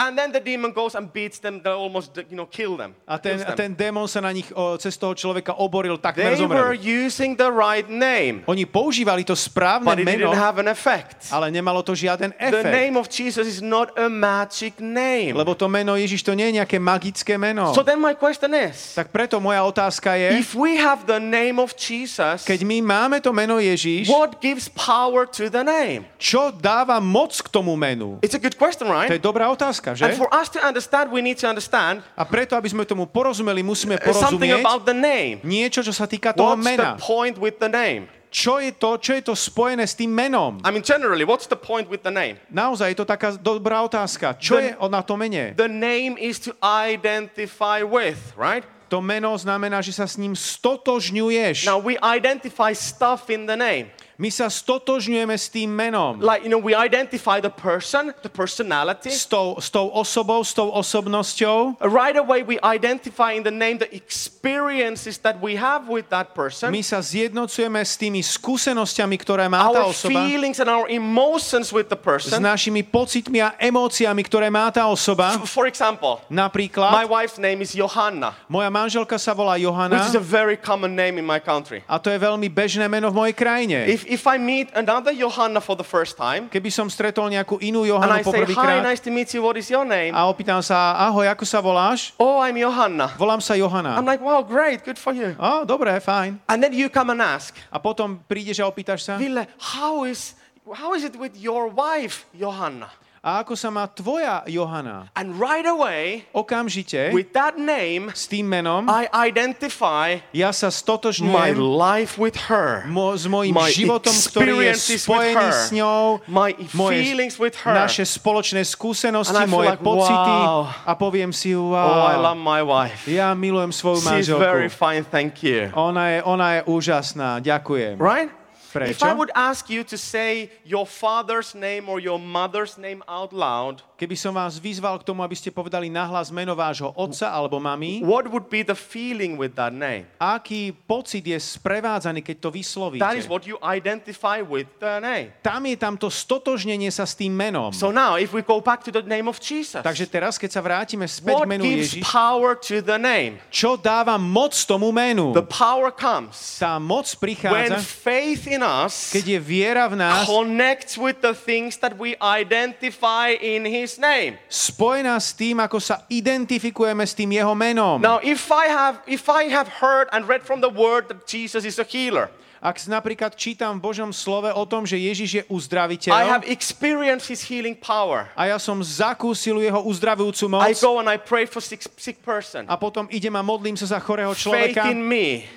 And 0.00 0.16
then 0.16 0.32
the 0.32 0.40
demon 0.40 0.72
goes 0.72 0.96
and 0.96 1.12
beats 1.12 1.36
them. 1.36 1.60
They 1.60 1.68
almost, 1.68 2.16
you 2.16 2.32
know, 2.32 2.48
kill 2.48 2.80
them. 2.80 2.96
A 3.04 3.20
ten, 3.20 3.44
a 3.44 3.52
ten 3.52 3.76
démon 3.76 4.08
sa 4.08 4.24
na 4.24 4.32
nich 4.32 4.48
o, 4.56 4.80
cez 4.80 4.96
toho 4.96 5.12
človeka 5.12 5.52
oboril, 5.52 6.00
takmer 6.00 6.32
They 6.32 6.48
were 6.48 6.72
using 6.72 7.36
the 7.36 7.52
right 7.52 7.84
name, 7.84 8.40
Oni 8.48 8.64
používali 8.64 9.28
to 9.28 9.36
správne 9.36 9.84
but 9.84 10.00
it 10.00 10.08
meno, 10.08 10.32
didn't 10.32 10.40
have 10.40 10.56
an 10.56 10.72
effect. 10.72 11.28
ale 11.28 11.52
nemalo 11.52 11.84
to 11.84 11.92
žiaden 11.92 12.32
The 12.32 12.64
efekt. 12.64 12.72
name 12.72 12.96
of 12.96 13.12
Jesus 13.12 13.44
is 13.44 13.60
not 13.60 13.92
a 14.00 14.08
magic 14.08 14.80
name. 14.80 15.36
Lebo 15.36 15.52
to 15.52 15.68
meno 15.68 15.92
Ježiš 16.00 16.24
to 16.24 16.32
nie 16.32 16.48
je 16.48 16.64
nejaké 16.64 16.80
magické 16.80 17.36
meno. 17.36 17.76
So 17.76 17.84
then 17.84 18.00
my 18.00 18.16
question 18.16 18.56
is, 18.56 18.96
Tak 18.96 19.12
preto 19.12 19.36
moja 19.36 19.60
otázka 19.68 20.16
je, 20.16 20.40
if 20.40 20.56
we 20.56 20.80
have 20.80 21.04
the 21.04 21.20
name 21.20 21.60
of 21.60 21.76
Jesus, 21.76 22.48
keď 22.48 22.64
my 22.64 22.80
máme 22.80 23.20
to 23.20 23.36
meno 23.36 23.60
Ježiš, 23.60 24.08
what 24.08 24.40
gives 24.40 24.72
power 24.72 25.28
to 25.28 25.52
the 25.52 25.60
name? 25.60 26.08
čo 26.16 26.48
dáva 26.56 26.96
moc 27.04 27.36
k 27.36 27.48
tomu 27.52 27.76
menu? 27.76 28.16
It's 28.24 28.32
a 28.32 28.40
good 28.40 28.56
question, 28.56 28.88
To 28.88 28.94
right? 28.96 29.12
je 29.12 29.20
dobrá 29.20 29.50
otázka, 29.52 29.89
že? 29.92 30.06
And 30.06 30.16
for 30.16 30.30
us 30.30 30.48
to 30.52 30.58
understand, 30.58 31.10
we 31.10 31.20
need 31.20 31.38
to 31.38 31.46
understand 31.46 32.02
A 32.14 32.24
preto, 32.24 32.54
aby 32.54 32.68
sme 32.68 32.82
tomu 32.84 33.06
porozumeli, 33.06 33.60
musíme 33.60 33.96
something 33.98 34.10
porozumieť 34.10 34.62
about 34.62 34.82
the 34.84 34.94
name. 34.94 35.38
niečo, 35.42 35.80
čo 35.80 35.92
sa 35.92 36.04
týka 36.04 36.30
toho 36.32 36.54
What's 36.54 36.64
the 36.64 36.76
mena. 36.76 36.90
point 36.98 37.36
with 37.36 37.58
the 37.58 37.70
name? 37.70 38.06
Čo 38.30 38.62
je 38.62 38.70
to, 38.70 38.94
čo 39.02 39.18
je 39.18 39.26
to 39.26 39.34
spojené 39.34 39.82
s 39.82 39.98
tým 39.98 40.06
menom? 40.06 40.62
I 40.62 40.70
mean, 40.70 40.86
generally, 40.86 41.26
what's 41.26 41.50
the 41.50 41.58
point 41.58 41.90
with 41.90 42.06
the 42.06 42.14
name? 42.14 42.38
Naozaj 42.46 42.94
je 42.94 42.98
to 43.02 43.06
taká 43.06 43.34
dobrá 43.34 43.82
otázka. 43.82 44.38
Čo 44.38 44.54
The- 44.54 44.62
je 44.62 44.86
na 44.86 45.02
to 45.02 45.18
mene? 45.18 45.50
The 45.58 45.66
name 45.66 46.14
is 46.14 46.38
to 46.46 46.54
identify 46.62 47.82
with, 47.82 48.18
right? 48.38 48.62
To 48.90 48.98
meno 49.02 49.34
znamená, 49.34 49.82
že 49.82 49.94
sa 49.94 50.06
s 50.06 50.14
ním 50.14 50.34
stotožňuješ. 50.34 51.66
Now, 51.66 51.78
we 51.78 51.94
identify 52.02 52.74
stuff 52.74 53.30
in 53.30 53.46
the 53.46 53.54
name. 53.58 53.90
My 54.20 54.28
sa 54.28 54.52
stotožňujeme 54.52 55.32
s 55.32 55.48
tým 55.48 55.72
menom. 55.72 56.20
Like, 56.20 56.44
you 56.44 56.52
know, 56.52 56.60
we 56.60 56.76
identify 56.76 57.40
the 57.40 57.48
person, 57.48 58.12
the 58.20 58.28
personality. 58.28 59.08
S 59.08 59.24
tou, 59.24 59.56
s 59.56 59.72
tou 59.72 59.88
osobou, 59.88 60.44
s 60.44 60.52
tou 60.52 60.68
osobnosťou. 60.68 61.80
Right 61.80 62.20
away, 62.20 62.44
we 62.44 62.60
identify 62.60 63.32
in 63.32 63.48
the 63.48 63.54
name 63.54 63.80
the 63.80 63.88
experiences 63.96 65.16
that 65.24 65.40
we 65.40 65.56
have 65.56 65.88
with 65.88 66.12
that 66.12 66.36
person, 66.36 66.68
My 66.68 66.84
sa 66.84 67.00
zjednocujeme 67.00 67.80
s 67.80 67.96
tými 67.96 68.20
skúsenosťami, 68.20 69.16
ktoré 69.16 69.48
má 69.48 69.72
tá 69.72 69.88
our 69.88 69.96
osoba. 69.96 70.12
feelings 70.12 70.60
and 70.60 70.68
our 70.68 70.84
emotions 70.92 71.72
with 71.72 71.88
the 71.88 71.96
S 71.96 72.04
person. 72.04 72.44
našimi 72.44 72.84
pocitmi 72.84 73.40
a 73.40 73.56
emóciami, 73.56 74.20
ktoré 74.20 74.52
má 74.52 74.68
tá 74.68 74.84
osoba. 74.84 75.32
For 75.48 75.64
example, 75.64 76.20
my 76.28 76.44
Napríklad, 76.44 76.92
wife's 77.08 77.40
name 77.40 77.64
is 77.64 77.72
Johanna, 77.72 78.36
moja 78.52 78.68
manželka 78.68 79.16
sa 79.16 79.32
volá 79.32 79.56
which 79.56 79.64
Johana 79.64 80.04
is 80.04 80.12
a 80.12 80.20
very 80.20 80.60
common 80.60 80.92
name 80.92 81.16
in 81.16 81.24
my 81.24 81.40
country. 81.40 81.80
a 81.88 81.96
to 81.96 82.12
je 82.12 82.20
veľmi 82.20 82.52
bežné 82.52 82.84
meno 82.84 83.08
v 83.08 83.16
mojej 83.16 83.34
krajine. 83.38 83.88
If, 83.88 84.09
if 84.10 84.26
I 84.26 84.36
meet 84.42 84.74
another 84.74 85.14
Johanna 85.14 85.62
for 85.62 85.78
the 85.78 85.86
first 85.86 86.18
time, 86.18 86.50
Keby 86.50 86.68
som 86.74 86.90
stretol 86.90 87.30
nejakú 87.30 87.62
inú 87.62 87.86
say, 87.86 87.94
hi, 87.94 88.20
poprvýkrát 88.26 88.82
nice 88.82 88.98
to 88.98 89.14
meet 89.14 89.30
you, 89.30 89.40
what 89.40 89.54
is 89.54 89.70
your 89.70 89.86
name? 89.86 90.10
a 90.10 90.26
opýtam 90.26 90.58
sa, 90.66 90.98
ahoj, 90.98 91.30
ako 91.30 91.46
sa 91.46 91.62
voláš? 91.62 92.10
Oh, 92.18 92.42
I'm 92.42 92.58
Johanna. 92.58 93.14
Volám 93.14 93.38
sa 93.38 93.54
Johana. 93.54 93.94
I'm 93.94 94.04
like, 94.04 94.18
wow, 94.18 94.42
great, 94.42 94.82
good 94.82 94.98
for 94.98 95.14
you. 95.14 95.38
Á, 95.38 95.62
dobre, 95.62 95.94
fajn. 96.02 96.42
And 96.50 96.58
then 96.58 96.74
you 96.74 96.90
come 96.90 97.14
and 97.14 97.22
ask, 97.22 97.54
A 97.70 97.78
potom 97.78 98.18
prídeš 98.26 98.58
a 98.58 98.66
opýtaš 98.66 99.06
sa, 99.06 99.14
Ville, 99.14 99.46
how 99.78 100.02
is, 100.02 100.34
how 100.66 100.90
is 100.98 101.06
it 101.06 101.14
with 101.14 101.38
your 101.38 101.70
wife, 101.70 102.26
Johanna? 102.34 102.90
A 103.20 103.44
ako 103.44 103.52
sa 103.52 103.68
má 103.68 103.84
tvoja 103.84 104.40
Johana? 104.44 105.12
And 105.12 105.36
right 105.36 105.64
away, 105.64 106.24
Okamžite 106.32 107.12
with 107.12 107.36
that 107.36 107.54
name, 107.54 108.08
s 108.16 108.24
tým 108.24 108.48
menom 108.48 108.88
I 108.88 109.12
identify 109.12 110.24
ja 110.32 110.48
sa 110.50 110.66
my 110.66 110.72
stotožňujem 110.72 111.60
life 111.60 112.16
with 112.16 112.48
her, 112.48 112.88
mo- 112.88 113.12
s 113.12 113.28
mojím 113.28 113.52
my 113.52 113.68
životom, 113.68 114.16
ktorý 114.16 114.64
je 114.64 115.04
spojený 115.04 115.36
her, 115.36 115.52
s 115.52 115.68
ňou, 115.68 116.24
my 116.24 116.56
moje 116.72 116.96
feelings 116.96 117.36
with 117.36 117.60
her. 117.60 117.76
naše 117.76 118.08
spoločné 118.08 118.64
skúsenosti, 118.64 119.36
And 119.36 119.52
moje 119.52 119.76
like, 119.76 119.84
pocity 119.84 120.32
wow. 120.40 120.72
a 120.88 120.92
poviem 120.96 121.28
si, 121.30 121.52
Oh, 121.52 121.76
I 121.76 122.16
wow, 122.16 122.32
love 122.32 122.40
my 122.40 122.64
wife. 122.64 123.04
ja 123.04 123.36
milujem 123.36 123.68
svoju 123.68 124.00
She's 124.00 124.32
very 124.32 124.72
manželku. 124.72 124.80
fine, 124.80 125.04
thank 125.04 125.44
you. 125.44 125.68
Ona 125.76 126.08
je, 126.08 126.18
ona 126.24 126.48
je 126.56 126.60
úžasná, 126.64 127.44
ďakujem. 127.44 128.00
Right? 128.00 128.32
Prečo? 128.70 128.90
If 128.94 129.02
I 129.02 129.12
would 129.12 129.34
ask 129.34 129.66
you 129.66 129.82
to 129.90 129.98
say 129.98 130.50
your 130.62 130.86
father's 130.86 131.58
name 131.58 131.90
or 131.90 131.98
your 131.98 132.22
mother's 132.22 132.78
name 132.78 133.02
out 133.10 133.34
loud, 133.34 133.82
Keby 134.00 134.16
som 134.16 134.32
vás 134.32 134.56
vyzval 134.56 134.96
k 134.96 135.04
tomu, 135.04 135.20
aby 135.20 135.36
ste 135.36 135.52
povedali 135.52 135.92
nahlas 135.92 136.32
meno 136.32 136.56
vášho 136.56 136.88
otca 136.96 137.28
alebo 137.28 137.60
mami, 137.60 138.00
what 138.00 138.24
would 138.32 138.48
be 138.48 138.64
the 138.64 138.72
feeling 138.72 139.36
with 139.36 139.52
that 139.60 139.76
name? 139.76 140.08
aký 140.16 140.72
pocit 140.72 141.20
je 141.20 141.36
sprevádzaný, 141.36 142.24
keď 142.24 142.36
to 142.40 142.48
vyslovíte? 142.48 143.04
That 143.04 143.20
is 143.20 143.28
what 143.28 143.44
you 143.44 143.60
identify 143.60 144.40
with 144.40 144.64
the 144.80 145.04
name. 145.04 145.36
Tam 145.44 145.68
je 145.68 145.76
tamto 145.76 146.08
stotožnenie 146.08 146.88
sa 146.88 147.04
s 147.04 147.12
tým 147.12 147.28
menom. 147.28 147.76
So 147.76 147.92
now, 147.92 148.16
if 148.16 148.32
we 148.32 148.40
go 148.40 148.64
back 148.64 148.80
to 148.88 148.90
the 148.94 149.04
name 149.04 149.28
of 149.28 149.36
Jesus, 149.36 149.84
Takže 149.84 150.08
teraz, 150.08 150.40
keď 150.40 150.48
sa 150.48 150.64
vrátime 150.64 151.04
späť 151.04 151.36
what 151.36 151.44
menu 151.44 151.68
gives 151.68 151.92
Ježiš, 151.92 152.08
power 152.08 152.56
to 152.56 152.80
the 152.80 152.96
name? 152.96 153.36
čo 153.52 153.76
dáva 153.76 154.16
moc 154.16 154.56
tomu 154.64 154.88
menu? 154.96 155.36
The 155.36 155.44
power 155.44 155.92
comes 155.92 156.56
Tá 156.56 156.80
moc 156.80 157.04
when 157.04 157.36
prichádza, 157.36 157.84
faith 157.84 158.48
in 158.48 158.59
us 158.60 159.10
keď 159.10 159.24
je 159.36 159.40
viera 159.40 159.84
v 159.88 159.96
nás 159.98 160.24
connects 160.24 160.94
with 160.94 161.18
the 161.24 161.32
things 161.32 161.76
that 161.80 161.96
we 161.96 162.14
identify 162.20 163.32
in 163.34 163.64
His 163.64 163.96
name. 163.96 164.36
spojená 164.46 165.16
s 165.18 165.32
tým, 165.32 165.58
ako 165.58 165.80
sa 165.80 166.04
identifikujeme 166.06 167.02
s 167.02 167.12
tým 167.12 167.30
jeho 167.34 167.52
menom. 167.56 167.98
Now, 168.00 168.20
if 168.20 168.48
I 168.52 168.68
have 168.70 169.00
if 169.04 169.26
I 169.28 169.48
have 169.50 169.80
heard 169.80 170.08
and 170.12 170.28
read 170.28 170.44
from 170.44 170.60
the 170.60 170.70
Word 170.70 171.08
that 171.08 171.24
Jesus 171.26 171.64
is 171.64 171.80
a 171.80 171.86
healer, 171.86 172.28
Ak 172.60 172.76
napríklad 172.84 173.40
čítam 173.40 173.80
v 173.80 173.88
Božom 173.88 174.12
slove 174.12 174.52
o 174.52 174.64
tom, 174.68 174.84
že 174.84 175.00
Ježiš 175.00 175.30
je 175.32 175.42
I 175.44 175.48
uzdraviteľ 175.48 176.12
have 176.12 176.44
experienced 176.44 177.24
His 177.32 177.40
healing 177.48 177.72
power. 177.72 178.28
a 178.36 178.52
ja 178.52 178.60
som 178.60 178.76
zakúsil 178.84 179.64
jeho 179.64 179.80
uzdravujúcu 179.80 180.44
moc 180.52 180.68
I 180.68 180.76
go 180.76 181.00
and 181.00 181.08
I 181.08 181.16
pray 181.16 181.48
for 181.48 181.64
sick, 181.64 181.80
sick 181.96 182.20
person. 182.20 182.68
a 182.68 182.76
potom 182.76 183.08
idem 183.08 183.32
a 183.32 183.40
modlím 183.40 183.80
sa 183.80 183.88
za 183.88 183.98
chorého 184.04 184.36
Faith 184.36 184.76
človeka, 184.76 184.92
in 184.92 185.00
me 185.00 185.48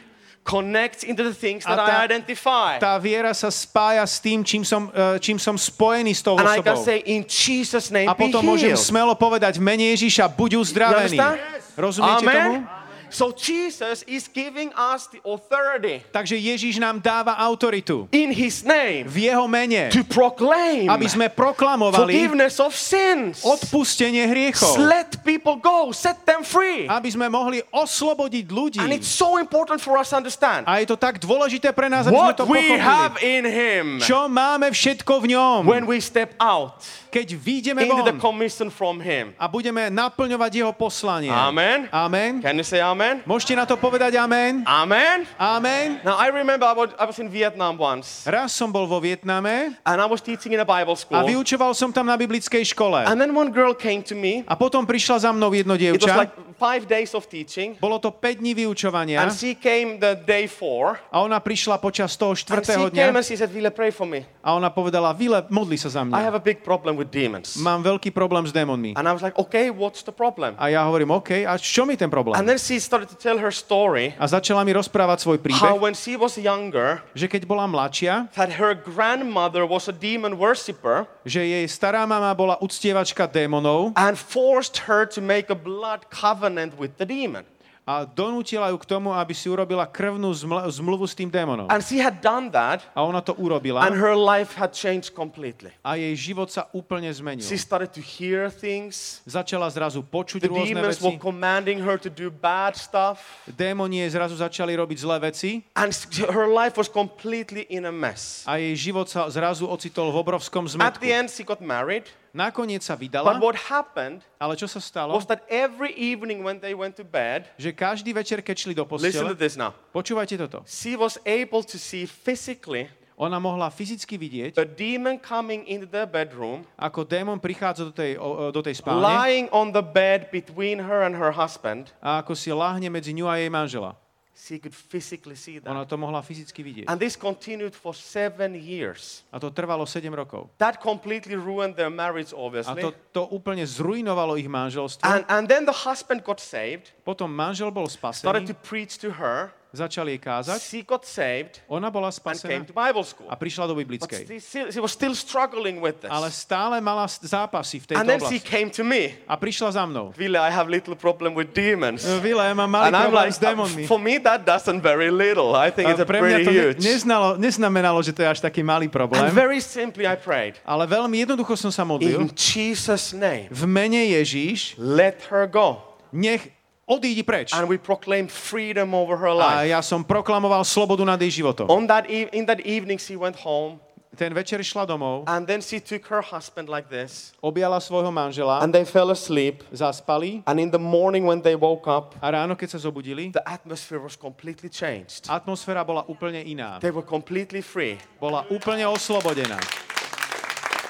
connects 0.44 1.08
into 1.08 1.24
the 1.24 1.32
things 1.34 1.64
that 1.64 1.80
tá- 1.80 2.04
I 2.04 2.06
identify. 2.06 2.76
tá 2.78 3.00
viera 3.00 3.32
sa 3.32 3.48
spája 3.48 4.04
s 4.04 4.20
tým, 4.20 4.44
čím 4.44 4.68
som, 4.68 4.92
eh, 4.92 5.16
čím 5.20 5.40
som 5.40 5.56
spojený 5.56 6.12
s 6.12 6.22
tou 6.22 6.36
And 6.36 6.48
I 6.48 6.60
can 6.60 6.76
say, 6.84 7.00
in 7.08 7.24
Jesus' 7.24 7.88
name, 7.90 8.12
A 8.12 8.14
be 8.14 8.28
potom 8.28 8.44
môžem 8.44 8.76
healed. 8.76 8.84
smelo 8.84 9.16
povedať 9.16 9.58
v 9.58 9.64
mene 9.64 9.96
Ježiša, 9.96 10.28
buď 10.28 10.60
uzdravený. 10.60 11.16
Understand? 11.16 11.40
Rozumiete 11.80 12.24
tomu? 12.28 12.83
So 13.14 13.30
Jesus 13.30 14.02
is 14.10 14.26
giving 14.26 14.74
us 14.74 15.06
the 15.06 15.22
authority 15.22 16.02
Takže 16.10 16.34
Ježiš 16.34 16.82
nám 16.82 16.98
dáva 16.98 17.38
autoritu 17.38 18.10
in 18.10 18.34
His 18.34 18.66
name 18.66 19.06
v 19.06 19.30
jeho 19.30 19.46
mene, 19.46 19.94
to 19.94 20.02
proclaim 20.02 20.90
aby 20.90 21.06
sme 21.06 21.30
proklamovali 21.30 22.10
forgiveness 22.10 22.58
of 22.58 22.74
sins. 22.74 23.46
odpustenie 23.46 24.26
hriechov. 24.26 24.82
Let 24.82 25.22
people 25.22 25.62
go, 25.62 25.94
set 25.94 26.26
them 26.26 26.42
free. 26.42 26.90
Aby 26.90 27.14
sme 27.14 27.30
mohli 27.30 27.62
oslobodiť 27.70 28.46
ľudí. 28.50 28.82
And 28.82 28.90
it's 28.90 29.14
so 29.14 29.38
important 29.38 29.78
for 29.78 29.94
us 30.02 30.10
to 30.10 30.18
understand 30.18 30.66
A 30.66 30.82
je 30.82 30.90
to 30.90 30.98
tak 30.98 31.22
dôležité 31.22 31.70
pre 31.70 31.94
nás, 31.94 32.10
aby 32.10 32.18
sme 32.18 32.34
what 32.34 32.42
to 32.42 32.50
we 32.50 32.74
have 32.82 33.14
pochopili. 33.14 33.30
in 33.30 33.44
Him 33.46 33.86
Čo 34.02 34.26
máme 34.26 34.74
všetko 34.74 35.14
v 35.22 35.26
ňom, 35.38 35.60
when 35.70 35.86
we 35.86 36.02
step 36.02 36.34
out 36.42 36.82
keď 37.14 37.38
vyjdeme 37.38 37.86
into 37.86 38.02
the 38.02 38.18
von 38.18 38.34
commission 38.34 38.74
from 38.74 38.98
Him. 38.98 39.38
a 39.38 39.46
budeme 39.46 39.86
naplňovať 39.94 40.66
jeho 40.66 40.74
poslanie. 40.74 41.30
Amen. 41.30 41.86
Amen. 41.94 42.42
Can 42.42 42.58
you 42.58 42.66
say 42.66 42.82
Amen? 42.82 43.03
Môžete 43.24 43.54
na 43.54 43.64
to 43.64 43.76
povedať 43.76 44.16
amen? 44.16 44.64
Amen. 44.64 45.28
Amen. 45.36 46.00
Now 46.02 46.16
I 46.16 46.30
remember 46.30 46.64
I 46.64 46.74
was, 46.74 46.90
I 46.96 47.06
was 47.06 47.18
in 47.18 47.28
Vietnam 47.28 47.76
once, 47.76 48.24
Raz 48.24 48.52
som 48.52 48.70
bol 48.70 48.86
vo 48.86 48.98
Vietname 48.98 49.76
and 49.82 49.98
I 50.00 50.08
was 50.08 50.20
teaching 50.20 50.52
in 50.52 50.60
a 50.60 50.68
Bible 50.68 50.96
a 50.96 51.00
school. 51.00 51.24
vyučoval 51.24 51.74
som 51.74 51.90
tam 51.90 52.06
na 52.06 52.16
biblickej 52.16 52.64
škole. 52.72 53.04
And 53.04 53.20
then 53.20 53.32
one 53.32 53.50
girl 53.50 53.74
came 53.74 54.02
to 54.04 54.16
me. 54.16 54.44
A 54.46 54.56
potom 54.56 54.84
prišla 54.84 55.24
za 55.24 55.32
mnou 55.32 55.52
jedno 55.52 55.76
It 55.76 56.00
was 56.00 56.04
dievča. 56.04 56.16
like 56.16 56.34
five 56.56 56.86
days 56.86 57.12
of 57.12 57.28
teaching. 57.28 57.76
Bolo 57.78 58.00
to 58.00 58.12
5 58.12 58.40
dní 58.40 58.54
vyučovania 58.56 59.20
And 59.20 59.34
she 59.34 59.52
came 59.54 60.00
the 60.00 60.16
day 60.16 60.48
four. 60.48 60.96
a 61.12 61.20
ona 61.20 61.40
prišla 61.40 61.78
počas 61.78 62.16
toho 62.16 62.32
And 62.32 62.40
štvrtého 62.40 62.88
dňa 62.90 63.04
and 63.12 63.26
she 63.26 63.36
said, 63.36 63.52
Vile, 63.52 63.74
pray 63.74 63.92
for 63.92 64.08
me. 64.08 64.24
a 64.40 64.56
ona 64.56 64.70
povedala, 64.70 65.12
Vile, 65.12 65.44
modli 65.50 65.76
sa 65.76 65.92
za 65.92 66.02
I 66.02 66.08
mňa. 66.08 66.16
have 66.24 66.38
a 66.38 66.44
big 66.44 66.62
problem 66.64 66.96
with 66.96 67.12
demons. 67.12 67.60
Mám 67.60 67.84
veľký 67.84 68.14
problém 68.16 68.48
s 68.48 68.54
démonmi. 68.56 68.96
And 68.96 69.04
I 69.08 69.12
was 69.12 69.20
like, 69.20 69.36
okay, 69.36 69.68
what's 69.74 70.06
the 70.06 70.14
problem? 70.16 70.56
A 70.56 70.70
ja 70.72 70.86
hovorím, 70.88 71.12
OK, 71.12 71.44
a 71.44 71.58
čo 71.58 71.84
mi 71.84 71.98
ten 71.98 72.08
And 72.08 72.14
problém? 72.14 72.36
then 72.46 72.60
she 72.60 72.78
started 72.94 73.10
to 73.10 73.18
tell 73.18 73.42
her 73.42 73.50
story 73.50 74.14
A 74.22 74.30
začala 74.30 74.62
mi 74.62 74.70
rozprávať 74.70 75.26
svoj 75.26 75.42
how 75.58 75.74
príbeh, 75.74 75.82
when 75.82 75.98
she 75.98 76.14
was 76.14 76.38
younger, 76.38 77.02
že 77.18 77.26
keď 77.26 77.50
bola 77.50 77.66
mladšia, 77.66 78.30
that 78.38 78.62
her 78.62 78.78
grandmother 78.78 79.66
was 79.66 79.90
a 79.90 79.96
demon 79.96 80.38
worshipper 80.38 81.10
že 81.26 81.42
jej 81.42 81.66
stará 81.66 82.06
mama 82.06 82.30
bola 82.38 82.62
uctievačka 82.62 83.26
démonov 83.26 83.98
and 83.98 84.14
forced 84.14 84.86
her 84.86 85.10
to 85.10 85.26
make 85.26 85.50
a 85.50 85.58
blood 85.58 86.06
covenant 86.14 86.78
with 86.78 86.94
the 87.02 87.08
demon. 87.10 87.42
A 87.84 88.08
donútila 88.08 88.72
ju 88.72 88.80
k 88.80 88.88
tomu, 88.88 89.12
aby 89.12 89.36
si 89.36 89.52
urobila 89.52 89.84
krvnú 89.84 90.32
zml- 90.32 90.64
zmluvu 90.72 91.04
s 91.04 91.12
tým 91.12 91.28
démonom. 91.28 91.68
And 91.68 91.84
she 91.84 92.00
had 92.00 92.24
done 92.24 92.48
that, 92.52 92.80
A 92.96 93.04
ona 93.04 93.20
to 93.20 93.36
urobila 93.36 93.84
and 93.84 93.92
her 93.94 94.16
life 94.16 94.56
had 94.56 94.72
changed 94.72 95.12
completely. 95.12 95.68
a 95.84 96.00
jej 96.00 96.16
život 96.32 96.48
sa 96.48 96.72
úplne 96.72 97.12
zmenil. 97.12 97.44
She 97.44 97.60
started 97.60 97.92
to 97.92 98.00
hear 98.00 98.48
things. 98.48 99.20
Začala 99.28 99.68
zrazu 99.68 100.00
počuť 100.00 100.40
The 100.40 100.48
rôzne 100.48 100.80
demons 100.80 100.96
veci. 100.96 101.04
were 101.04 101.20
commanding 101.20 101.84
her 101.84 102.00
to 102.00 102.08
do 102.08 102.32
bad 102.32 102.80
stuff. 102.80 103.20
Démoni 103.46 104.00
jej 104.00 104.16
zrazu 104.16 104.40
začali 104.40 104.72
robiť 104.74 104.98
zlé 105.04 105.20
veci 105.20 105.68
And 105.76 105.92
her 106.32 106.48
life 106.48 106.80
was 106.80 106.88
completely 106.88 107.68
in 107.68 107.84
a 107.84 107.92
mess. 107.92 108.48
a 108.48 108.56
jej 108.56 108.80
život 108.80 109.12
sa 109.12 109.28
zrazu 109.28 109.68
ocitol 109.68 110.08
v 110.08 110.24
obrovskom 110.24 110.72
At 110.72 110.96
zmetku. 110.96 111.04
the 111.04 111.12
end, 111.12 111.28
she 111.28 111.44
got 111.44 111.60
married. 111.60 112.08
Nakoniec 112.34 112.82
sa 112.82 112.98
But 112.98 113.06
vydala, 113.06 113.38
what 113.38 113.54
happened 113.70 114.26
ale 114.42 114.58
čo 114.58 114.66
sa 114.66 114.82
stalo? 114.82 115.14
was 115.14 115.30
that 115.30 115.46
every 115.54 115.94
evening 115.94 116.42
when 116.42 116.58
they 116.58 116.74
went 116.74 116.98
to 116.98 117.06
bed, 117.06 117.46
Že 117.62 117.78
každý 117.78 118.10
večer, 118.10 118.42
keď 118.42 118.56
šli 118.58 118.74
do 118.74 118.82
listen 118.98 119.22
to 119.22 119.38
postele, 119.38 119.38
this 119.38 119.54
now. 119.54 119.70
počúvajte 119.94 120.42
toto, 120.42 120.66
She 120.66 120.98
was 120.98 121.22
able 121.24 121.62
to 121.62 121.78
see 121.78 122.10
physically 122.10 122.90
ona 123.14 123.38
mohla 123.38 123.70
fyzicky 123.70 124.18
vidieť, 124.18 124.58
a 124.58 124.66
demon 124.66 125.22
coming 125.22 125.62
into 125.70 125.86
their 125.86 126.10
bedroom, 126.10 126.66
ako 126.74 127.06
démon 127.06 127.38
prichádza 127.38 127.86
do 127.86 127.94
tej, 127.94 128.18
o- 128.18 128.50
do 128.50 128.66
tej 128.66 128.82
spálne 128.82 129.06
lying 129.06 129.46
on 129.54 129.70
the 129.70 129.86
bed 129.86 130.34
between 130.34 130.82
her 130.82 131.06
and 131.06 131.14
her 131.14 131.30
husband. 131.30 131.94
a 132.02 132.26
ako 132.26 132.34
si 132.34 132.50
láhne 132.50 132.90
medzi 132.90 133.14
ňu 133.14 133.30
a 133.30 133.38
jej 133.38 133.54
manžela. 133.54 133.94
She 134.34 134.58
could 134.58 134.74
physically 134.74 135.38
see 135.38 135.62
Ona 135.62 135.86
that. 135.86 135.94
to 135.94 135.96
mohla 135.96 136.26
fyzicky 136.26 136.66
vidieť. 136.66 136.86
And 136.90 136.98
this 136.98 137.14
continued 137.14 137.78
for 137.78 137.94
seven 137.94 138.58
years. 138.58 139.22
A 139.30 139.38
to 139.38 139.54
trvalo 139.54 139.86
7 139.86 140.10
rokov. 140.10 140.50
That 140.58 140.82
completely 140.82 141.38
ruined 141.38 141.78
their 141.78 141.94
marriage, 141.94 142.34
A 142.34 142.42
obviously. 142.42 142.82
to, 142.82 142.98
to 143.14 143.22
úplne 143.30 143.62
zrujnovalo 143.62 144.34
ich 144.42 144.50
manželstvo. 144.50 145.06
And, 145.06 145.22
and 145.30 145.46
then 145.46 145.70
the 145.70 145.86
husband 145.86 146.26
got 146.26 146.42
saved, 146.42 146.90
Potom 147.06 147.30
manžel 147.30 147.70
bol 147.70 147.86
started 147.86 148.50
to 148.50 148.58
spasený, 148.58 148.66
preach 148.66 148.98
to 148.98 149.14
her. 149.22 149.54
Začal 149.74 150.06
jej 150.06 150.22
kázať, 150.22 150.60
She 150.62 150.86
got 150.86 151.02
saved 151.02 151.58
ona 151.66 151.90
bola 151.90 152.08
and 152.08 152.14
came 152.14 152.22
spasená 152.22 152.62
to 152.64 152.72
Bible 152.72 153.02
school. 153.02 153.26
a 153.26 153.34
prišla 153.34 153.66
do 153.66 153.74
biblickej. 153.74 154.30
she, 154.30 154.38
still, 154.38 154.68
she 154.70 154.78
was 154.78 154.94
still 154.94 155.18
struggling 155.18 155.82
with 155.82 156.06
this. 156.06 156.14
Ale 156.14 156.30
stále 156.30 156.78
mala 156.78 157.10
zápasy 157.10 157.82
v 157.82 157.98
And 157.98 158.06
tejto 158.06 158.06
then 158.06 158.20
she 158.22 158.38
oblasti. 158.38 158.46
came 158.46 158.70
to 158.70 158.86
me. 158.86 159.18
A 159.26 159.34
prišla 159.34 159.74
za 159.74 159.84
mnou. 159.84 160.14
Vile, 160.14 160.38
I 160.38 160.54
have 160.54 160.70
little 160.70 160.94
problem 160.94 161.34
with 161.34 161.58
demons. 161.58 162.06
Vile, 162.22 162.38
ja 162.40 162.54
mám 162.54 162.70
malý 162.70 162.94
And 162.94 163.02
problém 163.02 163.26
like, 163.26 163.34
s 163.34 163.40
démonmi. 163.42 163.84
uh, 163.84 163.90
for 163.90 163.98
me 163.98 164.22
that 164.22 164.46
doesn't 164.46 164.80
very 164.80 165.10
little. 165.10 165.58
I 165.58 165.74
think 165.74 165.90
it's 165.90 165.98
a 165.98 166.06
pretty 166.06 166.46
huge. 166.46 166.78
neznalo, 166.78 167.34
neznamenalo, 167.42 167.98
že 168.06 168.14
to 168.14 168.22
je 168.22 168.30
až 168.30 168.40
taký 168.46 168.62
malý 168.62 168.86
And 168.86 168.94
problém. 168.94 169.26
very 169.34 169.58
simply 169.58 170.06
I 170.06 170.14
prayed, 170.14 170.62
Ale 170.62 170.86
veľmi 170.86 171.26
jednoducho 171.26 171.58
som 171.58 171.74
sa 171.74 171.82
modlil. 171.82 172.22
in 172.22 172.30
Jesus' 172.30 173.10
name, 173.10 173.50
V 173.50 173.66
mene 173.66 174.06
Ježíš, 174.14 174.78
let 174.78 175.18
her 175.34 175.50
go. 175.50 175.82
nech 176.14 176.46
odídi 176.88 177.24
preč. 177.24 177.54
And 177.54 177.68
we 177.70 177.78
proclaimed 177.78 178.32
freedom 178.32 178.94
over 178.94 179.16
her 179.18 179.32
A 179.32 179.36
life. 179.36 179.70
ja 179.70 179.82
som 179.82 180.04
proklamoval 180.04 180.64
slobodu 180.64 181.06
nad 181.06 181.20
jej 181.22 181.42
životom. 181.44 181.68
On 181.70 181.88
that 181.88 182.06
e- 182.10 182.30
in 182.32 182.46
that 182.46 182.60
evening 182.66 183.00
she 183.00 183.16
went 183.16 183.36
home 183.40 183.80
Ten 184.14 184.30
večer 184.30 184.62
išla 184.62 184.86
domov, 184.86 185.26
and 185.26 185.50
then 185.50 185.58
she 185.58 185.82
took 185.82 186.06
her 186.06 186.22
husband 186.22 186.70
like 186.70 186.86
this 186.86 187.34
objala 187.42 187.82
svojho 187.82 188.14
manžela, 188.14 188.62
and 188.62 188.70
they 188.70 188.86
fell 188.86 189.10
asleep. 189.10 189.66
zaspali 189.74 190.46
And 190.46 190.62
in 190.62 190.70
the 190.70 190.78
morning 190.78 191.26
when 191.26 191.42
they 191.42 191.58
woke 191.58 191.90
up, 191.90 192.14
a 192.22 192.30
ráno, 192.30 192.54
keď 192.54 192.78
sa 192.78 192.80
zobudili, 192.86 193.34
the 193.34 193.42
atmosphere 193.42 193.98
was 193.98 194.14
completely 194.14 194.70
changed. 194.70 195.26
atmosféra 195.26 195.82
bola 195.82 196.06
úplne 196.06 196.46
iná. 196.46 196.78
They 196.78 196.94
were 196.94 197.02
completely 197.02 197.66
free. 197.66 197.98
Bola 198.22 198.46
úplne 198.54 198.86
oslobodená. 198.86 199.58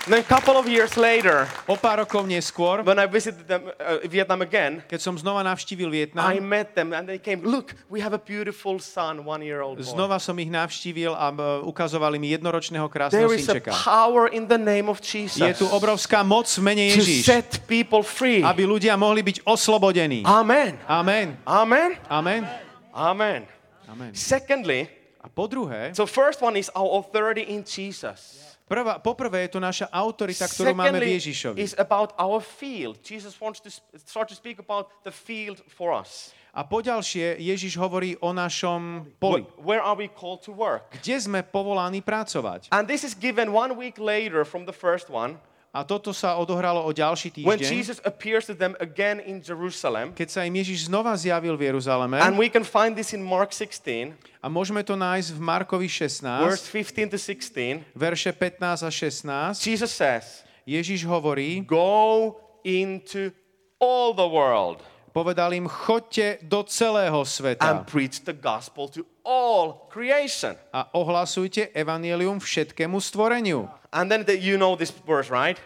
Then 0.03 0.19
a 0.19 0.27
couple 0.27 0.59
of 0.59 0.67
years 0.67 0.99
later, 0.99 1.47
O 1.63 1.79
pár 1.79 2.03
rokov 2.03 2.27
neskôr, 2.27 2.83
when 2.83 2.99
I 2.99 3.07
visited 3.07 3.47
them, 3.47 3.71
uh, 3.79 4.03
Vietnam 4.03 4.43
again, 4.43 4.83
keď 4.83 4.99
som 4.99 5.15
znova 5.15 5.39
navštívil 5.47 5.87
I 5.87 5.91
Vietnam, 6.03 6.27
met 6.43 6.75
them 6.75 6.91
and 6.91 7.07
they 7.07 7.15
came, 7.15 7.39
look, 7.39 7.71
we 7.87 8.03
have 8.03 8.11
a 8.11 8.19
beautiful 8.19 8.83
son, 8.83 9.23
one 9.23 9.39
year 9.39 9.63
old 9.63 9.79
boy. 9.79 9.87
znova 9.87 10.19
som 10.19 10.35
ich 10.43 10.51
navštívil 10.51 11.15
a 11.15 11.31
e, 11.31 11.63
ukazovali 11.63 12.19
mi 12.19 12.35
jednoročného 12.35 12.83
There 12.91 12.95
krásneho 12.99 13.31
is 13.31 13.47
a 13.47 13.55
synčeka. 13.55 13.71
power 13.71 14.27
in 14.27 14.43
the 14.43 14.59
name 14.59 14.91
of 14.91 14.99
Jesus 14.99 15.39
Je 15.39 15.55
tu 15.55 15.71
obrovská 15.71 16.19
moc 16.19 16.51
v 16.51 16.59
mene 16.59 16.83
to 16.91 16.99
Ježíš, 16.99 17.23
set 17.23 17.49
people 17.63 18.03
free. 18.03 18.43
aby 18.43 18.67
ľudia 18.67 18.99
mohli 18.99 19.23
byť 19.23 19.47
oslobodení. 19.47 20.27
Amen. 20.27 20.83
Amen. 20.83 21.39
Amen. 21.47 21.95
Amen. 22.11 22.43
Amen. 22.91 23.47
Amen. 23.87 24.11
Secondly, 24.11 24.91
A 25.23 25.31
po 25.31 25.47
druhé, 25.47 25.95
so 25.95 26.03
first 26.03 26.43
one 26.43 26.59
is 26.59 26.67
our 26.75 26.99
authority 26.99 27.47
in 27.47 27.63
Jesus. 27.63 28.52
Prvá, 28.73 28.93
poprvé 28.97 29.45
je 29.45 29.53
to 29.53 29.62
naša 29.62 29.86
autorita, 29.93 30.49
ktorú 30.49 30.73
máme 30.73 30.97
v 30.97 31.21
Ježišovi. 31.21 31.62
is 31.62 31.77
about 31.77 32.17
our 32.17 32.41
field. 32.41 32.97
Jesus 33.05 33.38
wants 33.38 33.62
to 33.62 33.69
sp- 33.69 33.86
start 34.01 34.33
to 34.33 34.36
speak 34.36 34.57
about 34.57 34.89
the 35.05 35.13
field 35.13 35.62
for 35.69 35.93
us. 35.93 36.33
A 36.53 36.62
poďalšie, 36.62 37.41
Ježiš 37.41 37.81
hovorí 37.81 38.13
o 38.21 38.29
našom 38.29 39.09
poli. 39.17 39.41
Wh- 39.41 39.65
Where 39.65 39.81
are 39.81 39.97
we 39.97 40.05
called 40.05 40.45
to 40.45 40.53
work? 40.53 40.89
Kde 41.01 41.17
sme 41.17 41.39
povolaní 41.41 42.01
pracovať? 42.05 42.69
And 42.69 42.86
this 42.86 43.01
is 43.01 43.17
given 43.17 43.49
one 43.53 43.73
week 43.73 43.97
later 43.97 44.45
from 44.45 44.65
the 44.69 44.73
first 44.73 45.09
one 45.09 45.41
A 45.73 45.81
toto 45.81 46.13
sa 46.13 46.38
odohralo 46.38 46.86
o 46.86 46.93
ďalší 46.93 47.33
when 47.41 47.57
týždeň, 47.57 47.73
Jesus 47.73 47.97
appears 48.05 48.45
to 48.45 48.53
them 48.53 48.77
again 48.77 49.17
in 49.25 49.41
Jerusalem. 49.41 50.13
keď 50.13 50.29
sa 50.29 50.45
im 50.45 50.53
Ježiš 50.53 50.86
znova 50.86 51.17
zjavil 51.17 51.57
v 51.57 51.73
Jeruzaleme. 51.73 52.21
And 52.21 52.38
we 52.38 52.45
can 52.45 52.62
find 52.62 52.93
this 52.93 53.09
in 53.17 53.25
Mark 53.25 53.49
16, 53.49 54.13
A 54.38 54.47
môžeme 54.53 54.86
to 54.86 54.93
nájsť 54.93 55.33
v 55.33 55.39
Markovi 55.41 55.89
verse 55.89 56.69
16, 56.69 57.09
15 57.09 57.09
to 57.09 57.17
16. 57.17 57.97
verše 57.97 58.29
15 58.29 58.86
a 58.86 58.91
16. 58.93 59.65
Jesus 59.65 59.89
says, 59.89 60.45
Ježiš 60.62 61.09
hovorí, 61.09 61.65
Go 61.65 62.38
into 62.62 63.33
all 63.81 64.13
the 64.13 64.29
world 64.29 64.92
povedal 65.13 65.54
im, 65.54 65.69
chodte 65.69 66.41
do 66.41 66.65
celého 66.65 67.21
sveta 67.21 67.62
and 67.69 67.86
preach 67.86 68.26
the 68.26 68.34
gospel 68.34 68.89
to 68.89 69.06
all 69.21 69.88
creation. 69.93 70.58
a 70.73 70.89
ohlasujte 70.97 71.69
evanielium 71.71 72.41
všetkému 72.41 72.97
stvoreniu. 72.97 73.69
And 73.93 74.10
then 74.10 74.26
the, 74.26 74.34
you 74.34 74.58
know 74.58 74.73
this 74.76 74.89
verse, 75.06 75.30
right? 75.30 75.62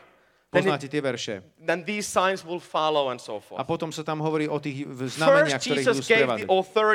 Poznáte 0.47 0.87
tie 0.87 1.03
verše. 1.03 1.43
then 1.59 1.83
these 1.83 2.07
signs 2.07 2.39
will 2.39 2.63
follow 2.63 3.11
and 3.11 3.19
so 3.19 3.35
A 3.35 3.43
forth. 3.43 3.67
potom 3.67 3.91
sa 3.91 3.99
tam 3.99 4.23
hovorí 4.23 4.47
o 4.47 4.55
tých 4.63 4.87
znameniach, 4.87 5.59
ktoré 5.59 5.83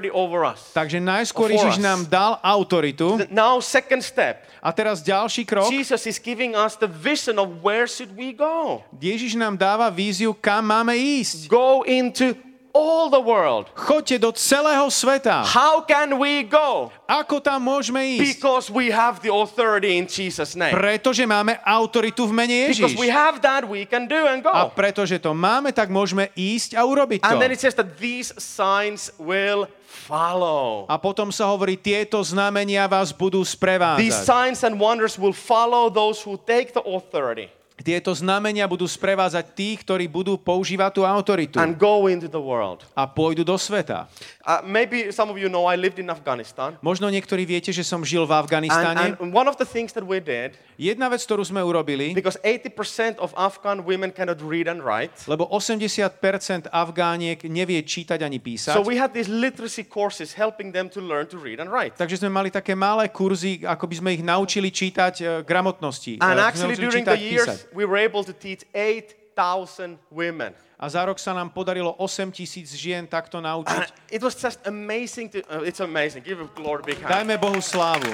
over 0.09 0.41
us. 0.49 0.73
Takže 0.73 0.97
najskôr 0.97 1.53
Ježiš 1.53 1.77
nám 1.77 2.09
dal 2.09 2.41
autoritu 2.41 3.21
Now, 3.29 3.61
second 3.61 4.01
step, 4.01 4.49
a 4.65 4.73
teraz 4.73 5.05
ďalší 5.05 5.45
krok. 5.45 5.69
Jesus 5.69 6.09
is 6.09 6.17
giving 6.17 6.57
us 6.57 6.81
the 6.81 6.89
vision 6.89 7.37
of 7.37 7.61
where 7.61 7.85
should 7.85 8.17
we 8.17 8.33
go. 8.33 8.81
Ježiš 8.97 9.37
nám 9.37 9.61
dáva 9.61 9.93
víziu, 9.93 10.33
kam 10.33 10.73
máme 10.73 10.97
ísť. 10.97 11.53
Go 11.53 11.85
into 11.85 12.33
all 12.73 13.09
the 13.13 13.21
world. 13.21 13.69
Choďte 13.77 14.21
do 14.21 14.31
celého 14.33 14.89
sveta. 14.89 15.45
How 15.45 15.85
can 15.85 16.17
we 16.19 16.45
go? 16.45 16.89
Ako 17.09 17.41
tam 17.41 17.69
môžeme 17.69 18.01
ísť? 18.17 18.41
Because 18.41 18.67
we 18.73 18.89
have 18.89 19.21
the 19.21 19.29
authority 19.33 19.97
in 20.01 20.09
Jesus' 20.09 20.57
name. 20.57 20.73
Pretože 20.73 21.25
máme 21.29 21.61
autoritu 21.63 22.25
v 22.29 22.33
mene 22.33 22.59
Because 22.73 22.97
Ježiš. 22.97 23.01
we 23.01 23.13
have 23.13 23.41
that, 23.45 23.69
we 23.69 23.85
can 23.85 24.09
do 24.09 24.25
and 24.27 24.41
A 24.43 24.69
go. 24.69 24.73
pretože 24.73 25.21
to 25.21 25.37
máme, 25.37 25.71
tak 25.71 25.93
môžeme 25.93 26.33
ísť 26.33 26.75
a 26.77 26.83
urobiť 26.85 27.21
to. 27.23 27.29
And 27.29 27.39
then 27.39 27.53
it 27.53 27.61
says 27.61 27.77
that 27.77 28.01
these 28.01 28.33
signs 28.41 29.13
will 29.21 29.69
follow. 29.87 30.89
A 30.89 30.97
potom 30.97 31.29
sa 31.31 31.49
hovorí, 31.53 31.77
tieto 31.77 32.19
znamenia 32.25 32.89
vás 32.89 33.13
budú 33.13 33.45
These 33.45 33.55
sprevádzať. 33.55 34.25
signs 34.25 34.59
and 34.65 34.81
wonders 34.81 35.21
will 35.21 35.37
follow 35.37 35.93
those 35.93 36.25
who 36.25 36.41
take 36.41 36.73
the 36.73 36.83
authority 36.83 37.53
Tieto 37.83 38.15
znamenia 38.15 38.65
budú 38.65 38.87
sprevádzať 38.87 39.45
tých, 39.53 39.83
ktorí 39.83 40.07
budú 40.07 40.39
používať 40.39 40.91
tú 40.97 41.03
autoritu 41.03 41.59
and 41.59 41.77
go 41.77 42.07
into 42.07 42.31
the 42.31 42.41
world. 42.41 42.87
a 42.95 43.05
pôjdu 43.05 43.43
do 43.43 43.59
sveta. 43.59 44.07
Uh, 44.43 44.59
maybe 44.63 45.11
some 45.15 45.31
of 45.31 45.39
you 45.39 45.47
know 45.51 45.67
I 45.67 45.75
lived 45.79 45.99
in 45.99 46.11
Afghanistan. 46.11 46.75
Možno 46.83 47.11
niektorí 47.11 47.47
viete, 47.47 47.71
že 47.71 47.83
som 47.83 48.03
žil 48.03 48.27
v 48.27 48.33
And, 48.33 48.41
Afganistane. 48.43 49.15
and 49.19 49.31
one 49.31 49.47
of 49.47 49.59
the 49.59 49.67
things 49.67 49.91
that 49.95 50.07
we 50.07 50.23
did, 50.23 50.55
Jedna 50.83 51.07
vec, 51.07 51.23
ktorú 51.23 51.47
sme 51.47 51.63
urobili, 51.63 52.11
because 52.11 52.35
80% 52.43 53.21
of 53.23 53.31
Afghan 53.39 53.87
women 53.87 54.11
cannot 54.11 54.43
read 54.43 54.67
and 54.67 54.83
write, 54.83 55.15
lebo 55.31 55.47
80% 55.47 56.67
Afgániek 56.73 57.39
nevie 57.47 57.79
čítať 57.87 58.19
ani 58.19 58.43
písať, 58.43 58.75
so 58.75 58.83
we 58.83 58.99
had 58.99 59.15
these 59.15 59.31
literacy 59.31 59.87
courses 59.87 60.35
helping 60.35 60.75
them 60.75 60.91
to 60.91 60.99
learn 60.99 61.29
to 61.29 61.39
read 61.39 61.63
and 61.63 61.71
write. 61.71 61.95
takže 61.95 62.19
sme 62.25 62.35
mali 62.35 62.51
také 62.51 62.75
malé 62.75 63.07
kurzy, 63.13 63.63
ako 63.63 63.85
by 63.87 63.95
sme 63.95 64.11
ich 64.17 64.23
naučili 64.27 64.75
čítať 64.75 65.15
e, 65.21 65.25
gramotnosti. 65.47 66.19
And 66.19 66.41
sme 66.41 66.43
actually, 66.43 66.75
during 66.75 67.07
the 67.07 67.21
years, 67.21 67.47
písať. 67.47 67.72
We 67.75 67.85
were 67.85 67.99
able 67.99 68.25
to 68.25 68.33
teach 68.33 68.65
eight 68.75 69.23
8,000 69.37 69.99
women. 70.11 70.53
A 70.79 70.91
za 70.91 71.05
rok 71.07 71.17
sa 71.17 71.33
nám 71.33 71.55
podarilo 71.55 71.95
8 71.95 72.35
tisíc 72.35 72.75
žien 72.75 73.07
takto 73.07 73.39
naučiť. 73.39 74.11
it 74.11 74.21
was 74.21 74.35
just 74.35 74.59
amazing 74.67 75.31
to, 75.31 75.41
uh, 75.49 75.63
it's 75.63 75.81
amazing. 75.81 76.21
Give 76.27 76.43
glory 76.59 76.83
big 76.85 76.99
hand. 77.01 77.09
Dajme 77.09 77.39
Bohu 77.39 77.63
slávu. 77.63 78.11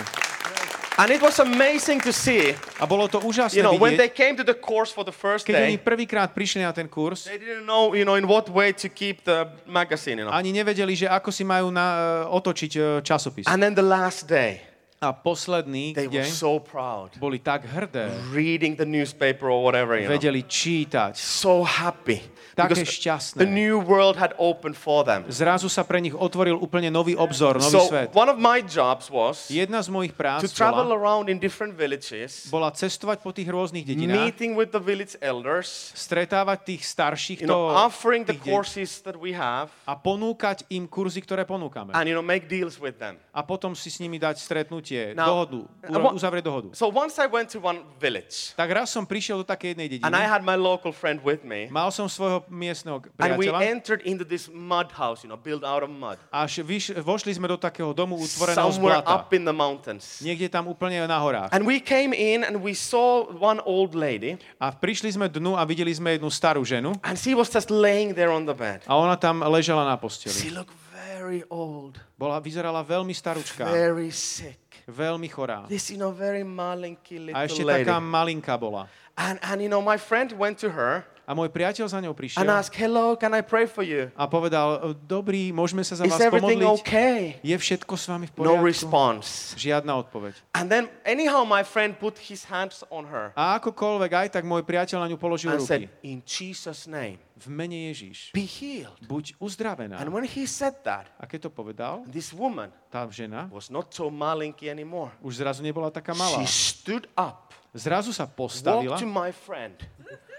And 0.99 1.15
it 1.15 1.23
was 1.23 1.39
amazing 1.39 2.03
to 2.03 2.11
see, 2.11 2.59
A 2.83 2.87
bolo 2.87 3.07
to 3.07 3.23
úžasné 3.23 3.55
you 3.55 3.63
know, 3.63 3.79
when 3.79 3.95
they 3.95 4.11
vidieť, 4.11 4.19
came 4.19 4.35
to 4.35 4.43
the 4.43 4.59
course 4.59 4.91
for 4.91 5.07
the 5.07 5.15
first 5.15 5.47
keď 5.47 5.71
oni 5.71 5.79
day, 5.79 5.87
prvýkrát 5.87 6.35
prišli 6.35 6.67
na 6.67 6.75
ten 6.75 6.91
kurz, 6.91 7.31
they 7.31 7.39
didn't 7.39 7.71
know, 7.71 7.95
you 7.95 8.03
know, 8.03 8.19
in 8.19 8.27
what 8.27 8.51
way 8.51 8.75
to 8.75 8.91
keep 8.91 9.23
the 9.23 9.47
magazine, 9.63 10.19
you 10.19 10.27
know. 10.27 10.35
ani 10.35 10.51
nevedeli, 10.51 10.99
že 10.99 11.07
ako 11.07 11.31
si 11.31 11.47
majú 11.47 11.71
na, 11.71 12.27
otočiť 12.35 12.73
e, 12.75 12.81
časopis. 13.07 13.47
And 13.47 13.63
then 13.63 13.79
the 13.79 13.87
last 13.87 14.27
day, 14.27 14.68
A 14.99 15.15
posledný 15.15 15.95
they 15.95 16.11
were 16.11 16.27
so 16.27 16.59
proud, 16.59 17.15
boli 17.23 17.39
tak 17.39 17.63
hrdé, 17.63 18.11
reading 18.35 18.75
the 18.75 18.87
newspaper 18.87 19.47
or 19.47 19.63
whatever, 19.63 19.95
you 19.95 20.11
know. 20.11 20.19
čítať. 20.19 21.15
So 21.15 21.63
happy. 21.63 22.19
Také 22.59 22.83
šťastné. 22.83 23.39
the 23.39 23.47
new 23.47 23.79
world 23.79 24.19
had 24.19 24.35
opened 24.35 24.75
for 24.75 25.07
them. 25.07 25.23
Zrazu 25.31 25.71
sa 25.71 25.87
pre 25.87 25.99
nich 25.99 26.11
otvoril 26.11 26.59
úplne 26.59 26.91
nový 26.91 27.15
obzor, 27.15 27.57
nový 27.57 27.71
So 27.71 27.87
svet. 27.87 28.11
one 28.11 28.27
of 28.27 28.35
my 28.37 28.59
jobs 28.61 29.07
was 29.07 29.47
Jedna 29.47 29.79
z 29.79 29.89
mojich 29.89 30.11
prác 30.11 30.43
to 30.43 30.51
travel 30.51 30.91
bola, 30.91 30.99
around 30.99 31.31
in 31.31 31.39
different 31.39 31.73
villages, 31.73 32.51
bola 32.51 32.75
cestovať 32.75 33.23
po 33.23 33.31
tých 33.31 33.47
rôznych 33.47 33.87
dedinách, 33.87 34.19
meeting 34.19 34.59
with 34.59 34.75
the 34.75 34.83
village 34.83 35.15
elders, 35.21 35.95
stretávať 35.95 36.59
tých 36.67 36.83
starších 36.83 37.39
you 37.45 37.49
know, 37.49 37.71
offering 37.71 38.27
the 38.27 38.35
courses 38.35 38.99
that 39.05 39.15
we 39.15 39.31
have, 39.31 39.71
a 39.87 39.95
ponúkať 39.95 40.67
im 40.69 40.85
kurzy, 40.85 41.23
ktoré 41.23 41.47
ponúkame. 41.47 41.95
and 41.95 42.05
you 42.05 42.15
know, 42.15 42.25
make 42.25 42.49
deals 42.49 42.77
with 42.77 42.99
them. 42.99 43.15
A 43.31 43.41
potom 43.41 43.71
si 43.73 43.87
s 43.87 44.03
nimi 44.03 44.19
dať 44.19 44.35
stretnutie, 44.35 45.15
Now- 45.15 45.47
dohodu, 45.47 45.61
Uh, 45.87 46.11
uzavrieť 46.11 46.43
dohodu. 46.43 46.69
So 46.75 46.89
once 46.89 47.21
I 47.21 47.29
went 47.29 47.53
to 47.53 47.61
one 47.61 47.85
village, 47.99 48.57
Tak 48.57 48.67
raz 48.67 48.89
som 48.89 49.05
prišiel 49.05 49.41
do 49.41 49.47
takej 49.47 49.77
jednej 49.77 49.89
dediny, 49.89 50.05
and 50.05 50.17
I 50.17 50.25
had 50.25 50.43
my 50.43 50.57
local 50.57 50.91
friend 50.91 51.21
with 51.23 51.45
me, 51.45 51.69
mal 51.69 51.93
som 51.93 52.09
svojho 52.09 52.48
miestneho 52.51 53.05
and 53.21 53.37
we 53.37 53.47
priateľa, 53.47 53.61
entered 53.65 54.01
into 54.03 54.25
this 54.25 54.49
mud 54.49 54.91
house, 54.93 55.23
you 55.23 55.29
know, 55.29 55.37
built 55.37 55.63
out 55.63 55.85
of 55.85 55.89
mud, 55.89 56.17
až 56.33 56.65
vyš, 56.65 56.97
vošli 57.01 57.37
sme 57.37 57.47
do 57.47 57.57
takého 57.57 57.93
domu 57.93 58.17
utvoreného 58.17 58.57
z 58.57 58.77
somewhere 58.81 59.01
blata. 59.01 59.15
up 59.15 59.31
in 59.33 59.45
the 59.45 59.53
mountains. 59.53 60.19
Niekde 60.19 60.49
tam 60.49 60.67
úplne 60.67 61.05
na 61.05 61.19
horách. 61.21 61.49
And 61.53 61.63
we 61.63 61.79
came 61.79 62.11
in 62.11 62.43
and 62.43 62.59
we 62.61 62.73
saw 62.75 63.29
one 63.31 63.61
old 63.63 63.93
lady, 63.95 64.41
A 64.59 64.73
prišli 64.73 65.13
sme 65.13 65.29
dnu 65.29 65.55
a 65.55 65.63
videli 65.63 65.93
sme 65.93 66.17
jednu 66.17 66.33
starú 66.33 66.65
ženu 66.67 66.97
and 67.05 67.15
she 67.15 67.37
was 67.37 67.49
just 67.49 67.69
laying 67.69 68.13
there 68.13 68.33
on 68.33 68.49
the 68.49 68.57
bed. 68.57 68.83
a 68.89 68.95
ona 68.97 69.15
tam 69.15 69.45
ležala 69.45 69.85
na 69.85 70.01
posteli. 70.01 70.35
She 70.35 70.49
looked 70.49 70.75
very 70.97 71.45
old, 71.53 72.01
Bola, 72.17 72.41
vyzerala 72.41 72.81
veľmi 72.81 73.13
starúčka, 73.13 73.69
very 73.69 74.09
sick. 74.09 74.59
veľmi 74.89 75.29
chorá. 75.29 75.69
This, 75.69 75.93
you 75.93 76.01
know, 76.01 76.09
very 76.09 76.41
malinky 76.43 77.21
A 77.21 77.23
little 77.31 77.45
ešte 77.45 77.63
lady. 77.67 77.85
taká 77.85 78.01
malinká 78.01 78.57
bola. 78.57 78.89
And, 79.19 79.37
and, 79.43 79.59
you 79.61 79.69
know, 79.69 79.83
my 79.83 79.99
friend 79.99 80.31
went 80.39 80.63
to 80.63 80.71
her 80.73 81.03
A 81.29 81.37
môj 81.37 81.53
priateľ 81.53 81.85
za 81.85 82.01
ňou 82.01 82.17
and 82.17 82.21
prišiel 82.25 82.49
asked, 82.49 82.73
hello, 82.73 83.13
can 83.13 83.37
I 83.37 83.45
pray 83.45 83.69
for 83.69 83.85
you? 83.85 84.09
a 84.17 84.25
povedal, 84.25 84.97
dobrý, 85.05 85.53
môžeme 85.53 85.85
sa 85.85 85.93
za 85.93 86.09
Is 86.09 86.17
vás 86.17 86.25
everything 86.25 86.57
pomodliť? 86.57 86.81
okay? 86.81 87.37
Je 87.45 87.53
všetko 87.53 87.95
s 88.01 88.09
vami 88.09 88.25
v 88.25 88.33
No 88.41 88.57
poriadku? 88.57 88.65
response. 88.65 89.53
Žiadna 89.61 89.93
odpoveď. 90.09 90.33
And 90.57 90.73
then 90.73 90.89
anyhow, 91.05 91.45
my 91.45 91.61
friend 91.61 92.01
put 92.01 92.17
his 92.17 92.49
hands 92.49 92.81
on 92.89 93.05
her 93.13 93.37
A 93.37 93.61
akokoľvek 93.61 94.11
aj 94.17 94.29
tak 94.41 94.49
môj 94.49 94.65
priateľ 94.65 95.05
na 95.05 95.09
ňu 95.13 95.21
položil 95.21 95.53
and 95.53 95.61
ruky. 95.61 95.69
said, 95.69 95.83
in 96.01 96.25
Jesus' 96.25 96.89
name, 96.89 97.21
V 97.39 97.53
mene 97.53 97.93
Ježiš, 97.93 98.33
be 98.33 98.49
healed. 98.49 98.97
buď 99.05 99.37
uzdravená. 99.37 100.01
And 100.01 100.09
when 100.11 100.25
he 100.25 100.49
said 100.49 100.81
that, 100.89 101.13
A 101.21 101.29
keď 101.29 101.47
to 101.47 101.51
povedal, 101.53 102.09
this 102.09 102.33
woman 102.33 102.73
tá 102.89 103.05
žena 103.13 103.53
was 103.53 103.69
not 103.69 103.93
so 103.93 104.09
malinky 104.09 104.73
anymore. 104.73 105.13
už 105.21 105.45
zrazu 105.45 105.61
nebola 105.61 105.93
taká 105.93 106.17
malá. 106.17 106.41
She 106.41 106.49
stood 106.49 107.05
up, 107.21 107.53
Zrazu 107.77 108.17
sa 108.17 108.25
postavila 108.25 108.97
walked 108.97 109.05
to 109.05 109.07
my 109.07 109.29
friend. 109.29 109.77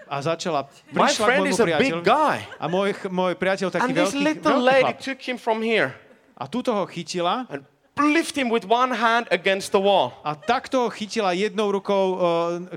A 0.09 0.17
začala, 0.19 0.65
My 0.89 1.05
prišla 1.05 1.15
k 1.15 1.27
friend 1.29 1.41
môjmu 1.45 1.53
is 1.53 1.59
a 1.59 1.65
big 1.65 1.73
priateľovi. 1.77 2.03
guy. 2.03 2.37
A 2.57 2.65
môj, 2.65 2.89
môj 3.07 3.33
priateľ 3.33 3.67
taký 3.69 3.85
And 3.85 3.93
this 3.93 4.09
veľký, 4.09 4.23
little 4.25 4.57
veľký 4.57 4.65
lady 4.65 4.93
chlap. 4.97 5.05
took 5.05 5.19
him 5.21 5.37
from 5.37 5.61
here 5.61 5.93
A 6.33 6.47
túto 6.47 6.71
ho 6.71 6.83
chytila 6.83 7.45
and 7.47 7.61
lift 7.99 8.31
him 8.33 8.47
with 8.47 8.63
one 8.63 8.89
hand 8.89 9.27
against 9.29 9.69
the 9.69 9.79
wall. 9.79 10.15
a 10.23 10.31
takto 10.33 10.87
ho 10.87 10.89
chytila 10.89 11.35
jednou 11.35 11.67
rukou 11.69 12.15
uh, 12.15 12.23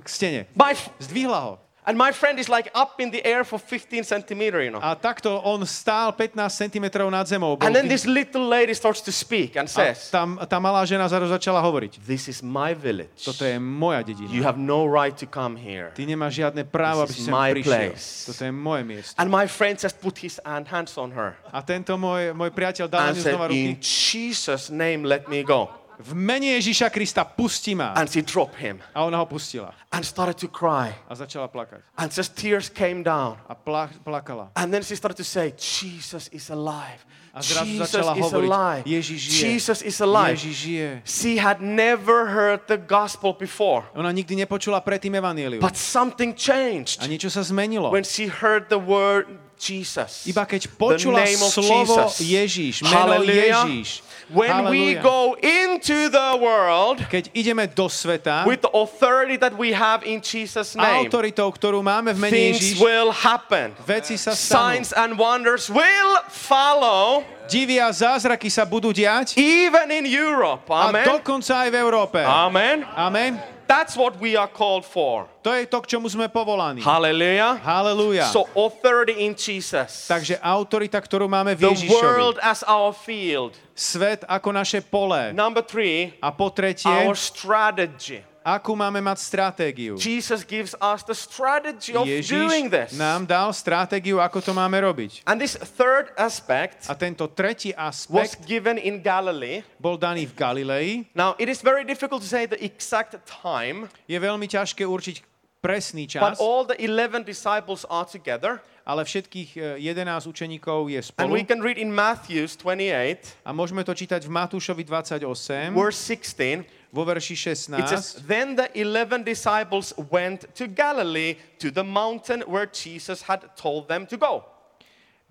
k 0.03 0.07
stene. 0.07 0.41
My 0.53 0.75
f- 0.75 0.91
Zdvihla 0.99 1.41
ho. 1.41 1.62
And 1.85 1.99
my 1.99 2.13
friend 2.13 2.39
is 2.39 2.49
like 2.49 2.71
up 2.75 3.01
in 3.01 3.11
the 3.11 3.19
air 3.27 3.43
for 3.43 3.59
15 3.59 4.05
centimeter, 4.05 4.63
you 4.63 4.71
know. 4.71 4.79
A 4.79 4.95
takto 4.95 5.43
on 5.43 5.67
stál 5.67 6.15
15 6.15 6.39
cm 6.49 7.11
nad 7.11 7.27
zemou. 7.27 7.59
And 7.61 7.75
then 7.75 7.89
this 7.89 8.07
little 8.07 8.47
lady 8.47 8.75
starts 8.75 9.01
to 9.03 9.13
speak 9.13 9.57
and 9.57 9.67
a 9.67 9.73
says, 9.73 10.11
tá, 10.11 10.59
malá 10.63 10.87
žena 10.87 11.11
zrazu 11.11 11.27
začala 11.27 11.59
hovoriť. 11.59 11.99
This 12.07 12.31
is 12.31 12.43
my 12.43 12.71
village. 12.75 13.25
Toto 13.25 13.43
je 13.43 13.59
moja 13.59 14.07
dedina. 14.07 14.31
You 14.31 14.47
have 14.47 14.59
no 14.59 14.87
right 14.87 15.15
to 15.19 15.27
come 15.27 15.59
here. 15.59 15.91
Ty 15.95 16.07
nemáš 16.07 16.39
žiadne 16.39 16.63
právo, 16.63 17.03
aby 17.03 17.11
This 17.11 17.19
si 17.19 17.23
is 17.23 17.29
sem 17.29 17.35
my 17.35 17.51
prišiel. 17.51 17.67
place. 17.67 18.07
Toto 18.31 18.43
je 18.47 18.53
moje 18.55 18.83
miesto. 18.87 19.17
And 19.19 19.27
my 19.27 19.51
friend 19.51 19.75
just 19.75 19.99
put 19.99 20.19
his 20.23 20.39
hand, 20.47 20.71
hands 20.71 20.95
on 20.95 21.11
her 21.13 21.35
A 21.51 21.61
tento 21.67 21.99
môj, 21.99 22.31
môj 22.33 22.55
priateľ 22.55 22.87
dal 22.87 23.11
na 23.11 23.13
ňu 23.13 23.23
znova 23.27 23.47
In 23.51 23.75
ruky. 23.77 23.83
Jesus' 23.83 24.71
name, 24.71 25.03
let 25.03 25.27
me 25.27 25.43
go. 25.43 25.82
V 25.99 26.15
mene 26.17 26.57
Ježíša 26.59 26.89
Krista 26.89 27.25
pusti 27.25 27.75
ma. 27.75 27.93
And 27.95 28.09
she 28.09 28.23
dropped 28.23 28.57
him 28.57 28.81
A 28.97 29.05
ona 29.05 29.19
ho 29.19 29.27
pustila. 29.27 29.75
and 29.93 30.05
started 30.05 30.37
to 30.41 30.49
cry. 30.49 30.95
A 31.09 31.15
začala 31.15 31.49
plakať. 31.53 31.83
And 31.97 32.09
just 32.11 32.37
tears 32.37 32.69
came 32.73 33.03
down. 33.03 33.37
A 33.49 33.55
pla, 33.55 33.89
plakala. 34.05 34.49
And 34.57 34.73
then 34.73 34.83
she 34.83 34.97
started 34.97 35.17
to 35.21 35.25
say, 35.25 35.53
Jesus 35.57 36.29
is 36.33 36.51
alive. 36.51 37.05
A 37.33 37.41
zrazu 37.41 37.65
Jesus 37.65 37.89
začala 37.93 38.13
is 38.13 38.25
hovoriť, 38.29 38.45
alive. 38.45 38.83
Žije. 38.85 39.41
Jesus 39.41 39.81
is 39.81 39.97
alive. 40.05 40.37
Žije. 40.37 41.01
She 41.09 41.41
had 41.41 41.65
never 41.65 42.29
heard 42.29 42.61
the 42.69 42.77
gospel 42.77 43.33
before. 43.33 43.89
Ona 43.97 44.13
nikdy 44.13 44.37
nepočula 44.37 44.85
predtým. 44.85 45.17
But 45.61 45.77
something 45.77 46.37
changed 46.37 47.01
A 47.01 47.09
niečo 47.09 47.33
sa 47.33 47.41
zmenilo. 47.41 47.89
when 47.89 48.05
she 48.05 48.29
heard 48.29 48.69
the 48.69 48.77
word 48.81 49.29
Jesus. 49.63 50.27
Iba 50.27 50.43
keď 50.43 50.67
počula 50.75 51.23
slovo. 51.31 52.11
Ježiš, 52.19 52.83
meno 52.83 53.15
Hallelujah. 53.15 53.63
Ježiš. 53.71 54.03
When 54.33 54.73
we 54.73 54.97
Halleluja. 54.97 55.03
go 55.05 55.21
into 55.39 56.09
the 56.09 56.31
world 56.41 57.05
Keď 57.07 57.37
ideme 57.37 57.69
do 57.69 57.85
sveta, 57.87 58.49
with 58.49 58.65
the 58.65 58.73
authority 58.73 59.37
that 59.37 59.53
we 59.55 59.77
have 59.77 60.03
in 60.09 60.25
Jesus' 60.25 60.73
name, 60.73 61.05
autoritou, 61.05 61.53
ktorú 61.53 61.85
máme 61.85 62.17
v 62.17 62.19
mene 62.19 62.33
things 62.33 62.59
Ježiš, 62.59 62.81
will 62.81 63.13
happen. 63.13 63.77
veci 63.85 64.17
sa 64.17 64.33
stanú. 64.33 64.81
Signs 64.81 64.91
and 64.97 65.21
wonders 65.21 65.69
will 65.69 66.13
follow 66.33 67.23
Divy 67.51 67.77
a 67.77 67.93
zázraky 67.93 68.49
sa 68.49 68.65
budú 68.65 68.95
diať 68.97 69.37
even 69.37 69.93
in 69.93 70.09
Europe. 70.09 70.65
a 70.73 70.89
Amen. 70.89 71.05
dokonca 71.05 71.67
aj 71.67 71.69
v 71.69 71.77
Európe. 71.77 72.21
Amen. 72.25 72.87
Amen. 72.97 73.52
That's 73.73 73.97
what 73.97 74.21
we 74.21 74.37
are 74.37 74.51
called 74.53 74.85
for. 74.85 75.33
To 75.49 75.57
je 75.57 75.65
to, 75.65 75.81
k 75.81 75.97
čomu 75.97 76.05
sme 76.13 76.29
povolaní. 76.29 76.85
Hallelujah. 76.85 77.57
Halelúja. 77.57 78.29
So 78.29 78.45
authority 78.53 79.25
in 79.25 79.33
Jesus. 79.33 80.05
Takže 80.05 80.37
autorita, 80.45 81.01
ktorú 81.01 81.25
máme 81.25 81.57
The 81.57 81.73
v 81.73 81.89
Ježišovi. 81.89 81.89
world 81.89 82.37
as 82.45 82.61
our 82.69 82.93
field. 82.93 83.57
Svet 83.73 84.29
ako 84.29 84.53
naše 84.53 84.85
pole. 84.85 85.33
Number 85.33 85.65
three, 85.65 86.13
A 86.21 86.29
po 86.29 86.53
tretie, 86.53 86.85
our 86.85 87.17
strategy. 87.17 88.21
Akú 88.45 88.77
máme 88.77 89.01
mať 89.01 89.19
stratégiu. 89.23 89.95
Jesus 89.97 90.43
gives 90.45 90.77
us 90.79 91.03
the 91.03 91.17
strategy 91.17 91.97
of 91.97 92.05
Ježiš 92.05 92.31
doing 92.31 92.67
this. 92.69 92.95
nám 92.95 93.25
dal 93.25 93.51
stratégiu, 93.57 94.21
ako 94.21 94.43
to 94.45 94.53
máme 94.53 94.77
robiť. 94.83 95.25
And 95.25 95.41
this 95.41 95.57
third 95.57 96.13
aspect 96.15 96.87
A 96.91 96.95
tento 96.95 97.31
tretí 97.31 97.73
was 97.73 98.05
aspekt 98.05 98.45
given 98.45 98.77
in 98.77 99.01
Galilee. 99.01 99.65
bol 99.81 99.97
daný 99.97 100.29
v 100.29 100.35
Galilei. 100.37 100.87
Now, 101.17 101.35
it 101.41 101.49
is 101.49 101.63
very 101.63 101.83
difficult 101.83 102.21
to 102.23 102.29
say 102.29 102.45
the 102.45 102.61
exact 102.61 103.17
time, 103.25 103.87
Je 104.05 104.19
veľmi 104.19 104.45
ťažké 104.45 104.85
určiť 104.85 105.32
presný 105.63 106.11
but 106.11 106.35
čas, 106.35 106.41
all 106.43 106.67
the 106.67 106.75
11 106.77 107.23
disciples 107.23 107.87
are 107.87 108.05
together. 108.05 108.59
ale 108.83 109.07
všetkých 109.07 109.51
e, 109.79 109.95
11 109.95 110.27
učeníkov 110.27 110.91
je 110.91 110.99
And 111.17 111.31
we 111.31 111.39
spolu. 111.39 111.47
can 111.47 111.63
read 111.63 111.79
in 111.79 111.95
Matthew 111.95 112.51
28, 112.51 113.47
A 113.47 113.55
môžeme 113.55 113.87
to 113.87 113.95
čítať 113.95 114.27
v 114.27 114.31
Matúšovi 114.35 114.83
28, 114.83 115.71
verse 115.71 116.03
16. 116.03 116.67
vo 116.91 117.07
verši 117.07 117.35
It 117.39 117.89
says, 117.89 118.19
16. 118.19 118.27
Then 118.27 118.59
the 118.59 118.67
11 118.75 119.23
disciples 119.23 119.95
went 120.11 120.51
to 120.59 120.67
Galilee, 120.67 121.39
to 121.63 121.71
the 121.71 121.87
mountain 121.87 122.43
where 122.51 122.67
Jesus 122.67 123.23
had 123.31 123.47
told 123.55 123.87
them 123.87 124.03
to 124.11 124.19
go. 124.19 124.43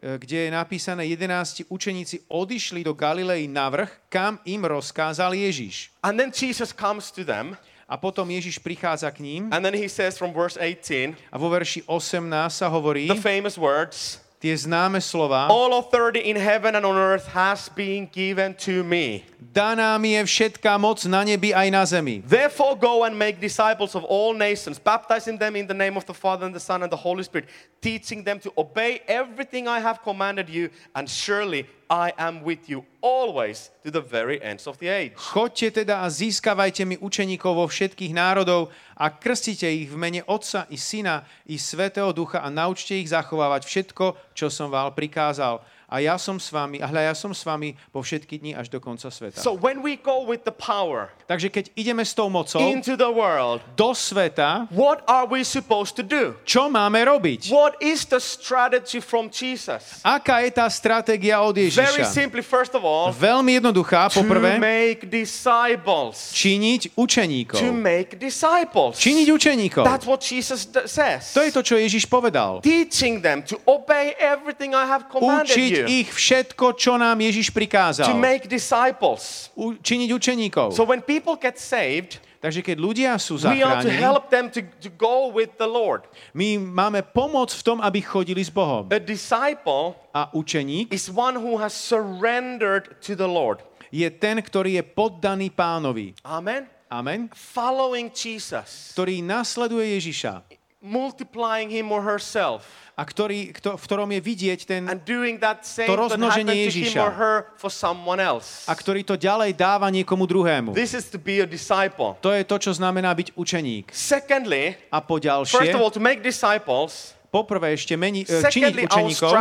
e, 0.01 0.17
kde 0.17 0.47
je 0.47 0.49
napísané 0.51 1.05
11 1.05 1.67
učeníci 1.69 2.25
odišli 2.31 2.81
do 2.87 2.95
Galilei 2.95 3.45
na 3.51 3.69
vrch, 3.69 3.91
kam 4.09 4.39
im 4.47 4.63
rozkázal 4.65 5.35
Ježiš. 5.35 5.91
And 6.01 6.17
then 6.17 6.31
Jesus 6.31 6.73
comes 6.73 7.11
to 7.11 7.21
them, 7.27 7.53
A 7.91 7.99
potom 7.99 8.23
Ježiš 8.23 8.63
prichádza 8.63 9.11
k 9.11 9.19
ním 9.19 9.51
and 9.51 9.59
then 9.59 9.75
he 9.75 9.91
says 9.91 10.15
from 10.15 10.31
verse 10.31 10.55
18, 10.55 11.11
a 11.27 11.35
vo 11.35 11.51
verši 11.51 11.83
18 11.83 12.31
sa 12.47 12.71
hovorí 12.71 13.11
the 13.11 13.19
famous 13.19 13.59
words, 13.59 14.23
tie 14.39 14.55
známe 14.55 15.03
slova 15.03 15.51
All 15.51 15.75
authority 15.75 16.23
in 16.31 16.39
heaven 16.39 16.79
and 16.79 16.87
on 16.87 16.95
earth 16.95 17.27
has 17.35 17.67
been 17.67 18.07
given 18.07 18.55
to 18.63 18.87
me. 18.87 19.27
Daná 19.51 19.99
mi 19.99 20.15
je 20.15 20.23
všetká 20.23 20.79
moc 20.79 21.03
na 21.03 21.27
nebi 21.27 21.51
aj 21.51 21.67
na 21.67 21.83
zemi. 21.83 22.23
Therefore, 22.23 22.79
go 22.79 23.03
and 23.03 23.11
make 23.11 23.43
disciples 23.43 23.91
of 23.91 24.07
all 24.07 24.31
nations, 24.31 24.79
baptizing 24.79 25.35
them 25.35 25.59
in 25.59 25.67
the 25.67 25.75
name 25.75 25.99
of 25.99 26.07
the 26.07 26.15
Father 26.15 26.47
and 26.47 26.55
the 26.55 26.63
Son 26.63 26.87
and 26.87 26.89
the 26.89 26.95
Holy 26.95 27.27
Spirit, 27.27 27.51
teaching 27.83 28.23
them 28.23 28.39
to 28.39 28.49
obey 28.55 29.03
everything 29.11 29.67
I 29.67 29.83
have 29.83 29.99
commanded 29.99 30.47
you, 30.47 30.71
and 30.95 31.11
surely 31.11 31.67
I 31.91 32.15
am 32.15 32.39
with 32.47 32.71
you 32.71 32.87
always 33.03 33.67
to 33.83 33.91
the 33.91 33.99
very 33.99 34.39
ends 34.39 34.63
of 34.63 34.79
the 34.79 34.87
age. 34.87 35.11
Choďte 35.19 35.83
teda 35.83 35.99
a 35.99 36.07
získavajte 36.07 36.87
mi 36.87 36.95
učeníkov 36.95 37.51
vo 37.51 37.67
všetkých 37.67 38.15
národov 38.15 38.71
a 38.95 39.11
krstite 39.11 39.67
ich 39.67 39.91
v 39.91 39.99
mene 39.99 40.23
Otca 40.23 40.71
i 40.71 40.79
Syna 40.79 41.27
i 41.51 41.59
Svetého 41.59 42.15
Ducha 42.15 42.39
a 42.39 42.47
naučte 42.47 42.95
ich 42.95 43.11
zachovávať 43.11 43.67
všetko, 43.67 44.31
čo 44.31 44.47
som 44.47 44.71
vám 44.71 44.95
prikázal. 44.95 45.59
A 45.91 45.99
ja 45.99 46.15
som 46.15 46.39
s 46.39 46.47
vami, 46.47 46.79
a 46.79 46.87
hľa, 46.87 47.11
ja 47.11 47.15
som 47.17 47.35
s 47.35 47.43
vami 47.43 47.75
po 47.91 47.99
všetky 47.99 48.39
dni 48.39 48.55
až 48.55 48.71
do 48.71 48.79
konca 48.79 49.11
sveta. 49.11 49.43
So 49.43 49.51
when 49.51 49.83
we 49.83 49.99
go 49.99 50.23
with 50.23 50.47
the 50.47 50.55
power 50.55 51.11
Takže 51.31 51.47
keď 51.47 51.65
ideme 51.79 52.03
s 52.03 52.11
tou 52.11 52.27
mocou 52.27 52.59
into 52.59 52.99
the 52.99 53.07
world, 53.07 53.63
do 53.79 53.95
sveta, 53.95 54.67
what 54.67 54.99
are 55.07 55.23
we 55.23 55.47
supposed 55.47 55.95
to 55.95 56.03
do? 56.03 56.35
čo 56.43 56.67
máme 56.67 56.99
robiť? 57.07 57.47
What 57.47 57.79
is 57.79 58.03
the 58.03 58.19
strategy 58.19 58.99
from 58.99 59.31
Jesus? 59.31 60.03
Aká 60.03 60.43
je 60.43 60.51
tá 60.51 60.67
stratégia 60.67 61.39
od 61.39 61.55
Very 61.55 61.71
Ježiša? 61.71 62.11
simply, 62.11 62.43
first 62.43 62.75
of 62.75 62.83
all, 62.83 63.15
Veľmi 63.15 63.63
jednoduchá. 63.63 64.11
to 64.11 64.19
Poprvé, 64.19 64.59
make 64.59 65.07
disciples. 65.07 66.33
činiť 66.33 66.97
učeníkov. 66.97 67.59
To 67.59 67.69
make 67.71 68.17
disciples. 68.17 68.97
Činiť 68.97 69.27
učeníkov. 69.29 69.83
That's 69.85 70.03
what 70.03 70.19
Jesus 70.19 70.65
says. 70.89 71.31
To 71.31 71.45
je 71.45 71.51
to, 71.53 71.61
čo 71.61 71.77
Ježiš 71.77 72.07
povedal. 72.07 72.59
Teaching 72.59 73.21
them 73.21 73.45
to 73.45 73.55
obey 73.63 74.17
everything 74.17 74.73
I 74.73 74.83
have 74.83 75.05
commanded 75.07 75.53
Učiť 75.53 75.71
you. 75.71 75.85
ich 76.03 76.07
všetko, 76.09 76.73
čo 76.75 76.97
nám 76.97 77.21
Ježiš 77.21 77.51
To 77.51 77.55
prikázal. 77.55 78.05
make 78.17 78.49
disciples. 78.49 79.53
U- 79.53 79.77
činiť 79.77 80.09
učeníkov. 80.11 80.73
So 80.73 80.83
when 80.83 80.99
people 80.99 81.19
get 81.37 81.57
saved, 81.61 82.19
Takže 82.41 82.65
keď 82.65 82.77
ľudia 82.81 83.11
sú 83.21 83.37
we 83.37 83.45
zachránení, 83.45 84.01
help 84.01 84.33
them 84.33 84.49
to, 84.49 84.65
to 84.81 84.89
go 84.97 85.29
with 85.29 85.53
the 85.61 85.69
Lord. 85.69 86.09
my 86.33 86.57
máme 86.57 87.05
pomôcť 87.05 87.53
v 87.53 87.63
tom, 87.63 87.77
aby 87.77 88.01
chodili 88.01 88.41
s 88.41 88.49
Bohom. 88.49 88.89
A 88.89 88.97
disciple 88.97 89.93
A 90.09 90.25
učeník 90.33 90.89
is 90.89 91.05
one 91.05 91.37
who 91.37 91.61
has 91.61 91.69
surrendered 91.69 92.97
to 93.05 93.13
the 93.13 93.29
Lord. 93.29 93.61
je 93.93 94.09
ten, 94.09 94.41
ktorý 94.41 94.81
je 94.81 94.83
poddaný 94.83 95.53
pánovi. 95.53 96.17
Amen. 96.25 96.65
Amen. 96.91 97.31
Following 97.31 98.11
Jesus, 98.11 98.91
Ktorý 98.97 99.23
nasleduje 99.23 99.95
Ježiša. 99.95 100.50
Multiplying 100.81 101.69
him 101.69 101.93
or 101.93 102.01
herself, 102.01 102.65
A 102.97 103.05
ktorý, 103.05 103.53
kto, 103.53 103.77
v 103.77 103.83
ktorom 103.85 104.09
je 104.13 104.21
vidieť 104.21 104.59
ten, 104.65 104.83
and 104.89 105.01
doing 105.05 105.37
that 105.37 105.61
same 105.65 105.85
To 105.87 105.95
rozmnoženie 105.95 106.53
to 106.53 106.57
him 106.57 106.69
Ježiša. 106.69 106.99
or 107.01 107.11
her 107.13 107.35
for 107.55 107.69
someone 107.69 108.17
else. 108.17 108.65
a 108.65 108.73
ktorý 108.73 109.05
to 109.05 109.13
ďalej 109.13 109.53
dáva 109.53 109.87
niekomu 109.93 110.25
druhému. 110.25 110.73
This 110.73 110.97
is 110.97 111.07
to 111.13 111.21
be 111.21 111.41
a 111.41 111.47
disciple. 111.47 112.17
To 112.25 112.33
je 112.33 112.41
to, 112.43 112.57
čo 112.57 112.73
znamená 112.73 113.13
byť 113.13 113.37
učeník. 113.37 113.93
Secondly, 113.93 114.73
A 114.89 114.99
po 115.01 115.21
first 115.21 115.25
ďalšie, 115.29 115.71
of 115.77 115.81
all, 115.81 115.93
to 115.93 116.01
make 116.01 116.25
disciples. 116.25 117.13
poprvé 117.31 117.79
ešte 117.79 117.95
meni, 117.95 118.27
e, 118.27 118.43
činiť 118.43 118.75
učeníkov. 118.91 119.31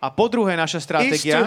A 0.00 0.08
po 0.08 0.24
druhé, 0.32 0.56
naša 0.56 0.80
stratégia 0.80 1.44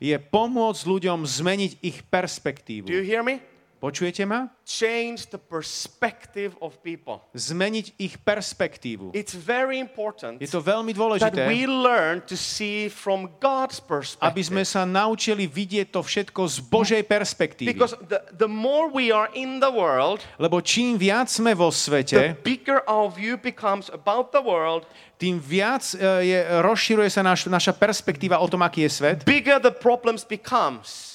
je 0.00 0.16
pomôcť 0.16 0.82
ľuďom 0.88 1.18
zmeniť 1.28 1.72
ich 1.84 1.98
Do 2.00 2.04
you 2.06 2.08
perspektívu. 2.08 2.86
hear 3.04 3.20
me? 3.20 3.49
Počujete 3.80 4.28
ma? 4.28 4.44
Change 4.68 5.32
the 5.32 5.40
perspective 5.40 6.52
of 6.60 6.76
people. 6.84 7.24
Zmeniť 7.32 7.96
ich 7.96 8.20
perspektívu. 8.20 9.16
It's 9.16 9.32
very 9.32 9.80
important 9.80 10.36
Je 10.36 10.52
to 10.52 10.60
veľmi 10.60 10.92
that 10.92 11.00
dôležité, 11.00 11.48
we 11.48 11.64
learn 11.64 12.20
to 12.28 12.36
see 12.36 12.92
from 12.92 13.32
God's 13.40 13.80
aby 14.20 14.44
sme 14.44 14.68
perspective. 14.68 14.68
sa 14.68 14.82
naučili 14.84 15.48
vidieť 15.48 15.96
to 15.96 16.04
všetko 16.04 16.40
z 16.44 16.56
Božej 16.68 17.02
perspektívy. 17.08 17.72
Because 17.72 17.96
the, 18.04 18.20
the 18.36 18.50
more 18.52 18.92
we 18.92 19.08
are 19.08 19.32
in 19.32 19.64
the 19.64 19.72
world, 19.72 20.20
Lebo 20.36 20.60
čím 20.60 21.00
viac 21.00 21.32
sme 21.32 21.56
vo 21.56 21.72
the 21.72 21.80
svete, 21.80 22.36
bigger 22.44 22.84
our 22.84 23.08
view 23.08 23.40
becomes 23.40 23.88
about 23.88 24.28
the 24.36 24.44
world, 24.44 24.84
tým 25.16 25.40
viac 25.40 25.96
e, 25.96 26.28
je, 26.28 26.38
rozširuje 26.60 27.08
sa 27.08 27.24
naš, 27.24 27.48
naša 27.48 27.72
perspektíva 27.72 28.36
o 28.40 28.46
tom, 28.48 28.60
aký 28.60 28.84
je 28.84 28.92
svet 28.92 29.18
bigger 29.24 29.56
the 29.56 29.72
problems 29.72 30.20
becomes. 30.20 31.09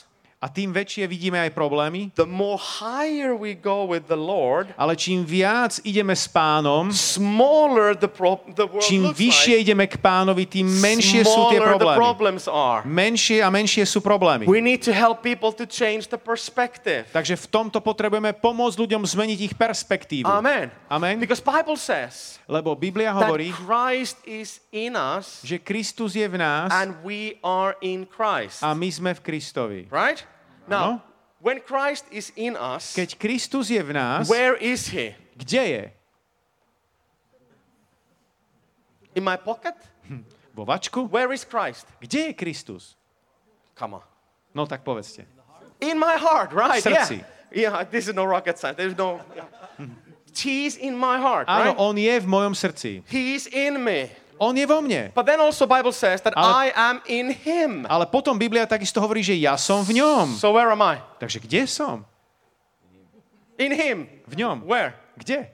A 0.45 0.47
tým 0.53 0.69
väčšie 0.69 1.09
vidíme 1.09 1.41
aj 1.41 1.57
problémy. 1.57 2.13
The 2.13 2.29
more 2.29 2.61
higher 2.61 3.33
we 3.33 3.57
go 3.57 3.81
with 3.89 4.05
the 4.05 4.19
Lord, 4.19 4.69
Ale 4.77 4.93
čím 4.93 5.25
viac 5.25 5.81
ideme 5.81 6.13
s 6.13 6.29
pánom, 6.29 6.93
smaller 6.93 7.97
the, 7.97 8.05
pro- 8.05 8.45
the 8.53 8.69
world 8.69 8.85
čím 8.85 9.09
looks 9.09 9.17
vyššie 9.17 9.55
like, 9.57 9.63
ideme 9.65 9.85
k 9.89 9.97
pánovi, 9.97 10.45
tým 10.45 10.69
menšie 10.69 11.25
sú 11.25 11.49
tie 11.49 11.57
the 11.57 11.65
problémy. 11.65 11.97
problems 11.97 12.45
are. 12.45 12.85
Menšie 12.85 13.41
a 13.41 13.49
menšie 13.49 13.89
sú 13.89 14.05
problémy. 14.05 14.45
We 14.45 14.61
need 14.61 14.85
to 14.85 14.93
help 14.93 15.25
people 15.25 15.49
to 15.49 15.65
change 15.65 16.13
the 16.13 16.21
perspective. 16.21 17.09
Takže 17.09 17.41
v 17.41 17.45
tomto 17.49 17.81
potrebujeme 17.81 18.29
pomôcť 18.37 18.77
ľuďom 18.77 19.01
zmeniť 19.01 19.39
ich 19.49 19.53
perspektívu. 19.57 20.29
Amen. 20.29 20.69
Amen. 20.93 21.17
Because 21.17 21.41
Bible 21.41 21.81
says 21.81 22.37
Lebo 22.45 22.77
Biblia 22.77 23.09
that 23.09 23.25
hovorí, 23.25 23.49
Christ 23.49 24.21
is 24.29 24.61
in 24.69 24.93
us 24.93 25.41
že 25.41 25.57
Kristus 25.57 26.13
je 26.13 26.29
v 26.29 26.37
nás 26.37 26.69
and 26.69 26.93
we 27.01 27.41
are 27.41 27.73
in 27.81 28.05
Christ. 28.05 28.61
a 28.61 28.77
my 28.77 28.85
sme 28.93 29.17
v 29.17 29.21
Kristovi. 29.25 29.81
Right? 29.89 30.21
Now, 30.67 31.01
when 31.39 31.61
Christ 31.61 32.05
is 32.11 32.31
in 32.35 32.55
us, 32.57 32.93
Keď 32.95 33.17
Kristus 33.19 33.69
je 33.69 33.81
v 33.83 33.93
nás, 33.93 34.25
where 34.29 34.55
is 34.57 34.87
he? 34.89 35.13
kde 35.37 35.61
je? 35.67 35.83
In 39.15 39.23
my 39.23 39.37
pocket? 39.37 39.75
Hm, 40.07 40.25
vo 40.53 40.65
vačku? 40.65 41.07
Where 41.07 41.31
is 41.31 41.43
Christ? 41.47 41.87
Kde 42.01 42.31
je 42.31 42.33
Kristus? 42.33 42.95
Come 43.75 43.95
on. 43.95 44.03
No 44.53 44.65
tak 44.67 44.83
povedzte. 44.83 45.23
In 45.79 45.99
my 45.99 46.15
heart, 46.19 46.51
right? 46.51 46.83
Srdci. 46.83 47.23
Yeah. 47.23 47.31
Yeah, 47.55 47.83
this 47.87 48.07
is 48.07 48.13
no 48.15 48.25
rocket 48.25 48.59
science. 48.59 48.75
There's 48.75 48.97
no. 48.97 49.21
Hm. 49.77 49.87
Yeah. 49.87 49.95
He's 50.35 50.75
in 50.75 50.97
my 50.99 51.15
heart, 51.15 51.47
Áno, 51.47 51.71
right? 51.71 51.79
on 51.79 51.95
je 51.95 52.11
v 52.19 52.27
mojom 52.27 52.51
srdci. 52.51 53.07
He's 53.07 53.47
in 53.47 53.79
me. 53.79 54.11
On 54.35 54.51
je 54.51 54.67
vo 54.67 54.83
mne. 54.83 55.15
But 55.15 55.23
then 55.23 55.39
also 55.39 55.63
Bible 55.63 55.95
says 55.95 56.19
that 56.27 56.35
Ale- 56.35 56.67
I 56.67 56.75
am 56.75 56.99
in 57.07 57.31
him. 57.31 57.87
Ale 57.87 58.03
potom 58.03 58.35
Biblia 58.35 58.67
takisto 58.67 58.99
hovorí, 58.99 59.23
že 59.23 59.31
ja 59.39 59.55
som 59.55 59.79
v 59.87 60.03
ňom. 60.03 60.35
So 60.35 60.51
where 60.51 60.67
am 60.67 60.83
I? 60.83 60.99
Takže 61.19 61.39
kde 61.39 61.63
som? 61.67 62.03
In 63.55 63.71
him. 63.71 64.11
V 64.27 64.35
ňom. 64.35 64.67
Where? 64.67 64.91
Kde? 65.15 65.47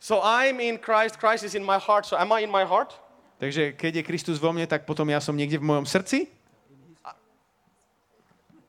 So 0.00 0.18
I'm 0.24 0.58
in 0.58 0.80
Christ, 0.80 1.20
Christ 1.20 1.44
is 1.44 1.54
in 1.54 1.62
my 1.62 1.78
heart. 1.78 2.08
So 2.08 2.16
am 2.18 2.32
I 2.32 2.42
in 2.42 2.50
my 2.50 2.64
heart? 2.66 2.96
Takže 3.38 3.76
keď 3.76 4.00
je 4.00 4.02
Kristus 4.02 4.36
vo 4.40 4.50
mne, 4.50 4.66
tak 4.66 4.88
potom 4.88 5.06
ja 5.06 5.20
som 5.22 5.36
niekde 5.36 5.60
v 5.60 5.64
mojom 5.64 5.86
srdci? 5.86 6.28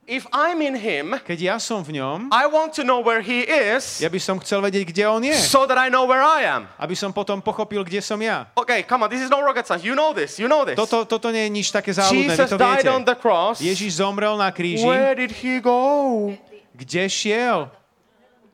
If 0.02 0.26
I'm 0.34 0.58
in 0.58 0.74
him, 0.74 1.14
Keď 1.22 1.38
ja 1.38 1.56
som 1.62 1.78
v 1.86 1.94
ňom, 2.02 2.26
I 2.34 2.50
want 2.50 2.74
to 2.74 2.82
know 2.82 2.98
where 2.98 3.22
he 3.22 3.46
is 3.46 4.02
ja 4.02 4.10
by 4.10 4.18
som 4.18 4.34
chcel 4.42 4.58
vedieť, 4.58 4.90
kde 4.90 5.02
on 5.06 5.22
je. 5.22 5.38
so 5.38 5.62
that 5.62 5.78
I 5.78 5.94
know 5.94 6.10
where 6.10 6.18
I 6.18 6.42
am. 6.42 6.66
Aby 6.74 6.98
som 6.98 7.14
potom 7.14 7.38
pochopil, 7.38 7.86
kde 7.86 8.02
som 8.02 8.18
ja. 8.18 8.50
Okay, 8.58 8.82
come 8.82 9.06
on, 9.06 9.08
this 9.14 9.22
is 9.22 9.30
no 9.30 9.38
rocket 9.38 9.62
science. 9.62 9.86
You 9.86 9.94
know 9.94 10.10
this. 10.10 10.42
You 10.42 10.50
know 10.50 10.66
this. 10.66 10.74
Toto, 10.74 11.06
toto 11.06 11.30
nie 11.30 11.46
je 11.46 11.50
nič 11.54 11.70
také 11.70 11.94
záľudné, 11.94 12.34
vy 12.34 12.50
to 12.50 12.58
died 12.58 12.82
viete. 12.82 12.90
on 12.90 13.06
the 13.06 13.14
cross. 13.14 13.62
Ježiš 13.62 14.02
zomrel 14.02 14.34
na 14.34 14.50
kríži. 14.50 14.82
Where 14.82 15.14
did 15.14 15.30
he 15.38 15.62
go? 15.62 16.34
Kde 16.74 17.06
šiel? 17.06 17.70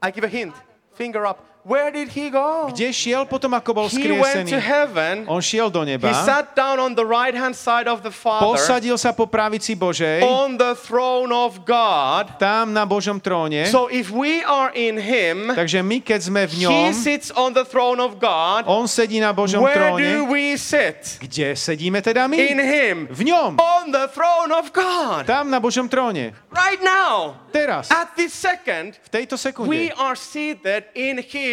I 0.04 0.12
give 0.12 0.28
a 0.28 0.30
hint. 0.30 0.52
Finger 1.00 1.24
up. 1.24 1.47
Where 1.66 1.90
did 1.90 2.08
he 2.14 2.30
go? 2.30 2.70
Kde 2.72 2.88
šiel 2.88 3.28
potom, 3.28 3.52
ako 3.52 3.70
bol 3.74 3.86
He 3.92 3.98
went 4.14 4.48
to 4.48 4.56
skriesený? 4.56 4.62
heaven. 4.62 5.14
On 5.28 5.42
šiel 5.42 5.68
do 5.68 5.84
He 5.84 5.98
neba, 5.98 6.14
sat 6.24 6.56
down 6.56 6.80
on 6.80 6.94
the 6.94 7.04
right 7.04 7.34
hand 7.34 7.52
side 7.52 7.84
of 7.84 8.00
the 8.00 8.14
Father 8.14 8.56
posadil 8.56 8.96
sa 8.96 9.12
po 9.12 9.28
pravici 9.28 9.76
Božej, 9.76 10.24
on 10.24 10.56
the 10.56 10.72
throne 10.78 11.28
of 11.28 11.68
God. 11.68 12.40
tam 12.40 12.72
na 12.72 12.88
Božom 12.88 13.20
tróne. 13.20 13.68
So 13.68 13.90
if 13.92 14.08
we 14.08 14.40
are 14.46 14.72
in 14.72 14.96
him, 14.96 15.52
Takže 15.52 15.84
my, 15.84 15.98
keď 16.00 16.20
sme 16.24 16.42
v 16.48 16.52
he 16.56 16.62
ňom, 16.64 16.94
sits 16.96 17.28
on 17.36 17.52
the 17.52 17.66
throne 17.68 18.00
of 18.00 18.16
God. 18.16 18.64
on 18.64 18.88
sedí 18.88 19.20
na 19.20 19.34
Božom 19.36 19.60
Where 19.60 19.92
do 19.92 20.00
tróne. 20.00 20.30
we 20.30 20.56
sit? 20.56 21.20
Kde 21.20 21.52
sedíme 21.52 22.00
teda 22.00 22.24
my? 22.30 22.36
In 22.38 22.60
him. 22.62 22.96
V 23.12 23.28
ňom. 23.28 23.58
On 23.60 23.84
the 23.92 24.08
throne 24.08 24.54
of 24.56 24.72
God. 24.72 25.28
Tam 25.28 25.50
na 25.52 25.60
Božom 25.60 25.84
tróne. 25.90 26.32
Right 26.48 26.80
now. 26.80 27.36
Teraz, 27.48 27.88
At 27.88 28.12
this 28.12 28.32
second, 28.36 29.00
v 29.00 29.08
tejto 29.08 29.34
we 29.36 29.40
sekunde, 29.40 29.96
are 29.96 30.16
seated 30.16 30.84
in 30.92 31.16
him 31.20 31.47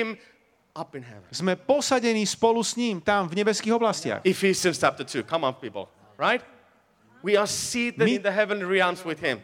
up 0.76 0.92
in 0.98 1.04
heaven. 1.08 1.30
sme 1.32 1.56
posadení 1.56 2.28
spolu 2.28 2.60
s 2.60 2.76
ním 2.76 3.00
tam 3.00 3.32
v 3.32 3.40
nebeských 3.40 3.72
oblastiach. 3.72 4.20
Ephesians 4.28 4.76
chapter 4.76 5.08
2. 5.08 5.24
Come 5.24 5.48
on, 5.48 5.56
people. 5.56 5.88
Right? 6.20 6.44
We 7.24 7.40
are 7.40 7.48
seated 7.48 8.06
in 8.06 8.22
the 8.22 8.34
heavenly 8.34 8.68
realms 8.68 9.02
with 9.02 9.18
him. 9.24 9.40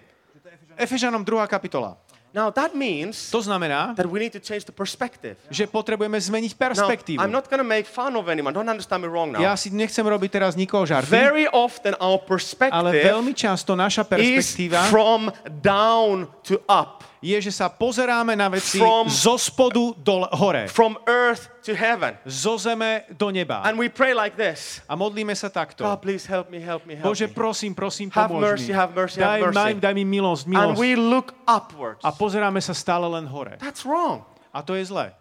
Efežanom 0.78 1.24
2. 1.24 1.48
kapitola. 1.48 1.98
Now 2.32 2.48
that 2.48 2.72
means 2.72 3.28
To 3.28 3.44
znamená, 3.44 3.92
that 4.00 4.08
we 4.08 4.16
need 4.24 4.32
to 4.32 4.40
change 4.40 4.64
the 4.64 4.72
perspective. 4.72 5.36
že 5.52 5.68
potrebujeme 5.68 6.16
zmeniť 6.16 6.56
Now, 6.56 6.62
perspektívu. 6.72 7.20
I'm 7.20 7.28
not 7.28 7.52
to 7.52 7.68
make 7.68 7.84
fun 7.84 8.16
of 8.16 8.32
anyone. 8.32 8.56
Don't 8.56 8.72
understand 8.72 9.04
me 9.04 9.12
wrong 9.12 9.36
now. 9.36 9.44
Ja 9.44 9.60
si 9.60 9.68
nechcem 9.68 10.00
robiť 10.00 10.40
teraz 10.40 10.56
nikoho 10.56 10.88
žarty, 10.88 11.12
Very 11.12 11.52
often 11.52 11.92
our 12.00 12.24
ale 12.24 12.32
perspective 12.32 13.04
veľmi 13.04 13.36
často 13.36 13.76
naša 13.76 14.08
is 14.16 14.48
perspektíva 14.48 14.88
from 14.88 15.28
down 15.60 16.32
to 16.48 16.64
up, 16.72 17.04
je, 17.22 17.38
že 17.38 17.54
sa 17.54 17.70
pozeráme 17.70 18.34
na 18.34 18.50
veci 18.50 18.82
From- 18.82 19.06
zo 19.06 19.38
spodu 19.38 19.94
do 19.94 20.26
hore, 20.34 20.66
from 20.66 20.98
earth 21.06 21.54
to 21.62 21.72
heaven. 21.72 22.18
zo 22.26 22.58
zeme 22.58 23.06
do 23.14 23.30
neba. 23.30 23.62
And 23.62 23.78
we 23.78 23.94
pray 23.94 24.18
like 24.18 24.34
this. 24.34 24.82
A 24.90 24.98
modlíme 24.98 25.38
sa 25.38 25.46
takto. 25.48 25.86
God, 25.86 26.02
please 26.02 26.26
help 26.26 26.50
me, 26.50 26.58
help 26.58 26.82
me, 26.90 26.98
help 26.98 27.06
Bože, 27.06 27.30
prosím, 27.30 27.78
prosím, 27.78 28.10
Have 28.10 28.34
pomôž 28.34 28.58
mercy, 28.58 28.74
mi. 28.74 28.74
have 28.74 28.92
mercy, 28.92 29.22
daj, 29.22 29.38
have 29.38 29.54
mercy. 29.54 29.58
Daj, 29.58 29.72
daj 29.78 29.94
mi 29.94 30.04
milosť, 30.04 30.44
And 30.50 30.54
milosť. 30.58 30.78
we 30.82 30.90
look 30.98 31.38
upwards. 31.46 32.02
A 32.02 32.10
pozeráme 32.10 32.58
sa 32.58 32.74
stále 32.74 33.06
len 33.06 33.30
hore. 33.30 33.54
That's 33.62 33.86
wrong. 33.86 34.26
A 34.50 34.66
to 34.66 34.74
je 34.74 34.90
zlé. 34.90 35.14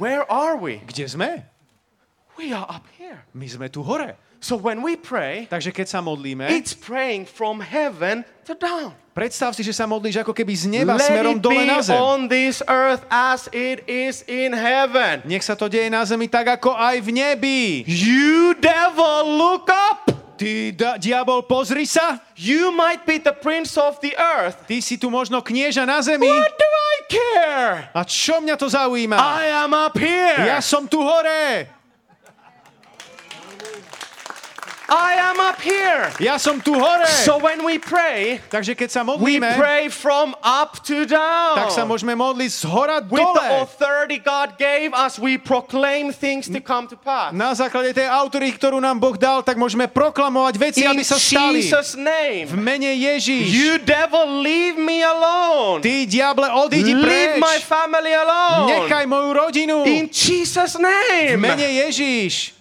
Where 0.00 0.24
are 0.26 0.56
we? 0.58 0.82
Kde 0.82 1.06
sme? 1.06 1.30
We 2.34 2.50
are 2.52 2.66
up 2.66 2.84
here. 2.98 3.22
My 3.32 3.46
sme 3.46 3.70
tu 3.70 3.80
hore. 3.86 4.16
So 4.40 4.54
when 4.54 4.84
we 4.84 4.94
pray, 4.94 5.48
Takže 5.48 5.72
keď 5.72 5.86
sa 5.88 6.00
modlíme, 6.04 6.46
it's 6.52 6.76
praying 6.76 7.24
from 7.26 7.58
heaven 7.58 8.22
to 8.44 8.52
down. 8.54 8.92
predstav 9.16 9.56
si, 9.56 9.64
že 9.64 9.72
sa 9.72 9.88
modlíš 9.88 10.20
ako 10.20 10.36
keby 10.36 10.52
z 10.52 10.64
neba 10.68 10.94
Let 11.00 11.08
smerom 11.08 11.40
dole 11.40 11.64
na 11.64 11.80
zem. 11.80 11.96
on 11.96 12.28
this 12.28 12.60
earth 12.68 13.02
as 13.08 13.48
it 13.50 13.82
is 13.88 14.20
in 14.28 14.52
heaven. 14.52 15.24
Nech 15.24 15.40
sa 15.40 15.56
to 15.56 15.66
deje 15.66 15.88
na 15.88 16.04
zemi 16.04 16.28
tak, 16.28 16.46
ako 16.46 16.76
aj 16.76 17.00
v 17.00 17.08
nebi. 17.10 17.62
You 17.88 18.52
devil, 18.60 19.24
look 19.40 19.72
up. 19.72 20.12
Ty, 20.36 20.52
da, 20.76 20.90
diabol, 21.00 21.48
pozri 21.48 21.88
sa. 21.88 22.20
You 22.36 22.68
might 22.68 23.08
be 23.08 23.16
the 23.16 23.32
prince 23.32 23.72
of 23.80 23.96
the 24.04 24.12
earth. 24.20 24.68
Ty 24.68 24.84
si 24.84 25.00
tu 25.00 25.08
možno 25.08 25.40
knieža 25.40 25.88
na 25.88 26.04
zemi. 26.04 26.28
What 26.28 26.52
do 26.52 26.68
I 26.68 26.96
care? 27.08 27.72
A 27.96 28.04
čo 28.04 28.44
mňa 28.44 28.60
to 28.60 28.68
zaujíma? 28.68 29.16
I 29.16 29.48
am 29.64 29.72
up 29.72 29.96
here. 29.96 30.44
Ja 30.44 30.60
som 30.60 30.84
tu 30.84 31.00
hore. 31.00 31.72
I 34.86 35.18
am 35.18 35.42
up 35.42 35.58
here. 35.58 36.14
Ja 36.22 36.38
som 36.38 36.62
tu 36.62 36.70
hore. 36.72 37.10
So 37.26 37.42
when 37.42 37.66
we 37.66 37.74
pray, 37.78 38.38
Takže 38.46 38.78
keď 38.78 38.88
sa 38.88 39.02
we 39.02 39.18
modlíme, 39.18 39.58
pray 39.58 39.90
from 39.90 40.30
up 40.40 40.78
to 40.86 41.02
down. 41.02 41.58
tak 41.58 41.74
sa 41.74 41.82
môžeme 41.82 42.14
modliť 42.14 42.50
z 42.50 42.62
hora 42.70 43.02
With 43.02 43.18
the 43.18 43.34
dole. 43.34 43.66
authority 43.66 44.22
God 44.22 44.54
gave 44.54 44.94
us, 44.94 45.18
we 45.18 45.42
proclaim 45.42 46.14
things 46.14 46.46
to 46.46 46.62
come 46.62 46.86
to 46.86 46.94
pass. 46.94 47.34
Na 47.34 47.50
základe 47.50 47.92
tej 47.92 48.06
autority, 48.06 48.54
ktorú 48.54 48.78
nám 48.78 49.02
Boh 49.02 49.18
dal, 49.18 49.42
tak 49.42 49.58
môžeme 49.58 49.90
proklamovať 49.90 50.54
veci, 50.54 50.80
In 50.86 50.94
aby 50.94 51.02
sa 51.02 51.18
stali. 51.18 51.66
Jesus' 51.66 51.98
name. 51.98 52.46
V 52.46 52.54
mene 52.54 52.94
Ježíš. 52.94 53.50
You 53.50 53.82
devil, 53.82 54.38
leave 54.38 54.78
me 54.78 55.02
alone. 55.02 55.82
Ty, 55.82 56.06
diable, 56.06 56.46
odídi 56.46 56.94
Leave 56.94 57.42
my 57.42 57.58
preč. 57.58 57.66
family 57.66 58.14
alone. 58.14 58.70
Nechaj 58.70 59.04
moju 59.04 59.30
rodinu. 59.34 59.76
In 59.82 60.06
Jesus' 60.06 60.78
V 60.78 60.86
name. 60.86 61.34
mene 61.36 61.66
Ježíš. 61.82 62.55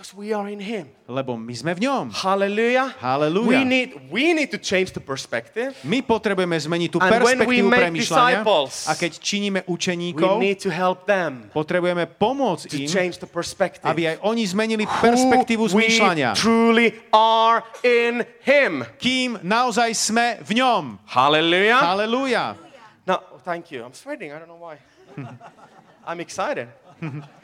Because 0.00 0.16
we 0.16 0.32
are 0.32 0.48
in 0.48 0.64
Him. 0.64 0.88
Lebo 1.04 1.36
my 1.36 1.52
sme 1.52 1.76
v 1.76 1.84
ňom. 1.84 2.08
Hallelujah. 2.08 2.96
Hallelujah. 3.04 3.52
We 3.52 3.68
need, 3.68 3.88
we 4.08 4.32
need 4.32 4.48
to 4.48 4.56
change 4.56 4.96
the 4.96 5.04
perspective. 5.04 5.76
My 5.84 6.00
potrebujeme 6.00 6.56
zmeniť 6.56 6.88
tú 6.88 7.04
And 7.04 7.12
we 7.12 7.20
perspektívu 7.20 7.68
premyšľania 7.68 8.40
a 8.88 8.92
keď 8.96 9.12
činíme 9.20 9.60
We 9.68 10.40
need 10.40 10.56
to 10.64 10.72
help 10.72 11.04
them 11.04 11.52
potrebujeme 11.52 12.08
pomôcť 12.16 12.72
to 12.72 12.80
im, 12.80 12.88
change 12.88 13.20
the 13.20 13.28
perspective. 13.28 13.84
aby 13.84 14.16
aj 14.16 14.24
oni 14.24 14.48
zmenili 14.48 14.88
perspektívu 14.88 15.68
Who 15.68 15.76
we 15.76 15.92
truly 16.32 16.96
are 17.12 17.60
in 17.84 18.24
Him. 18.40 18.88
Kým 18.96 19.36
naozaj 19.44 19.92
sme 19.92 20.40
v 20.40 20.64
ňom. 20.64 20.96
Hallelujah. 21.12 21.76
Halelúja. 21.76 22.56
Now, 23.04 23.20
thank 23.44 23.68
you. 23.68 23.84
I'm 23.84 23.92
sweating. 23.92 24.32
I 24.32 24.40
don't 24.40 24.48
know 24.48 24.56
why. 24.56 24.80
I'm 26.08 26.24
excited. 26.24 26.72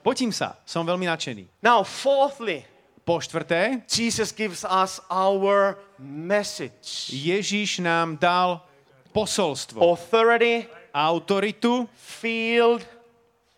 Potím 0.00 0.32
sa, 0.32 0.56
som 0.64 0.82
veľmi 0.88 1.04
nadšený. 1.04 1.60
Now, 1.60 1.84
fourthly, 1.84 2.64
Po 3.00 3.18
štvrté, 3.18 3.82
Jesus 3.88 4.30
gives 4.30 4.62
us 4.62 5.00
our 5.10 5.74
message. 5.98 7.10
Ježíš 7.10 7.80
nám 7.80 8.20
dal 8.20 8.62
posolstvo, 9.10 9.82
Authority, 9.82 10.68
autoritu, 10.94 11.88
field, 11.96 12.86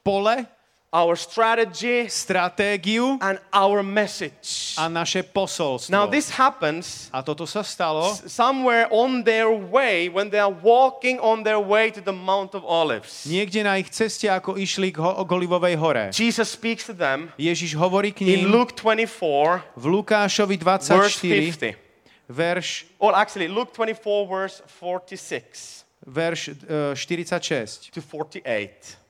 pole, 0.01 0.47
our 0.93 1.17
strategy, 1.17 2.05
stratégiu 2.05 3.17
and 3.25 3.41
our 3.49 3.81
message. 3.83 4.77
a 4.77 4.93
naše 4.93 5.25
posolstvo. 5.25 5.89
Now, 5.89 6.05
this 6.05 6.29
happens 6.29 7.09
A 7.13 7.25
toto 7.25 7.49
sa 7.49 7.65
stalo 7.65 8.13
somewhere 8.29 8.85
on 8.93 9.25
their 9.25 9.49
way 9.49 10.13
when 10.13 10.29
they 10.29 10.37
are 10.37 10.53
walking 10.53 11.17
on 11.17 11.41
their 11.43 11.57
way 11.57 11.89
to 11.89 12.05
the 12.05 12.13
Mount 12.13 12.53
of 12.53 12.61
Olives. 12.65 13.25
niekde 13.25 13.65
na 13.65 13.81
ich 13.81 13.89
ceste, 13.89 14.29
ako 14.29 14.61
išli 14.61 14.93
k 14.93 15.01
Ho- 15.01 15.25
k 15.25 15.31
Olivovej 15.33 15.75
hore. 15.81 16.05
Jesus 16.13 16.53
speaks 16.53 16.85
to 16.85 16.93
them 16.93 17.33
Ježiš 17.41 17.73
hovorí 17.73 18.13
k 18.13 18.29
ním 18.29 18.45
in 18.45 18.53
Luke 18.53 18.77
24, 18.77 19.65
v 19.73 19.85
Lukášovi 19.89 20.57
verse 20.61 20.93
24, 20.93 21.73
50. 21.73 21.81
verš, 22.29 22.69
Or 23.01 23.17
actually, 23.17 23.49
Luke 23.49 23.73
24, 23.73 24.29
verse 24.29 24.61
46 24.69 25.89
verš 26.05 26.41
e, 26.49 26.95
46 26.95 27.91
to 27.97 28.01
48. 28.05 29.02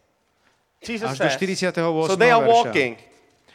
Jesus 0.82 1.14
až 1.14 1.18
do 1.18 1.28
says, 1.30 1.38
48. 1.38 2.10
so 2.10 2.18
they 2.18 2.34
are 2.34 2.42
verša. 2.42 2.50
walking. 2.50 2.92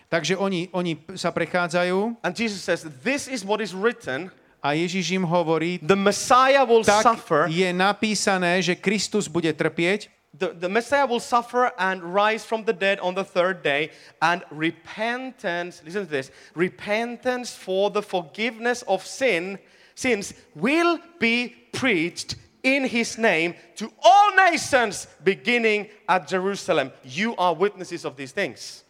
Takže 0.08 0.40
oni, 0.40 0.72
oni 0.72 0.96
sa 1.20 1.36
prechádzajú 1.36 2.24
And 2.24 2.32
Jesus 2.32 2.64
says, 2.64 2.88
This 3.04 3.28
is 3.28 3.44
what 3.44 3.60
is 3.60 3.76
written 3.76 4.32
a 4.64 4.74
Ježiš 4.74 5.20
im 5.20 5.28
hovorí, 5.28 5.78
the 5.84 6.00
Messiah 6.00 6.66
will 6.66 6.82
tak 6.82 7.04
suffer, 7.04 7.46
je 7.52 7.70
napísané, 7.76 8.64
že 8.64 8.74
Kristus 8.74 9.30
bude 9.30 9.52
trpieť 9.54 10.10
the, 10.38 10.54
the 10.54 10.70
Messiah 10.70 11.06
will 11.06 11.20
suffer 11.20 11.72
and 11.78 12.14
rise 12.14 12.46
from 12.46 12.64
the 12.64 12.74
dead 12.74 13.00
on 13.00 13.16
the 13.16 13.24
third 13.24 13.64
day, 13.64 13.92
and 14.22 14.44
repentance, 14.52 15.82
listen 15.86 16.06
to 16.06 16.12
this, 16.12 16.32
repentance 16.56 17.56
for 17.56 17.90
the 17.90 18.02
forgiveness 18.02 18.84
of 18.88 19.06
sin, 19.06 19.58
sins 19.96 20.34
will 20.56 21.00
be 21.20 21.56
preached 21.74 22.36
in 22.64 22.86
his 22.86 23.18
name 23.18 23.56
to 23.76 23.92
all 24.04 24.36
nations 24.36 25.08
beginning 25.24 25.90
at 26.08 26.28
Jerusalem. 26.28 26.92
You 27.04 27.36
are 27.36 27.54
witnesses 27.54 28.06
of 28.06 28.16
these 28.16 28.32
things. 28.32 28.88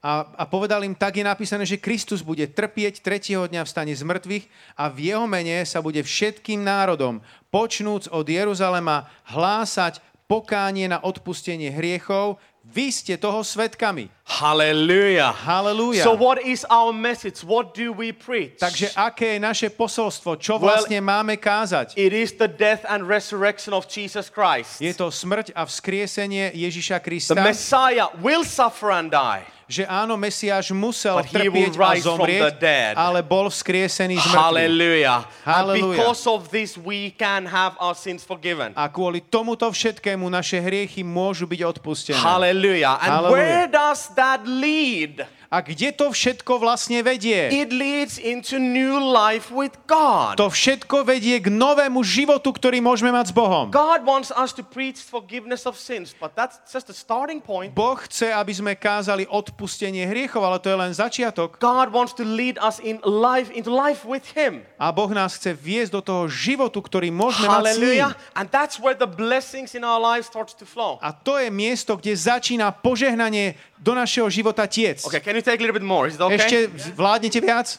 a, 0.00 0.24
a 0.32 0.44
povedal 0.48 0.80
im, 0.80 0.96
tak 0.96 1.20
je 1.20 1.24
napísané, 1.24 1.68
že 1.68 1.76
Kristus 1.76 2.24
bude 2.24 2.48
trpieť, 2.48 3.04
tretieho 3.04 3.44
dňa 3.44 3.68
vstane 3.68 3.92
z 3.92 4.00
mŕtvych 4.00 4.44
a 4.80 4.88
v 4.88 5.12
jeho 5.12 5.28
mene 5.28 5.60
sa 5.68 5.84
bude 5.84 6.00
všetkým 6.00 6.64
národom, 6.64 7.20
počnúc 7.52 8.08
od 8.08 8.24
Jeruzalema, 8.24 9.12
hlásať 9.28 10.00
pokánie 10.24 10.88
na 10.88 11.04
odpustenie 11.04 11.68
hriechov. 11.68 12.40
Vy 12.70 12.94
ste 12.94 13.18
toho 13.18 13.42
svetkami. 13.42 14.06
Hallelujah. 14.22 15.34
Halelúja. 15.34 16.06
So, 16.06 16.14
what 16.14 16.38
is 16.38 16.62
our 16.70 16.94
message? 16.94 17.42
What 17.42 17.74
do 17.74 17.90
we 17.90 18.14
preach? 18.14 18.62
Takže 18.62 18.94
aké 18.94 19.34
je 19.34 19.40
naše 19.42 19.68
posolstvo? 19.74 20.38
Čo 20.38 20.62
Well, 20.62 20.70
vlastne 20.70 21.02
máme 21.02 21.34
kázať? 21.34 21.98
It 21.98 22.14
is 22.14 22.38
the 22.38 22.46
death 22.46 22.86
and 22.86 23.10
resurrection 23.10 23.74
of 23.74 23.90
Jesus 23.90 24.30
Christ. 24.30 24.78
Je 24.78 24.94
to 24.94 25.10
smrť 25.10 25.50
a 25.58 25.66
vzkriesenie 25.66 26.54
Ježiša 26.54 27.02
The 27.02 27.04
Krista, 27.10 27.42
Messiah 27.42 28.14
will 28.22 28.46
suffer 28.46 28.94
and 28.94 29.10
die. 29.10 29.42
Že 29.70 29.86
áno, 29.86 30.18
Mesiáš 30.18 30.74
musel 30.74 31.22
But 31.22 31.30
trpieť 31.30 31.78
a 31.78 31.94
zomrieť, 32.02 32.58
ale 32.98 33.22
bol 33.22 33.46
vzkriesený 33.46 34.18
z 34.18 34.26
mŕtvych. 34.26 34.42
Hallelujah. 34.42 35.20
And 35.46 35.46
Hallelujah. 35.46 35.94
because 35.94 36.22
of 36.26 36.50
this, 36.50 36.74
we 36.74 37.14
can 37.14 37.46
have 37.46 37.78
our 37.78 37.94
sins 37.94 38.26
forgiven. 38.26 38.74
A 38.74 38.90
kvôli 38.90 39.22
tomuto 39.22 39.70
všetkému 39.70 40.26
naše 40.26 40.58
hriechy 40.58 41.06
môžu 41.06 41.46
byť 41.46 41.60
odpustené. 41.62 42.18
Hallelujah. 42.18 42.98
And 42.98 43.10
Hallelujah. 43.22 43.38
where 43.38 43.66
does 43.70 44.10
that 44.18 44.42
lead? 44.42 45.22
A 45.50 45.66
kde 45.66 45.90
to 45.90 46.14
všetko 46.14 46.62
vlastne 46.62 47.02
vedie? 47.02 47.50
It 47.50 47.74
leads 47.74 48.22
into 48.22 48.62
new 48.62 49.02
life 49.02 49.50
with 49.50 49.74
God. 49.90 50.38
To 50.38 50.46
všetko 50.46 51.02
vedie 51.02 51.42
k 51.42 51.50
novému 51.50 52.06
životu, 52.06 52.54
ktorý 52.54 52.78
môžeme 52.78 53.10
mať 53.10 53.30
s 53.30 53.34
Bohom. 53.34 53.66
God 53.66 54.06
wants 54.06 54.30
us 54.30 54.54
to 54.54 54.62
preach 54.62 55.02
forgiveness 55.02 55.66
of 55.66 55.74
sins, 55.74 56.14
but 56.14 56.38
that's 56.38 56.62
just 56.70 56.86
the 56.86 56.94
starting 56.94 57.42
point. 57.42 57.74
Boh 57.74 57.98
chce, 57.98 58.30
aby 58.30 58.54
sme 58.54 58.78
kázali 58.78 59.26
odpustenie 59.26 60.06
hriechov, 60.06 60.38
ale 60.38 60.62
to 60.62 60.70
je 60.70 60.78
len 60.78 60.94
začiatok. 60.94 61.58
God 61.58 61.90
wants 61.90 62.14
to 62.14 62.22
lead 62.22 62.54
us 62.62 62.78
in 62.78 63.02
life 63.02 63.50
into 63.50 63.74
life 63.74 64.06
with 64.06 64.30
him. 64.38 64.62
A 64.78 64.94
Boh 64.94 65.10
nás 65.10 65.34
chce 65.34 65.50
viesť 65.50 65.98
do 65.98 66.00
toho 66.06 66.22
životu, 66.30 66.78
ktorý 66.78 67.10
môžeme 67.10 67.50
mať 67.50 67.74
s 67.74 67.82
ním. 67.82 67.98
Hallelujah. 67.98 68.38
And 68.38 68.46
that's 68.54 68.78
where 68.78 68.94
the 68.94 69.10
blessings 69.10 69.74
in 69.74 69.82
our 69.82 69.98
lives 69.98 70.30
starts 70.30 70.54
to 70.54 70.64
flow. 70.64 71.02
A 71.02 71.10
to 71.10 71.42
je 71.42 71.50
miesto, 71.50 71.98
kde 71.98 72.14
začína 72.14 72.70
požehnanie 72.70 73.58
do 73.80 73.96
našeho 73.96 74.28
života 74.28 74.68
tiec. 74.68 75.02
Okay, 75.02 75.24
can 75.24 75.34
you 75.34 75.39
take 75.42 75.60
a 75.60 75.64
little 75.64 75.76
bit 75.76 75.86
more? 75.86 76.06
Is 76.06 76.16
it 76.16 76.22
okay? 76.22 76.36
Ešte 76.36 76.56
vládnete 76.94 77.40
viac? 77.40 77.78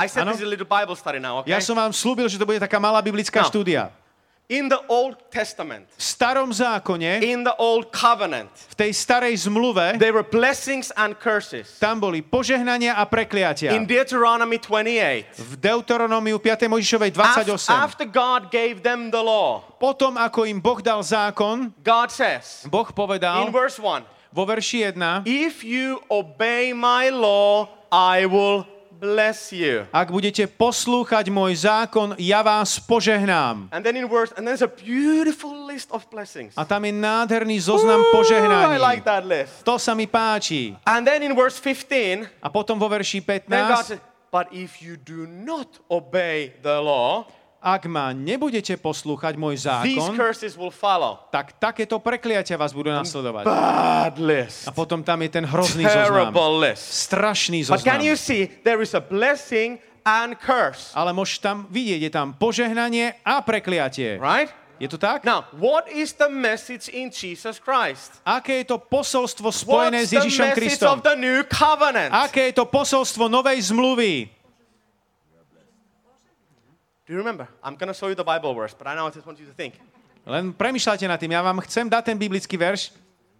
I 0.00 0.08
said 0.10 0.24
Áno. 0.26 0.32
this 0.34 0.42
is 0.42 0.46
a 0.46 0.50
little 0.50 0.66
Bible 0.66 0.96
study 0.96 1.22
now, 1.22 1.38
okay? 1.40 1.52
Ja 1.54 1.62
som 1.62 1.78
vám 1.78 1.94
slúbil, 1.94 2.26
že 2.26 2.34
to 2.34 2.42
bude 2.42 2.58
taká 2.58 2.80
malá 2.82 2.98
biblická 2.98 3.44
No. 3.44 3.48
štúdia. 3.48 3.92
In 4.50 4.68
the 4.68 4.82
Old 4.90 5.30
Testament, 5.30 5.86
V 5.96 6.02
starom 6.02 6.50
zákone, 6.52 7.22
in 7.24 7.40
the 7.40 7.54
Old 7.56 7.88
Covenant, 7.88 8.50
v 8.68 8.74
tej 8.74 8.90
starej 8.92 9.48
zmluve, 9.48 9.96
there 9.96 10.12
were 10.12 10.26
blessings 10.26 10.90
and 10.92 11.16
curses. 11.16 11.78
tam 11.78 12.02
boli 12.02 12.20
požehnania 12.20 12.98
a 12.98 13.06
prekliatia. 13.06 13.72
In 13.72 13.86
Deuteronomy 13.86 14.58
28, 14.58 15.38
V 15.38 15.56
Deuteronomiu 15.56 16.36
5. 16.36 16.68
Možišovej 16.68 17.14
af- 17.14 17.46
28. 17.46 17.70
after 17.72 18.04
God 18.04 18.50
gave 18.50 18.82
them 18.82 19.08
the 19.08 19.22
law, 19.22 19.62
Potom, 19.78 20.18
ako 20.18 20.44
im 20.44 20.58
Boh 20.60 20.82
dal 20.82 21.00
zákon, 21.00 21.70
God 21.80 22.10
says 22.10 22.66
Boh 22.66 22.90
povedal 22.90 23.46
in 23.46 23.54
verse 23.54 23.78
1 23.80 24.04
vo 24.32 24.48
verši 24.48 24.96
1, 24.96 25.28
If 25.28 25.62
you 25.62 26.00
obey 26.08 26.72
my 26.72 27.12
law, 27.12 27.68
I 27.92 28.24
will 28.24 28.64
bless 28.96 29.52
you. 29.52 29.84
ak 29.92 30.08
budete 30.14 30.46
poslúchať 30.46 31.26
môj 31.28 31.58
zákon, 31.66 32.14
ja 32.16 32.40
vás 32.40 32.78
požehnám. 32.80 33.68
And 33.74 33.82
then 33.82 33.98
in 33.98 34.06
verse, 34.08 34.30
and 34.38 34.46
there's 34.46 34.62
a 34.62 34.70
beautiful 34.70 35.52
list 35.66 35.90
of 35.90 36.06
blessings. 36.08 36.54
A 36.54 36.62
tam 36.64 36.86
je 36.86 36.94
nádherný 36.94 37.58
zoznam 37.60 37.98
Ooh, 38.00 38.08
I 38.08 38.12
požehnaní. 38.14 38.78
like 38.78 39.02
that 39.02 39.26
list. 39.26 39.66
To 39.66 39.74
sa 39.76 39.92
mi 39.98 40.06
páči. 40.06 40.78
And 40.86 41.02
then 41.02 41.20
in 41.26 41.34
verse 41.34 41.58
15, 41.58 42.30
A 42.40 42.48
potom 42.48 42.78
vo 42.78 42.86
verši 42.88 43.20
then 43.44 43.68
God 43.68 43.84
says, 43.84 44.00
But 44.32 44.48
if 44.48 44.80
you 44.80 44.96
do 44.96 45.28
not 45.28 45.68
obey 45.92 46.56
the 46.64 46.80
law, 46.80 47.28
ak 47.62 47.86
ma 47.86 48.10
nebudete 48.10 48.74
poslúchať 48.74 49.38
môj 49.38 49.62
zákon, 49.62 50.18
tak 51.30 51.54
takéto 51.62 52.02
prekliatia 52.02 52.58
vás 52.58 52.74
budú 52.74 52.90
nasledovať. 52.90 53.46
A 54.66 54.70
potom 54.74 55.06
tam 55.06 55.22
je 55.22 55.30
ten 55.30 55.46
hrozný 55.46 55.86
zoznam. 55.86 56.34
Strašný 56.74 57.62
But 57.70 57.86
can 57.86 58.02
zoznam. 58.02 58.10
you 58.10 58.14
see 58.18 58.50
there 58.66 58.82
is 58.82 58.98
a 58.98 59.00
blessing 59.00 59.78
and 60.02 60.34
curse, 60.42 60.90
Ale 60.98 61.14
môžeš 61.14 61.38
tam 61.38 61.70
vidieť, 61.70 62.10
je 62.10 62.10
tam 62.10 62.34
požehnanie 62.34 63.14
a 63.22 63.38
prekliatie. 63.38 64.18
right? 64.18 64.50
Je 64.82 64.90
to 64.90 64.98
tak? 64.98 65.22
Now, 65.22 65.46
what 65.54 65.86
is 65.86 66.10
the 66.18 66.26
message 66.26 66.90
in 66.90 67.14
Jesus 67.14 67.62
Christ? 67.62 68.18
Aké 68.26 68.66
je 68.66 68.74
to 68.74 68.82
posolstvo 68.82 69.54
spojené 69.54 70.02
What's 70.02 70.10
s 70.10 70.18
Ježišom 70.18 70.48
Kristom? 70.58 70.98
Aké 72.10 72.50
je 72.50 72.54
to 72.58 72.66
posolstvo 72.66 73.30
novej 73.30 73.62
zmluvy? 73.62 74.41
Do 77.12 77.20
you 77.20 77.20
remember? 77.20 77.46
I'm 77.62 77.76
going 77.76 77.88
to 77.88 77.92
show 77.92 78.08
you 78.08 78.14
the 78.14 78.24
Bible 78.24 78.54
verse, 78.54 78.72
but 78.72 78.86
I 78.86 78.94
now 78.94 79.10
just 79.10 79.26
want 79.26 79.36
you 79.36 79.44
to 79.44 79.52
think. 79.52 79.76
Len 80.24 80.48
premyšľajte 80.56 81.04
nad 81.04 81.20
tým. 81.20 81.36
Ja 81.36 81.44
vám 81.44 81.60
chcem 81.60 81.84
dať 81.84 82.08
ten 82.08 82.16
biblický 82.16 82.56
verš. 82.56 82.88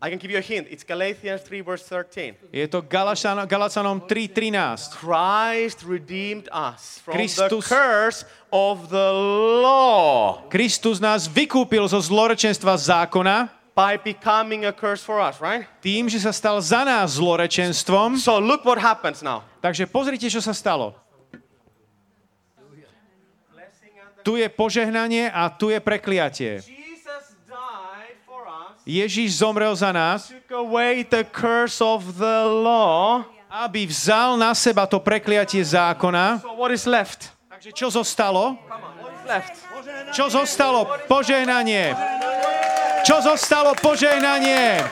I 0.05 0.13
can 0.13 0.21
give 0.21 0.29
you 0.29 0.37
a 0.37 0.45
hint. 0.45 0.69
It's 0.69 0.85
Galatians 0.85 1.41
3, 1.49 1.65
verse 1.65 1.81
13. 1.89 2.53
Je 2.53 2.69
to 2.69 2.85
Galacanom 2.85 4.05
3.13. 4.05 4.93
Christ 4.93 5.89
redeemed 5.89 6.53
us 6.53 7.01
from 7.01 7.17
the 7.17 7.25
Christus- 7.25 7.65
curse 7.65 8.29
of 8.53 8.93
the 8.93 9.09
law 9.65 10.45
Kristus 10.53 11.01
nás 11.01 11.25
vykúpil 11.25 11.89
zo 11.89 11.97
zlorečenstva 11.97 12.77
zákona 12.77 13.49
by 13.73 13.97
becoming 13.97 14.69
a 14.69 14.75
curse 14.77 15.01
for 15.01 15.17
us, 15.17 15.41
right? 15.41 15.65
tým, 15.81 16.13
že 16.13 16.21
sa 16.21 16.29
stal 16.29 16.61
za 16.61 16.85
nás 16.85 17.17
zlorečenstvom. 17.17 18.21
So 18.21 18.37
look 18.37 18.69
what 18.69 18.77
happens 18.77 19.25
now. 19.25 19.41
Takže 19.65 19.89
pozrite, 19.89 20.29
čo 20.29 20.45
sa 20.45 20.53
stalo. 20.53 20.93
Tu 24.23 24.39
je 24.39 24.49
požehnanie 24.49 25.31
a 25.31 25.51
tu 25.51 25.71
je 25.71 25.79
prekliatie. 25.83 26.63
Ježíš 28.83 29.39
zomrel 29.39 29.71
za 29.79 29.95
nás, 29.95 30.35
aby 33.53 33.81
vzal 33.87 34.35
na 34.35 34.51
seba 34.59 34.91
to 34.91 34.99
prekliatie 34.99 35.63
zákona. 35.63 36.43
Takže 37.51 37.71
čo 37.71 37.87
zostalo? 37.93 38.59
Čo 40.11 40.27
zostalo? 40.33 40.89
Požehnanie. 41.07 41.95
Čo 43.07 43.23
zostalo? 43.23 43.79
Požehnanie. 43.79 44.83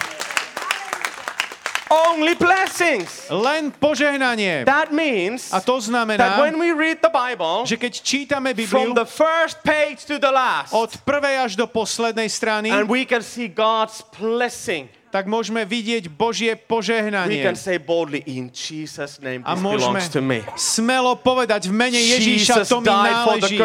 Only 1.91 2.39
blessings. 2.39 3.27
Len 3.27 3.75
požehnanie. 3.75 4.63
That 4.63 4.95
means 4.95 5.51
A 5.51 5.59
to 5.59 5.83
that 5.83 5.91
znamená, 5.91 6.39
when 6.39 6.55
we 6.55 6.71
read 6.71 7.03
the 7.03 7.11
Bible, 7.11 7.67
že 7.67 7.75
keď 7.75 7.93
čítame 7.99 8.55
from 8.55 8.63
Bibliu 8.63 8.95
the 8.95 9.09
first 9.11 9.59
page 9.67 10.07
to 10.07 10.23
the 10.23 10.31
last, 10.31 10.71
od 10.71 10.95
prvej 11.03 11.51
až 11.51 11.53
do 11.59 11.67
poslednej 11.67 12.31
strany, 12.31 12.71
and 12.71 12.87
we 12.87 13.03
can 13.03 13.27
see 13.27 13.51
God's 13.51 14.07
blessing, 14.15 14.87
tak 15.11 15.27
môžeme 15.27 15.67
vidieť 15.67 16.07
Božie 16.07 16.55
we 16.55 16.63
požehnanie. 16.71 17.43
can 17.43 17.59
say 17.59 17.75
boldly, 17.83 18.23
in 18.31 18.55
Jesus' 18.55 19.19
name, 19.19 19.43
A 19.43 19.59
môžeme 19.59 19.99
belongs 19.99 20.15
to 20.15 20.23
me. 20.23 20.47
smelo 20.55 21.19
povedať 21.19 21.67
v 21.67 21.75
mene 21.75 21.99
Ježíša, 21.99 22.63
Jesus 22.63 22.71
to 22.71 22.79
mi 22.79 22.87
náleží. 22.87 23.59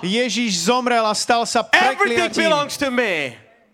Ježíš 0.00 0.64
zomrel 0.64 1.04
a 1.04 1.12
stal 1.12 1.44
sa 1.44 1.60
prekliatím. 1.60 2.48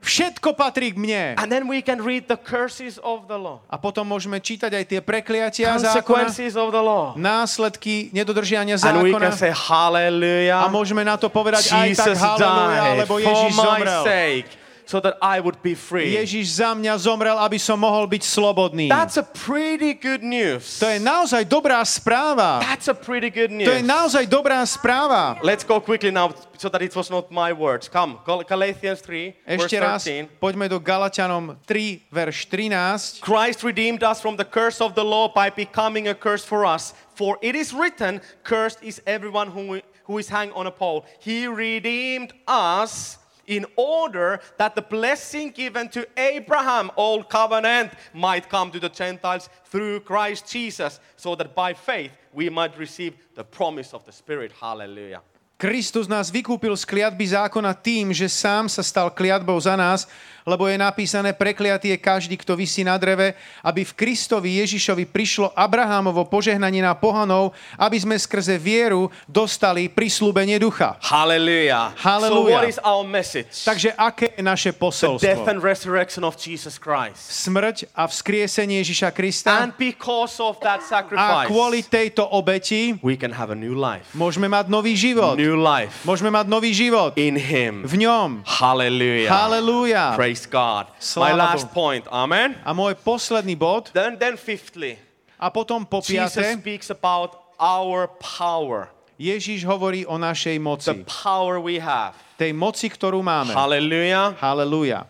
Všetko 0.04 0.52
patrí 0.52 0.92
k 0.92 0.96
mne. 1.00 1.22
And 1.40 1.48
then 1.48 1.64
we 1.64 1.80
can 1.80 2.04
read 2.04 2.28
the 2.28 2.36
curses 2.36 3.00
of 3.00 3.24
the 3.24 3.40
law, 3.40 3.64
A 3.72 3.80
potom 3.80 4.04
môžeme 4.04 4.36
čítať 4.36 4.68
aj 4.68 4.84
tie 4.84 5.00
prekliatia 5.00 5.80
zákona, 5.80 6.28
of 6.60 6.68
the 6.70 6.82
law. 6.84 7.16
následky 7.16 8.12
nedodržiania 8.12 8.76
And 8.84 9.00
we 9.00 9.10
can 9.16 9.32
zákona. 9.32 9.32
say, 9.32 9.50
Hallelujah. 9.50 10.60
A 10.60 10.68
môžeme 10.68 11.00
na 11.02 11.16
to 11.16 11.32
povedať 11.32 11.72
aj 11.72 11.88
tak 11.96 12.12
Jesus 12.12 12.20
haleluja, 12.20 12.82
lebo 13.00 13.14
Ježíš 13.16 13.52
zomrel. 13.56 14.02
sake 14.04 14.63
so 14.94 15.02
that 15.02 15.18
I 15.18 15.42
would 15.42 15.58
be 15.58 15.74
free. 15.74 16.14
Ježíš 16.14 16.62
za 16.62 16.70
mňa 16.70 16.94
zomrel, 17.02 17.34
aby 17.42 17.58
som 17.58 17.74
mohol 17.82 18.06
byť 18.06 18.22
slobodný. 18.22 18.86
That's 18.86 19.18
a 19.18 19.26
pretty 19.26 19.90
good 19.98 20.22
news. 20.22 20.78
To 20.78 20.86
je 20.86 21.02
naozaj 21.02 21.50
dobrá 21.50 21.82
správa. 21.82 22.62
That's 22.62 22.86
a 22.86 22.94
pretty 22.94 23.26
good 23.26 23.50
To 23.50 23.74
je 23.74 23.82
news. 23.82 23.90
naozaj 23.90 24.30
dobrá 24.30 24.62
správa. 24.62 25.42
Let's 25.42 25.66
go 25.66 25.82
quickly 25.82 26.14
now 26.14 26.30
so 26.54 26.70
that 26.70 26.78
it 26.78 26.94
was 26.94 27.10
not 27.10 27.34
my 27.34 27.50
words. 27.50 27.90
Come, 27.90 28.22
Gal- 28.22 28.46
Galatians 28.46 29.02
3, 29.02 29.34
verse 29.34 29.66
Ešte 29.66 29.76
raz, 29.82 30.06
13. 30.06 30.30
poďme 30.38 30.70
do 30.70 30.78
Galatianom 30.78 31.58
3, 31.66 32.14
verš 32.14 32.46
13. 32.46 33.18
Christ 33.18 33.66
redeemed 33.66 34.06
us 34.06 34.22
from 34.22 34.38
the 34.38 34.46
curse 34.46 34.78
of 34.78 34.94
the 34.94 35.02
law 35.02 35.26
by 35.26 35.50
becoming 35.50 36.06
a 36.06 36.14
curse 36.14 36.46
for 36.46 36.62
us. 36.62 36.94
For 37.18 37.34
it 37.42 37.58
is 37.58 37.74
written, 37.74 38.22
Cursed 38.46 38.78
is 38.86 39.02
everyone 39.10 39.50
who, 39.50 39.82
who 40.06 40.22
is 40.22 40.30
hanged 40.30 40.54
on 40.54 40.70
a 40.70 40.74
pole. 40.74 41.02
He 41.18 41.50
redeemed 41.50 42.30
us 42.46 43.18
in 43.46 43.66
order 43.76 44.40
that 44.56 44.74
the 44.74 44.82
blessing 44.82 45.50
given 45.50 45.88
to 45.90 46.06
Abraham, 46.16 46.90
old 46.96 47.28
covenant, 47.28 47.92
might 48.12 48.48
come 48.48 48.70
to 48.70 48.80
the 48.80 48.88
Gentiles 48.88 49.48
through 49.64 50.00
Christ 50.00 50.50
Jesus, 50.50 51.00
so 51.16 51.34
that 51.34 51.54
by 51.54 51.74
faith 51.74 52.12
we 52.32 52.48
might 52.48 52.76
receive 52.78 53.14
the 53.34 53.44
promise 53.44 53.94
of 53.94 54.04
the 54.04 54.12
Spirit. 54.12 54.52
Hallelujah. 54.52 55.22
Kristus 55.54 56.10
nás 56.10 56.34
vykúpil 56.34 56.74
z 56.74 56.82
kliatby 56.82 57.30
zákona 57.30 57.78
tým, 57.78 58.10
že 58.10 58.26
sám 58.26 58.66
sa 58.66 58.82
stal 58.82 59.06
kliatbou 59.06 59.54
za 59.62 59.78
nás, 59.78 60.02
lebo 60.44 60.68
je 60.68 60.76
napísané 60.76 61.32
prekliatý 61.32 61.88
je 61.88 61.96
každý, 61.96 62.36
kto 62.36 62.52
vysí 62.52 62.84
na 62.84 63.00
dreve, 63.00 63.32
aby 63.64 63.80
v 63.80 63.96
Kristovi 63.96 64.60
Ježišovi 64.60 65.08
prišlo 65.08 65.48
Abrahámovo 65.56 66.20
požehnanie 66.28 66.84
na 66.84 66.92
pohanov, 66.92 67.56
aby 67.80 67.96
sme 67.96 68.12
skrze 68.20 68.60
vieru 68.60 69.08
dostali 69.24 69.88
prislúbenie 69.88 70.60
ducha. 70.60 71.00
Hallelujah. 71.00 71.96
So 71.96 72.02
Hallelujah. 72.04 72.60
what 72.60 72.68
is 72.68 72.76
our 72.84 73.06
message? 73.08 73.64
Takže 73.64 73.96
aké 73.96 74.36
je 74.36 74.44
naše 74.44 74.68
The 74.68 74.76
death 74.76 74.84
posolstvo? 74.84 75.48
and 75.48 75.58
resurrection 75.64 76.28
of 76.28 76.36
Jesus 76.36 76.76
Christ. 76.76 77.24
Smrť 77.24 77.88
a 77.96 78.04
vzkriesenie 78.04 78.84
Ježiša 78.84 79.16
Krista 79.16 79.64
And 79.64 79.72
because 79.80 80.36
of 80.44 80.60
that 80.60 80.84
a 81.14 81.48
kvôli 81.48 81.80
tejto 81.86 82.26
obeti 82.26 83.00
we 83.00 83.16
can 83.16 83.32
have 83.32 83.48
a 83.48 83.56
new 83.56 83.72
life. 83.72 84.04
môžeme 84.12 84.50
mať 84.50 84.68
nový 84.68 84.92
život. 84.92 85.40
New 85.40 85.43
life 85.52 86.00
Môžeme 86.08 86.32
mať 86.32 86.48
nový 86.48 86.72
život 86.72 87.12
in 87.20 87.36
Him. 87.36 87.84
v 87.84 88.00
ňom. 88.00 88.40
Hallelujah. 88.48 89.28
Halelúja. 89.28 90.16
Praise 90.16 90.48
God. 90.48 90.88
Sláva 90.96 91.28
My 91.28 91.32
last 91.36 91.68
Bohu. 91.68 91.76
point. 91.76 92.04
Amen. 92.08 92.56
A 92.64 92.72
môj 92.72 92.96
posledný 92.96 93.52
bod, 93.52 93.92
Then, 93.92 94.16
then 94.16 94.40
fifthly, 94.40 94.96
a 95.36 95.52
potom 95.52 95.84
po 95.84 96.00
Jesus 96.00 96.32
piate, 96.40 96.56
speaks 96.56 96.88
about 96.88 97.36
our 97.60 98.08
power, 98.16 98.88
Ježíš 99.14 99.62
hovorí 99.62 100.08
o 100.08 100.16
našej 100.16 100.56
the 100.56 100.64
moci. 100.64 100.96
power 101.04 101.60
we 101.60 101.76
have. 101.76 102.16
Tej 102.34 102.50
moci, 102.50 102.88
ktorú 102.88 103.20
máme. 103.20 103.52
Hallelujah. 103.52 104.34
Halelúja. 104.40 105.06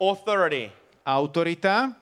Authority, 0.00 0.72
Autorita, 1.02 1.94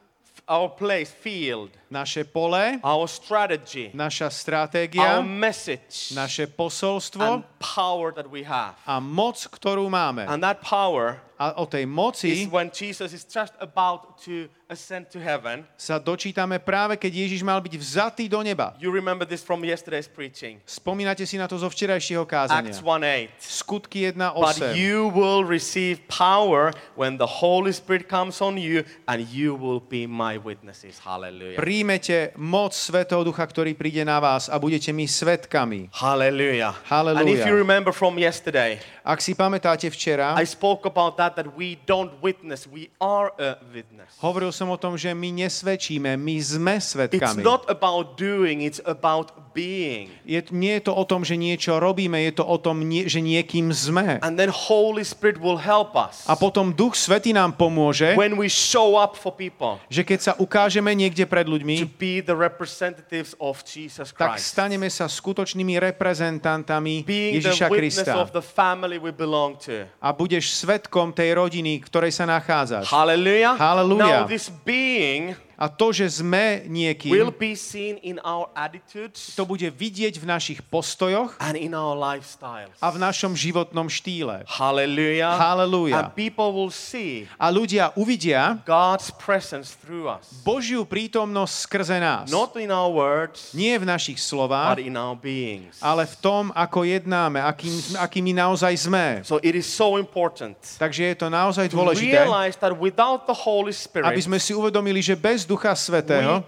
our 0.48 0.72
place, 0.72 1.12
field, 1.12 1.68
naše 1.90 2.22
pole, 2.22 2.78
our 2.86 3.10
strategy, 3.10 3.90
naša 3.90 4.30
our 4.30 4.34
stratégia, 4.34 5.18
message, 5.20 6.14
naše 6.14 6.46
posolstvo 6.46 7.42
and 7.42 7.42
power 7.58 8.14
that 8.14 8.30
we 8.30 8.46
have. 8.46 8.78
a 8.86 9.02
moc, 9.02 9.36
ktorú 9.50 9.90
máme. 9.90 10.24
And 10.30 10.38
that 10.40 10.62
power 10.62 11.18
A 11.40 11.56
o 11.56 11.64
tej 11.64 11.88
is 11.88 11.88
moci 11.88 12.30
when 12.52 12.68
Jesus 12.68 13.16
is 13.16 13.24
just 13.24 13.56
about 13.64 14.20
to 14.28 14.44
ascend 14.68 15.08
to 15.08 15.16
heaven. 15.16 15.64
sa 15.72 15.96
dočítame 15.96 16.60
práve, 16.60 17.00
keď 17.00 17.24
Ježiš 17.24 17.40
mal 17.40 17.64
byť 17.64 17.80
vzatý 17.80 18.28
do 18.28 18.44
neba. 18.44 18.76
You 18.76 18.92
remember 18.92 19.24
this 19.24 19.40
from 19.40 19.64
yesterday's 19.64 20.04
preaching. 20.04 20.60
Spomínate 20.68 21.24
si 21.24 21.40
na 21.40 21.48
to 21.48 21.56
zo 21.56 21.72
včerajšieho 21.72 22.28
kázania. 22.28 22.68
Acts 22.68 22.84
1:8. 22.84 23.32
Skutky 23.40 24.12
But 24.12 24.20
1.8. 24.36 24.76
you 24.76 25.08
will 25.16 25.40
receive 25.40 26.04
power 26.12 26.76
when 26.92 27.16
the 27.16 27.40
Holy 27.40 27.72
Spirit 27.72 28.04
comes 28.04 28.44
on 28.44 28.60
you, 28.60 28.84
and 29.08 29.24
you 29.24 29.56
will 29.56 29.80
be 29.80 30.04
my 30.04 30.36
witnesses. 30.36 31.00
Hallelujah. 31.00 31.56
Príjmete 31.80 32.36
moc 32.36 32.76
Svetého 32.76 33.24
Ducha, 33.24 33.40
ktorý 33.40 33.72
príde 33.72 34.04
na 34.04 34.20
vás 34.20 34.52
a 34.52 34.60
budete 34.60 34.92
mi 34.92 35.08
svetkami. 35.08 35.88
Hallelujah. 35.96 36.76
Hallelujah. 36.84 37.24
And 37.24 37.32
if 37.32 37.48
you 37.48 37.56
remember 37.56 37.88
from 37.88 38.20
yesterday, 38.20 38.84
Ak 39.00 39.24
si 39.24 39.32
pamätáte 39.32 39.88
včera, 39.88 40.36
I 40.36 40.44
spoke 40.44 40.84
about 40.84 41.16
that 41.16 41.32
that 41.40 41.56
we 41.56 41.80
don't 41.88 42.20
witness, 42.20 42.68
we 42.68 42.92
are 43.00 43.32
a 43.40 43.56
witness. 43.72 44.12
hovoril 44.20 44.52
som 44.52 44.68
o 44.68 44.76
tom, 44.76 45.00
že 45.00 45.16
my 45.16 45.32
nesvedčíme, 45.32 46.20
my 46.20 46.36
sme 46.36 46.76
It's 46.76 46.92
svetkami. 46.92 47.40
not 47.40 47.64
about 47.72 48.20
doing, 48.20 48.60
it's 48.60 48.76
about 48.84 49.32
being. 49.56 50.12
Je, 50.28 50.44
nie 50.52 50.76
je 50.76 50.84
to 50.84 50.92
o 50.92 51.08
tom, 51.08 51.24
že 51.24 51.40
niečo 51.40 51.80
robíme, 51.80 52.20
je 52.28 52.38
to 52.38 52.44
o 52.44 52.60
tom, 52.60 52.84
nie, 52.84 53.08
že 53.08 53.24
niekým 53.24 53.72
sme. 53.72 54.20
And 54.20 54.36
then 54.36 54.52
Holy 54.52 55.00
Spirit 55.00 55.40
will 55.40 55.56
help 55.56 55.96
us 55.96 56.28
A 56.28 56.36
potom 56.36 56.76
Duch 56.76 56.92
Svetý 56.92 57.32
nám 57.32 57.56
pomôže, 57.56 58.12
when 58.20 58.36
we 58.36 58.52
show 58.52 59.00
up 59.00 59.16
for 59.16 59.32
people 59.32 59.80
že 59.88 60.04
keď 60.04 60.18
sa 60.20 60.32
ukážeme 60.36 60.92
niekde 60.92 61.24
pred 61.24 61.48
to 61.48 61.56
ľuďmi, 61.78 61.98
be 62.00 62.18
the 62.18 62.34
representatives 62.34 63.38
of 63.38 63.62
Jesus 63.62 64.10
tak 64.10 64.34
Christ. 64.40 64.50
staneme 64.50 64.90
sa 64.90 65.06
skutočnými 65.06 65.78
reprezentantami 65.78 67.06
Being 67.06 67.38
the 67.38 67.52
Ježiša 67.54 67.66
Krista. 67.70 68.14
of 68.18 68.34
the 68.34 68.42
family 68.42 68.98
we 68.98 69.14
belong 69.14 69.54
to. 69.62 69.86
A 70.02 70.10
budeš 70.10 70.50
svetkom 70.56 71.14
tej 71.14 71.38
rodiny, 71.38 71.78
ktorej 71.84 72.10
sa 72.10 72.26
nachádzaš. 72.26 72.90
Hallelujah. 72.90 73.54
Hallelujah. 73.54 74.24
Now 74.24 74.30
this 74.30 74.50
being 74.64 75.36
A 75.60 75.68
to, 75.68 75.92
že 75.92 76.24
sme 76.24 76.64
niekým, 76.64 77.12
will 77.12 77.28
be 77.28 77.52
seen 77.52 78.00
in 78.00 78.16
our 78.24 78.48
attitudes 78.56 79.36
to 79.36 79.44
bude 79.44 79.68
vidieť 79.68 80.16
v 80.16 80.24
našich 80.24 80.64
postojoch 80.64 81.36
and 81.36 81.52
in 81.52 81.76
our 81.76 81.92
lifestyles. 81.92 82.72
a 82.80 82.88
v 82.88 82.96
našom 82.96 83.36
životnom 83.36 83.92
štýle. 83.92 84.48
Hallelujah. 84.48 85.36
Hallelujah. 85.36 86.08
And 86.08 86.16
people 86.16 86.56
will 86.56 86.72
see 86.72 87.28
A 87.36 87.52
ľudia 87.52 87.92
uvidia 87.92 88.56
God's 88.64 89.12
presence 89.12 89.76
through 89.76 90.08
us. 90.08 90.24
Božiu 90.40 90.88
prítomnosť 90.88 91.54
skrze 91.68 91.96
nás. 92.00 92.32
Not 92.32 92.56
in 92.56 92.72
our 92.72 92.88
words, 92.88 93.52
Nie 93.52 93.76
v 93.76 93.84
našich 93.84 94.16
but 94.16 94.24
slovách, 94.24 94.80
in 94.80 94.96
our 94.96 95.12
beings. 95.12 95.76
ale 95.84 96.08
v 96.08 96.16
tom, 96.24 96.48
ako 96.56 96.88
jednáme, 96.88 97.36
akým, 97.36 98.00
akými 98.00 98.32
naozaj 98.32 98.72
sme. 98.80 99.20
So 99.28 99.36
it 99.44 99.52
is 99.52 99.68
so 99.68 100.00
important 100.00 100.56
Takže 100.80 101.12
je 101.12 101.16
to 101.20 101.28
naozaj 101.28 101.68
to 101.68 101.76
dôležité, 101.76 102.24
realize 102.24 102.56
that 102.56 102.72
without 102.72 103.28
the 103.28 103.36
Holy 103.36 103.76
Spirit, 103.76 104.08
aby 104.08 104.24
sme 104.24 104.40
si 104.40 104.56
uvedomili, 104.56 105.04
že 105.04 105.12
bez 105.12 105.44
Ducha 105.50 105.74
Svetého 105.74 106.46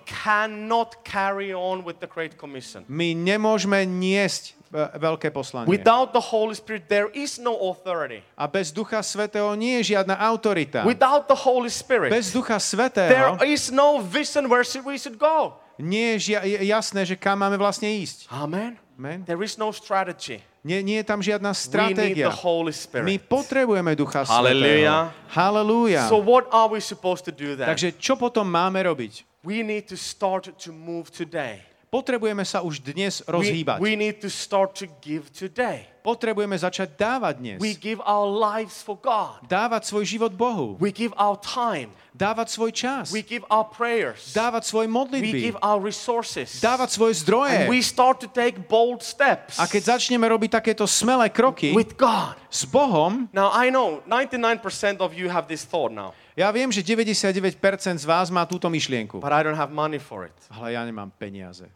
my 2.86 3.08
nemôžeme 3.18 3.82
niesť 3.82 4.42
e, 4.70 4.78
veľké 5.02 5.28
poslanie. 5.34 5.66
Without 5.66 6.14
the 6.14 6.22
Holy 6.22 6.54
Spirit, 6.54 6.86
there 6.86 7.10
is 7.10 7.42
no 7.42 7.58
authority. 7.66 8.22
A 8.38 8.46
bez 8.46 8.70
Ducha 8.70 9.02
Svetého 9.02 9.50
nie 9.58 9.82
je 9.82 9.98
žiadna 9.98 10.14
autorita. 10.14 10.86
Without 10.86 11.26
the 11.26 11.34
Holy 11.34 11.70
Spirit, 11.74 12.14
Bez 12.14 12.30
Ducha 12.30 12.62
there 12.62 12.62
Svetého 12.62 13.42
is 13.42 13.74
no 13.74 13.98
vision 13.98 14.46
where 14.46 14.62
should- 14.62 14.86
we 14.86 14.94
should 14.94 15.18
go. 15.18 15.58
nie 15.82 16.14
je 16.22 16.38
jasné, 16.62 17.02
že 17.02 17.18
kam 17.18 17.42
máme 17.42 17.58
vlastne 17.58 17.90
ísť. 17.90 18.30
Amen. 18.30 18.78
Amen. 19.02 19.26
There 19.26 19.42
is 19.42 19.58
no 19.58 19.74
strategy. 19.74 20.38
Nie, 20.62 20.78
nie 20.78 21.02
je 21.02 21.06
tam 21.10 21.18
žiadna 21.18 21.50
We 21.50 21.58
stratégia. 21.58 22.30
My 23.02 23.18
potrebujeme 23.18 23.98
Ducha 23.98 24.22
Hallelujah. 24.22 25.10
Svetého. 25.10 25.34
Halelúja. 25.34 26.02
So 26.06 26.22
what 26.22 26.46
are 26.54 26.70
we 26.70 26.78
supposed 26.78 27.26
to 27.26 27.34
do 27.34 27.58
then? 27.58 27.66
Takže 27.66 27.98
čo 27.98 28.14
potom 28.14 28.46
máme 28.46 28.78
robiť? 28.78 29.26
We 29.42 29.66
need 29.66 29.90
to 29.90 29.98
start 29.98 30.54
to 30.62 30.70
move 30.70 31.10
today. 31.10 31.66
Potrebujeme 31.90 32.46
sa 32.46 32.62
už 32.62 32.78
dnes 32.78 33.26
We, 33.26 33.34
rozhýbať. 33.42 33.82
we 33.82 33.98
need 33.98 34.22
to 34.22 34.30
start 34.30 34.78
to 34.78 34.86
give 35.02 35.34
today. 35.34 35.90
Potrebujeme 36.02 36.58
začať 36.58 36.98
dávať 36.98 37.34
dnes. 37.38 37.58
We 37.62 37.78
give 37.78 38.02
our 38.02 38.26
lives 38.26 38.82
for 38.82 38.98
God. 38.98 39.38
Dávať 39.46 39.86
svoj 39.86 40.04
život 40.04 40.34
Bohu. 40.34 40.74
We 40.82 40.90
give 40.90 41.14
our 41.14 41.38
time. 41.38 41.94
Dávať 42.12 42.52
svoj 42.52 42.70
čas. 42.74 43.08
We 43.08 43.22
give 43.22 43.46
our 43.48 43.64
prayers. 43.64 44.34
Dávať 44.34 44.66
svoje 44.66 44.90
We 44.90 44.92
modlitby. 44.92 45.38
give 45.40 45.56
our 45.62 45.78
resources. 45.78 46.58
Dávať 46.60 46.90
svoje 46.92 47.14
And 47.16 47.20
zdroje. 47.22 47.58
we 47.70 47.80
start 47.80 48.18
to 48.18 48.28
take 48.28 48.66
bold 48.66 49.00
steps 49.00 49.56
A 49.56 49.64
keď 49.64 49.96
začneme 49.96 50.26
robiť 50.26 50.58
takéto 50.58 50.84
smelé 50.84 51.30
kroky 51.30 51.70
with 51.72 51.94
God. 51.96 52.34
s 52.52 52.66
Bohom, 52.66 53.30
Now 53.32 53.48
I 53.48 53.70
know 53.70 54.02
99% 54.04 55.00
of 55.00 55.14
you 55.16 55.30
have 55.30 55.46
this 55.48 55.64
thought 55.64 55.94
now, 55.94 56.12
ja 56.34 56.50
viem, 56.52 56.68
že 56.68 56.84
99% 56.84 57.56
z 57.96 58.04
vás 58.04 58.28
má 58.28 58.44
túto 58.44 58.68
myšlienku. 58.68 59.22
but 59.22 59.32
I 59.32 59.40
don't 59.40 59.56
have 59.56 59.72
money 59.72 60.02
for 60.02 60.26
it. 60.28 60.34
Ale 60.52 60.76
ja 60.76 60.82
nemám 60.84 61.08
peniaze. 61.16 61.70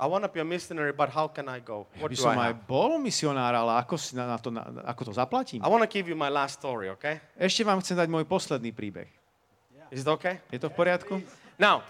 I 0.00 0.08
want 0.08 0.24
to 0.24 0.32
be 0.32 0.40
a 0.40 0.48
missionary, 0.48 0.96
but 0.96 1.12
how 1.12 1.28
can 1.28 1.44
I 1.44 1.60
go? 1.60 1.84
Ja 1.92 2.00
What 2.00 2.10
by 2.10 2.16
do 2.16 2.22
som 2.24 2.32
I 2.32 2.48
aj 2.48 2.52
have? 2.56 2.64
bol 2.64 2.96
misionár, 2.96 3.52
ale 3.52 3.84
ako, 3.84 4.00
si 4.00 4.16
na, 4.16 4.40
to, 4.40 4.48
na, 4.48 4.64
ako 4.88 5.04
to 5.04 5.12
zaplatím? 5.12 5.60
I 5.60 5.68
want 5.68 5.84
to 5.84 5.90
give 5.92 6.08
you 6.08 6.16
my 6.16 6.32
last 6.32 6.56
story, 6.56 6.88
okay? 6.88 7.20
Ešte 7.36 7.68
vám 7.68 7.84
chcem 7.84 8.00
dať 8.00 8.08
môj 8.08 8.24
posledný 8.24 8.72
príbeh. 8.72 9.12
Is 9.92 10.00
it 10.00 10.08
okay? 10.08 10.40
Je 10.48 10.56
to 10.56 10.72
v 10.72 10.74
poriadku? 10.80 11.20
Now, 11.60 11.84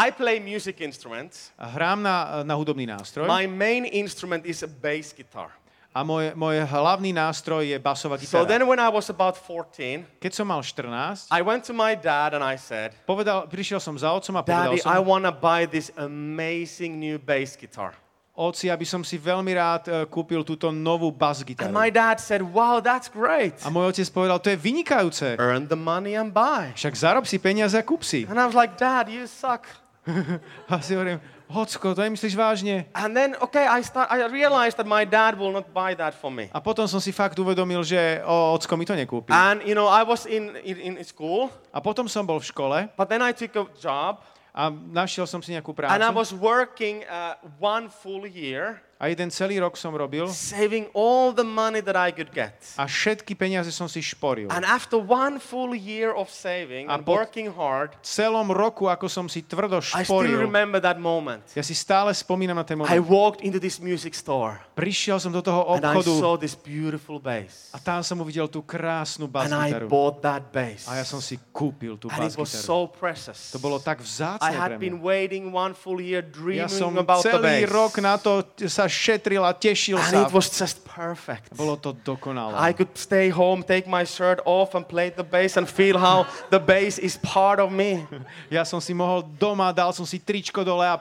I 0.00 0.08
play 0.08 0.40
music 0.40 0.80
instruments. 0.80 1.52
Hrám 1.60 2.00
na, 2.00 2.40
na 2.40 2.56
hudobný 2.56 2.88
nástroj 2.88 3.28
My 3.28 3.44
main 3.44 3.84
instrument 3.84 4.48
is 4.48 4.64
a 4.64 4.70
bass 4.70 5.12
guitar. 5.12 5.52
A 5.90 6.06
môj, 6.06 6.38
môj 6.38 6.62
hlavný 6.62 7.10
nástroj 7.10 7.66
je 7.66 7.74
basová 7.76 8.14
So 8.22 8.22
gitara. 8.22 8.46
then 8.46 8.62
when 8.62 8.78
I 8.78 8.86
was 8.86 9.10
about 9.10 9.34
14, 9.34 10.06
Keď 10.22 10.32
som 10.32 10.46
mal 10.46 10.62
14, 10.62 11.26
I 11.28 11.42
went 11.42 11.66
to 11.66 11.74
my 11.74 11.98
dad 11.98 12.38
and 12.38 12.46
I 12.46 12.54
said, 12.54 12.94
povedal, 13.02 13.50
prišiel 13.50 13.82
som 13.82 13.98
za 13.98 14.14
otcom 14.14 14.38
a 14.38 14.42
povedal 14.46 14.78
Daddy, 14.78 14.86
I 14.86 14.98
som, 14.98 15.02
want 15.02 15.26
to 15.26 15.34
buy 15.34 15.66
this 15.66 15.90
amazing 15.98 17.02
new 17.02 17.18
bass 17.18 17.58
guitar. 17.58 17.98
oci, 18.40 18.72
aby 18.72 18.88
som 18.88 19.04
si 19.04 19.20
veľmi 19.20 19.52
rád 19.52 19.82
e, 19.84 19.92
kúpil 20.08 20.40
túto 20.46 20.72
novú 20.72 21.12
bas 21.12 21.44
And 21.44 21.48
gitaru. 21.52 21.74
my 21.76 21.92
dad 21.92 22.16
said, 22.16 22.40
Wow, 22.40 22.80
that's 22.80 23.10
great. 23.12 23.58
A 23.60 23.68
môj 23.68 23.92
otec 23.92 24.08
povedal, 24.08 24.40
to 24.40 24.48
je 24.48 24.56
vynikajúce. 24.56 25.36
Earn 25.36 25.68
the 25.68 25.76
money 25.76 26.16
and 26.16 26.32
buy. 26.32 26.72
Však 26.72 26.94
zarob 26.96 27.28
si 27.28 27.36
peniaze 27.36 27.76
a 27.76 27.84
kúp 27.84 28.00
si. 28.00 28.24
And 28.30 28.40
I 28.40 28.46
was 28.48 28.56
like, 28.56 28.80
Dad, 28.80 29.12
you 29.12 29.28
suck. 29.28 29.68
A 30.72 30.80
si 30.80 30.96
hovorím, 30.96 31.20
Hocko, 31.50 31.92
to 31.92 32.00
nemyslíš 32.00 32.38
vážne? 32.38 32.86
And 32.94 33.10
then, 33.12 33.34
okay, 33.42 33.66
I, 33.66 33.82
start, 33.82 34.06
I 34.06 34.22
realized 34.30 34.78
that 34.78 34.86
my 34.86 35.02
dad 35.02 35.34
will 35.34 35.50
not 35.50 35.74
buy 35.74 35.98
that 35.98 36.14
for 36.14 36.30
me. 36.30 36.46
A 36.54 36.62
potom 36.62 36.86
som 36.86 37.02
si 37.02 37.10
fakt 37.10 37.34
uvedomil, 37.34 37.82
že 37.82 38.22
o, 38.22 38.54
ocko 38.54 38.78
mi 38.78 38.86
to 38.86 38.94
nekúpi. 38.94 39.34
And, 39.34 39.66
you 39.66 39.74
know, 39.74 39.90
I 39.90 40.06
was 40.06 40.30
in, 40.30 40.54
in, 40.62 40.94
in 40.94 41.04
school, 41.04 41.50
A 41.74 41.82
potom 41.82 42.06
som 42.06 42.22
bol 42.22 42.38
v 42.38 42.46
škole 42.46 42.78
but 42.94 43.10
then 43.10 43.22
I 43.22 43.34
took 43.34 43.50
a 43.58 43.66
job 43.78 44.22
a 44.50 44.70
našiel 44.70 45.26
som 45.30 45.38
si 45.42 45.54
nejakú 45.54 45.70
and 45.86 46.02
I 46.02 46.10
prácu. 46.10 46.14
was 46.14 46.30
working 46.34 47.06
uh, 47.06 47.38
one 47.62 47.86
full 47.90 48.26
year, 48.26 48.82
A 49.00 49.08
jeden 49.08 49.32
celý 49.32 49.56
rok 49.56 49.80
som 49.80 49.96
robil 49.96 50.28
saving 50.28 50.84
all 50.92 51.32
the 51.32 51.40
money 51.40 51.80
that 51.80 51.96
I 51.96 52.12
could 52.12 52.28
get. 52.36 52.52
a 52.76 52.84
všetky 52.84 53.32
peniaze 53.32 53.72
som 53.72 53.88
si 53.88 54.04
šporil. 54.04 54.52
And 54.52 54.60
after 54.60 55.00
one 55.00 55.40
full 55.40 55.72
year 55.72 56.12
of 56.12 56.28
saving 56.28 56.84
A 56.92 57.00
and 57.00 57.08
working 57.08 57.48
hard, 57.48 57.96
celom 58.04 58.52
roku, 58.52 58.92
ako 58.92 59.08
som 59.08 59.24
si 59.24 59.40
tvrdo 59.40 59.80
I 59.96 60.04
still 60.04 60.20
šporil, 60.20 60.44
remember 60.44 60.84
that 60.84 61.00
moment. 61.00 61.48
ja 61.56 61.64
si 61.64 61.72
stále 61.72 62.12
spomínam 62.12 62.52
na 62.52 62.64
ten 62.68 62.76
I 62.76 63.00
moment. 63.00 63.08
walked 63.08 63.40
into 63.40 63.56
this 63.56 63.80
music 63.80 64.12
store 64.12 64.60
Prišiel 64.76 65.16
som 65.16 65.32
do 65.32 65.40
toho 65.40 65.64
and 65.72 65.80
I 65.80 65.96
obchodu 65.96 66.12
saw 66.20 66.32
this 66.36 66.52
beautiful 66.52 67.16
bass. 67.16 67.72
a 67.72 67.80
tam 67.80 68.04
som 68.04 68.20
uvidel 68.20 68.52
tú 68.52 68.60
krásnu 68.60 69.32
And 69.32 69.56
I 69.56 69.80
bought 69.88 70.20
that 70.28 70.52
bass. 70.52 70.84
A 70.84 71.00
ja 71.00 71.08
som 71.08 71.24
si 71.24 71.40
kúpil 71.56 71.96
tú 71.96 72.12
And 72.12 72.28
it 72.28 72.36
was 72.36 72.52
bas-gitaru. 72.52 72.68
so 72.68 72.78
precious. 72.84 73.48
To 73.52 73.58
bolo 73.58 73.80
tak 73.80 74.00
I 74.00 74.04
vzácne 74.04 74.52
had 74.52 74.76
pre 74.76 74.84
been 74.84 75.00
mňa. 75.00 75.08
waiting 75.08 75.44
one 75.48 75.72
full 75.72 76.04
year 76.04 76.20
Ja 76.52 76.68
som 76.68 76.92
dreaming 76.92 77.00
about 77.00 77.24
the 77.24 77.32
celý 77.32 77.64
bass. 77.64 77.72
rok 77.72 77.94
na 78.04 78.20
to 78.20 78.32
sa 78.68 78.89
šetril 78.90 79.46
a 79.46 79.54
tešil 79.54 79.96
And 79.96 80.10
sa. 80.10 80.26
it 80.26 80.32
was 80.34 80.50
just 80.50 80.82
perfect. 80.84 81.54
Bolo 81.56 81.76
to 81.78 81.94
dokonalé. 81.94 82.58
I 82.58 82.74
could 82.74 82.92
stay 82.98 83.30
home, 83.30 83.62
take 83.62 83.86
my 83.86 84.04
shirt 84.04 84.42
off 84.44 84.74
and 84.74 84.82
play 84.84 85.08
the 85.14 85.22
bass 85.24 85.56
and 85.56 85.64
feel 85.70 85.96
how 85.96 86.26
the 86.50 86.58
bass 86.58 86.98
is 86.98 87.16
part 87.22 87.60
of 87.62 87.70
me. 87.70 88.04
Ja 88.50 88.66
som 88.66 88.82
si 88.82 88.92
mohol 88.92 89.22
doma, 89.38 89.70
dal 89.72 89.94
som 89.94 90.04
si 90.04 90.18
tričko 90.18 90.66
dole 90.66 90.84
a 90.84 90.98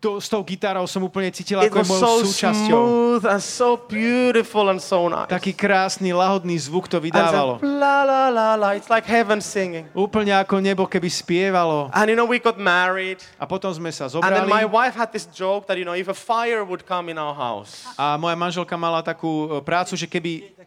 to, 0.00 0.20
s 0.20 0.28
tou 0.28 0.44
gitarou 0.44 0.84
som 0.84 1.00
úplne 1.00 1.32
cítil, 1.32 1.56
It 1.64 1.72
ako 1.72 1.78
je 1.80 1.86
mojou 1.88 2.04
so 2.04 2.12
súčasťou. 2.28 2.82
and 3.24 3.40
so 3.40 3.80
beautiful 3.88 4.68
and 4.68 4.80
so 4.80 5.08
nice. 5.08 5.32
Taký 5.32 5.56
krásny, 5.56 6.12
lahodný 6.12 6.52
zvuk 6.60 6.84
to 6.88 7.00
And 7.00 7.08
vydávalo. 7.08 7.52
like, 7.56 7.64
la 7.64 7.98
la 8.04 8.22
la 8.28 8.48
la. 8.60 8.68
It's 8.76 8.92
like 8.92 9.08
heaven 9.08 9.40
singing. 9.40 9.88
Úplne 9.96 10.36
ako 10.44 10.60
nebo, 10.60 10.84
keby 10.84 11.08
spievalo. 11.08 11.88
And 11.96 12.12
you 12.12 12.16
know, 12.16 12.28
we 12.28 12.38
got 12.38 12.60
married. 12.60 13.24
A 13.40 13.48
potom 13.48 13.72
sme 13.72 13.88
sa 13.88 14.08
And 14.20 14.36
then 14.36 14.48
my 14.48 14.68
zobrali 14.68 14.70
wife 14.70 14.94
had 14.94 15.10
this 15.12 15.24
joke 15.32 15.64
that, 15.66 15.80
you 15.80 15.88
know, 15.88 15.96
if 15.96 16.08
a 16.12 16.16
fire 16.16 16.60
would 16.60 16.84
come 16.84 17.08
in 17.08 17.16
our 17.16 17.32
house, 17.32 17.88
a 17.96 18.20
moja 18.20 18.36
manželka 18.36 18.76
mala 18.76 19.00
takú 19.00 19.48
e, 19.48 19.64
prácu, 19.64 19.96
že 19.96 20.04
keby 20.04 20.59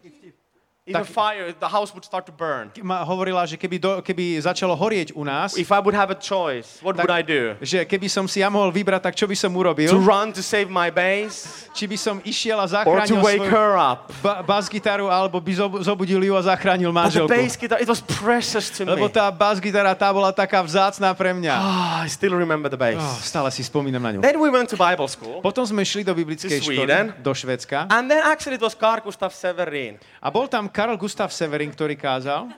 Tak- 0.83 1.07
fire, 1.07 1.55
the 1.55 1.71
house 1.71 1.95
would 1.95 2.03
start 2.03 2.27
to 2.27 2.35
burn. 2.35 2.67
hovorila, 3.07 3.47
že 3.47 3.55
keby, 3.55 3.79
do, 3.79 3.91
keby 4.03 4.35
začalo 4.43 4.75
horieť 4.75 5.15
u 5.15 5.23
nás, 5.23 5.55
If 5.55 5.71
I 5.71 5.79
would 5.79 5.95
have 5.95 6.11
a 6.11 6.19
choice, 6.19 6.83
what 6.83 6.99
Tak- 6.99 7.07
would 7.07 7.15
I 7.15 7.23
do? 7.23 7.55
že 7.63 7.87
keby 7.87 8.11
som 8.11 8.27
si 8.27 8.43
ja 8.43 8.51
mohol 8.51 8.67
vybrať, 8.67 8.99
tak 8.99 9.15
čo 9.15 9.23
by 9.23 9.31
som 9.31 9.55
urobil? 9.55 9.87
To 9.87 9.95
run 10.03 10.35
to 10.35 10.43
save 10.43 10.67
my 10.67 10.91
bass 10.91 11.63
Či 11.71 11.87
by 11.87 11.95
som 11.95 12.19
išiel 12.27 12.59
a 12.59 12.67
or 12.83 12.99
to 12.99 13.15
zachránil 13.15 13.23
wake 13.23 13.47
her 13.47 13.79
up? 13.79 14.11
ba- 14.19 14.43
bas-gitaru, 14.43 15.07
alebo 15.07 15.39
by 15.39 15.53
zob- 15.55 15.79
zobudil 15.87 16.19
ju 16.19 16.35
a 16.35 16.43
zachránil 16.43 16.91
But 16.91 17.15
the 17.15 17.23
manželku. 17.23 17.31
bass 17.31 17.55
guitar, 17.55 17.79
it 17.79 17.87
was 17.87 18.03
precious 18.03 18.67
to 18.75 18.83
Lebo 18.83 19.07
tá 19.07 19.31
bas-gitara, 19.31 19.95
tá 19.95 20.11
bola 20.11 20.35
taká 20.35 20.59
vzácná 20.59 21.15
pre 21.15 21.31
mňa. 21.31 21.55
Ah, 21.55 22.03
I 22.03 22.11
still 22.11 22.35
remember 22.35 22.67
the 22.67 22.75
Oh, 22.75 22.83
bass. 22.91 23.23
stále 23.23 23.47
si 23.55 23.63
spomínam 23.63 24.03
na 24.03 24.11
ňu. 24.11 24.19
Then 24.19 24.35
we 24.35 24.51
went 24.51 24.67
to 24.67 24.75
Bible 24.75 25.07
school. 25.07 25.39
Potom 25.39 25.63
sme 25.63 25.87
šli 25.87 26.03
do 26.03 26.11
biblickej 26.11 26.59
školy, 26.59 26.83
do 27.23 27.31
Švedska. 27.31 27.87
And 27.87 28.11
then 28.11 28.19
actually 28.19 28.59
it 28.59 28.63
was 28.67 28.75
Carl 28.75 28.99
Gustav 28.99 29.31
Severin. 29.31 29.95
A 30.19 30.27
bol 30.27 30.51
tam 30.51 30.69
Karl 30.73 30.97
Gustav 30.97 31.29
Severin, 31.29 31.69
ktorý 31.69 31.93
kázal. 31.93 32.49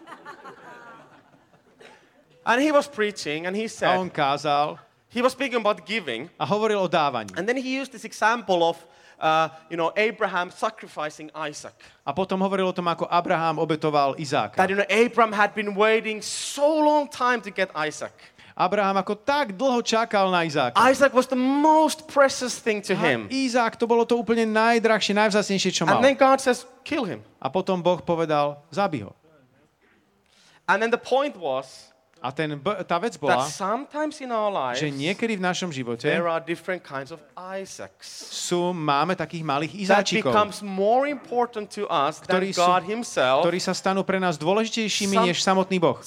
And 2.46 2.62
he 2.62 2.72
was 2.72 2.88
preaching 2.88 3.46
and 3.46 3.58
he 3.58 3.66
A 3.66 3.70
said, 3.70 3.98
on 4.00 4.08
kázal 4.08 4.80
he 5.16 5.22
was 5.22 5.32
speaking 5.32 5.60
about 5.60 5.86
giving. 5.86 6.30
a 6.40 6.46
hovoril 6.46 6.82
o 6.84 6.88
dávaní. 6.88 7.32
And 7.38 7.48
then 7.48 7.56
he 7.56 7.80
used 7.80 7.92
this 7.92 8.04
example 8.04 8.64
of, 8.64 8.76
uh, 9.18 9.48
you 9.70 9.78
know, 9.78 9.96
Abraham 9.96 10.52
sacrificing 10.52 11.32
Isaac. 11.34 11.74
A 12.06 12.12
potom 12.12 12.40
hovoril 12.44 12.68
o 12.68 12.74
tom, 12.76 12.88
ako 12.92 13.08
Abraham 13.08 13.56
obetoval 13.60 14.20
Izáka. 14.20 14.60
That, 14.60 14.70
you 14.70 14.76
know, 14.76 14.86
Abraham 14.92 15.32
had 15.32 15.56
been 15.56 15.72
waiting 15.72 16.20
so 16.22 16.68
long 16.68 17.08
time 17.08 17.40
to 17.48 17.50
get 17.50 17.72
Isaac. 17.72 18.12
Abraham 18.56 18.96
ako 19.04 19.20
tak 19.20 19.52
dlho 19.52 19.84
čakal 19.84 20.32
na 20.32 20.48
Izáka. 20.48 20.80
Isaac 20.88 21.12
was 21.12 21.28
the 21.28 21.36
most 21.36 22.08
precious 22.08 22.56
thing 22.56 22.80
to 22.80 22.96
A 22.96 23.04
him. 23.04 23.28
Izák, 23.28 23.76
to 23.76 23.84
bolo 23.84 24.08
to 24.08 24.16
úplne 24.16 24.48
najdrahšie, 24.48 25.12
najvzácnejšie, 25.12 25.72
čo 25.76 25.84
mal. 25.84 26.00
And 26.00 26.08
then 26.08 26.16
God 26.16 26.40
says, 26.40 26.64
kill 26.88 27.04
him. 27.04 27.20
A 27.44 27.52
potom 27.52 27.84
Boh 27.84 28.00
povedal, 28.00 28.64
zabij 28.72 29.12
ho. 29.12 29.12
And 30.72 30.80
then 30.80 30.88
the 30.90 30.98
point 30.98 31.36
was 31.36 31.92
A 32.26 32.34
ten, 32.34 32.58
tá 32.90 32.98
vec 32.98 33.14
that 33.14 33.22
bola, 33.22 33.38
lives, 34.50 34.82
že 34.82 34.90
niekedy 34.90 35.38
v 35.38 35.44
našom 35.46 35.70
živote 35.70 36.10
sú, 38.02 38.74
máme 38.74 39.14
takých 39.14 39.46
malých 39.46 39.74
Izáčikov, 39.78 40.34
Ktorí 42.26 42.50
sú- 42.50 42.66
himself. 42.90 43.46
ktorí 43.46 43.60
sa 43.62 43.78
stanú 43.78 44.02
pre 44.02 44.18
nás 44.18 44.42
dôležitejšími 44.42 45.22
Some- 45.22 45.28
než 45.30 45.38
samotný 45.46 45.78
Boh. 45.78 46.02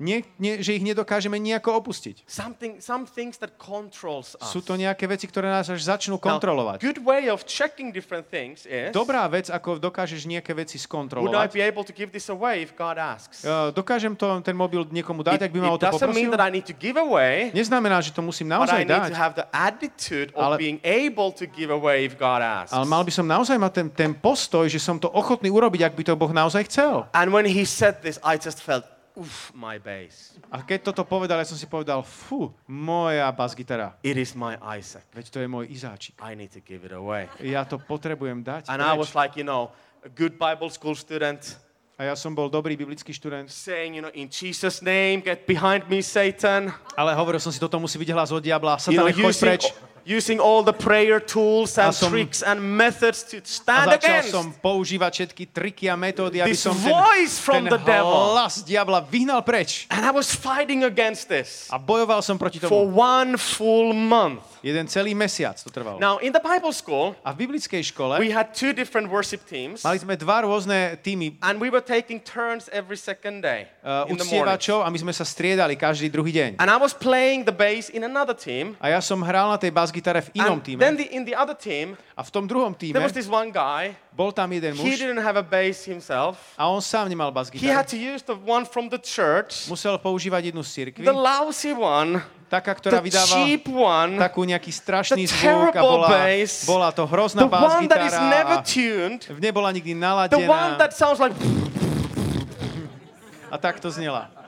Nie, 0.00 0.24
nie, 0.40 0.64
že 0.64 0.72
ich 0.72 0.80
nedokážeme 0.80 1.36
nejako 1.36 1.76
opustiť. 1.76 2.24
Something, 2.24 2.80
some 2.80 3.04
things 3.04 3.36
that 3.36 3.60
controls 3.60 4.32
us. 4.40 4.48
Sú 4.48 4.64
to 4.64 4.74
nejaké 4.74 5.04
veci, 5.04 5.28
ktoré 5.28 5.46
nás 5.46 5.68
až 5.68 5.84
začnú 5.84 6.16
Now, 6.16 6.24
kontrolovať. 6.24 6.80
good 6.80 7.04
way 7.04 7.28
of 7.28 7.44
checking 7.44 7.92
different 7.92 8.24
things 8.26 8.64
is 8.64 8.90
Dobrá 8.90 9.28
vec, 9.28 9.46
ako 9.46 9.76
dokážeš 9.76 10.24
nejaké 10.24 10.56
veci 10.56 10.74
would 10.74 10.80
I 10.80 10.88
skontrolovať. 10.88 11.48
be 11.52 11.60
able 11.60 11.84
to 11.84 11.92
give 11.92 12.08
this 12.10 12.32
away 12.32 12.64
if 12.64 12.72
God 12.72 12.96
asks? 12.96 13.44
Uh, 13.44 13.68
dokážem 13.70 14.16
to, 14.16 14.24
ten 14.40 14.56
mobil 14.56 14.88
niekomu 14.88 15.20
dať, 15.20 15.36
It, 15.36 15.44
ak 15.46 15.52
by 15.52 15.60
ma 15.60 15.68
o 15.70 15.76
to 15.76 15.84
doesn't 15.84 16.00
mean 16.10 16.26
poprosil? 16.26 16.32
that 16.32 16.42
I 16.42 16.48
need 16.48 16.64
to 16.64 16.72
give 16.72 16.96
away, 16.96 17.52
Neznamená, 17.52 18.00
že 18.00 18.16
to 18.16 18.24
musím 18.24 18.48
but 18.48 18.72
I 18.72 18.82
naozaj 18.82 18.82
to 18.88 18.92
dať, 18.96 19.10
have 19.12 19.34
the 19.36 19.46
attitude 19.52 20.32
of 20.32 20.56
Ale- 20.56 20.56
being 20.56 20.80
able 20.80 21.28
to 21.28 21.44
give 21.44 21.68
away 21.68 22.08
if 22.08 22.16
God 22.16 22.40
asks. 22.40 22.72
ale 22.72 22.88
mal 22.88 23.04
by 23.04 23.12
som 23.12 23.28
naozaj 23.28 23.60
mať 23.60 23.72
ten, 23.76 23.88
ten 23.92 24.12
postoj, 24.16 24.64
že 24.64 24.80
som 24.80 24.96
to 24.96 25.12
ochotný 25.12 25.52
urobiť, 25.52 25.84
ak 25.84 25.92
by 25.92 26.02
to 26.08 26.16
Boh 26.16 26.32
naozaj 26.32 26.64
chcel. 26.72 27.04
And 27.12 27.28
when 27.36 27.44
he 27.44 27.68
said 27.68 28.00
this, 28.00 28.16
I 28.24 28.40
just 28.40 28.64
felt, 28.64 28.88
oof, 29.20 29.52
my 29.52 29.76
bass. 29.76 30.40
A 30.48 30.64
keď 30.64 30.90
toto 30.90 31.04
povedal, 31.04 31.36
ja 31.36 31.44
som 31.44 31.60
si 31.60 31.68
povedal, 31.68 32.00
fú, 32.00 32.48
moja 32.64 33.28
basgitara, 33.30 33.92
It 34.00 34.16
is 34.16 34.32
my 34.32 34.56
Isaac. 34.80 35.04
veď 35.12 35.26
to 35.28 35.38
je 35.44 35.48
môj 35.48 35.68
Izáčik. 35.68 36.16
I 36.24 36.32
need 36.32 36.48
to 36.56 36.64
give 36.64 36.80
it 36.82 36.96
away. 36.96 37.28
Ja 37.44 37.68
to 37.68 37.76
potrebujem 37.76 38.40
dať 38.40 38.72
And 38.72 38.80
I 38.80 38.96
preč. 38.96 39.00
was 39.04 39.12
like, 39.12 39.36
you 39.36 39.44
know, 39.44 39.68
a 40.00 40.08
good 40.08 40.40
Bible 40.40 40.72
school 40.72 40.96
student 40.96 41.60
A 42.00 42.08
ja 42.08 42.16
som 42.16 42.32
bol 42.32 42.48
dobrý 42.48 42.80
biblický 42.80 43.12
študent, 43.12 43.52
saying, 43.52 43.92
you 43.92 44.00
know, 44.00 44.08
in 44.16 44.32
Jesus' 44.32 44.80
name, 44.80 45.20
get 45.20 45.44
behind 45.44 45.84
me, 45.84 46.00
Satan. 46.00 46.72
ale 46.96 47.12
hovoril 47.12 47.36
som 47.36 47.52
si, 47.52 47.60
toto 47.60 47.76
musí 47.76 48.00
byť 48.00 48.08
hlas 48.16 48.32
od 48.32 48.40
diabla. 48.40 48.80
You 48.88 48.96
know, 48.96 49.12
choď 49.12 49.36
preč. 49.36 49.68
Using 50.10 50.42
all 50.42 50.66
the 50.66 50.74
prayer 50.74 51.22
tools 51.22 51.78
and 51.78 51.90
A 51.90 51.94
som- 51.94 52.10
tricks 52.10 52.42
and 52.42 52.58
methods 52.58 53.22
to 53.30 53.38
A 53.38 53.46
stand 53.46 53.86
začal 53.94 54.02
against 54.02 54.34
som 54.34 54.50
používať 54.50 55.10
všetky 55.30 55.44
triky 55.54 55.86
a 55.86 55.94
metódy, 55.94 56.42
aby 56.42 56.50
this 56.50 56.66
som 56.66 56.74
ten, 56.74 56.90
voice 56.90 57.38
from 57.38 57.70
ten 57.70 57.78
the 57.78 57.80
devil. 57.86 58.34
hlas 58.34 58.66
diabla 58.66 59.06
vyhnal 59.06 59.38
preč. 59.46 59.86
And 59.86 60.02
I 60.02 60.10
was 60.10 60.34
fighting 60.34 60.82
against 60.82 61.30
this 61.30 61.70
A 61.70 61.78
bojoval 61.78 62.26
som 62.26 62.34
proti 62.34 62.58
for 62.58 62.90
tomu. 62.90 62.90
one 62.90 63.38
full 63.38 63.94
month. 63.94 64.42
Jeden 64.60 64.84
celý 64.90 65.14
mesiac 65.16 65.56
to 65.62 65.70
trvalo. 65.72 65.96
Now, 65.96 66.18
in 66.20 66.34
the 66.36 66.42
Bible 66.42 66.74
school, 66.74 67.16
A 67.24 67.32
v 67.32 67.46
biblickej 67.46 67.80
škole 67.94 68.20
we 68.20 68.28
had 68.28 68.52
two 68.52 68.74
different 68.74 69.08
worship 69.08 69.46
teams, 69.46 69.80
mali 69.86 69.96
sme 69.96 70.18
dva 70.18 70.44
rôzne 70.44 71.00
týmy 71.00 71.38
and 71.40 71.56
we 71.62 71.70
were 71.70 71.80
taking 71.80 72.18
turns 72.20 72.68
every 72.74 72.98
second 72.98 73.40
day 73.40 73.70
uh, 73.80 74.04
in 74.10 74.18
the 74.18 74.26
morning. 74.28 74.58
a 74.58 74.88
my 74.90 74.98
sme 74.98 75.14
sa 75.14 75.24
striedali 75.24 75.78
každý 75.78 76.10
druhý 76.12 76.34
deň. 76.34 76.50
And 76.60 76.68
I 76.68 76.76
was 76.76 76.92
playing 76.92 77.48
the 77.48 77.54
bass 77.54 77.88
in 77.88 78.04
another 78.04 78.36
team. 78.36 78.76
A 78.82 78.92
ja 78.92 79.00
som 79.00 79.22
hral 79.24 79.48
na 79.48 79.56
tej 79.56 79.72
basgitare 80.00 80.20
v 80.24 80.28
inom 80.40 80.58
týme. 80.60 80.80
then 80.80 80.96
the, 80.96 81.06
in 81.12 81.24
the 81.24 81.36
other 81.36 81.54
team, 81.54 81.96
A 82.16 82.22
v 82.24 82.30
tom 82.32 82.48
druhom 82.48 82.72
there 82.72 82.96
týme 82.96 83.00
was 83.04 83.12
this 83.12 83.28
one 83.28 83.52
guy. 83.52 83.92
bol 84.12 84.32
tam 84.32 84.48
jeden 84.52 84.72
He 84.74 84.80
muž 84.80 84.98
didn't 84.98 85.20
have 85.22 85.36
a 85.36 85.44
bass 85.44 85.84
himself. 85.84 86.40
a 86.56 86.64
on 86.66 86.80
sám 86.80 87.08
nemal 87.08 87.28
He 87.52 87.68
had 87.68 87.86
to 87.88 87.96
use 87.96 88.24
the 88.24 88.34
one 88.34 88.64
from 88.64 88.88
the 88.88 88.98
church, 88.98 89.68
Musel 89.68 90.00
používať 90.00 90.50
jednu 90.50 90.62
z 90.64 90.70
cirkvi, 90.72 91.04
the 91.04 91.12
lousy 91.12 91.76
one, 91.76 92.20
taká, 92.48 92.74
ktorá 92.74 92.98
the 92.98 93.04
vydáva 93.04 93.36
cheap 93.44 93.68
one, 93.68 94.16
takú 94.18 94.42
nejaký 94.48 94.72
strašný 94.72 95.28
zvuk 95.28 95.76
a 95.76 95.82
bola, 95.84 96.08
bass, 96.08 96.64
bola 96.66 96.88
to 96.90 97.04
hrozná 97.06 97.44
the 97.44 97.52
one 97.52 97.86
that 97.86 98.02
is 98.08 98.16
never 98.16 98.56
tuned, 98.64 99.20
nebola 99.38 99.70
nikdy 99.70 99.92
the 99.92 100.00
one 100.00 100.08
naladená 100.08 100.78
that 100.80 100.96
sounds 100.96 101.20
like. 101.20 101.36
a 103.50 103.58
takto 103.58 103.90
znela. 103.90 104.39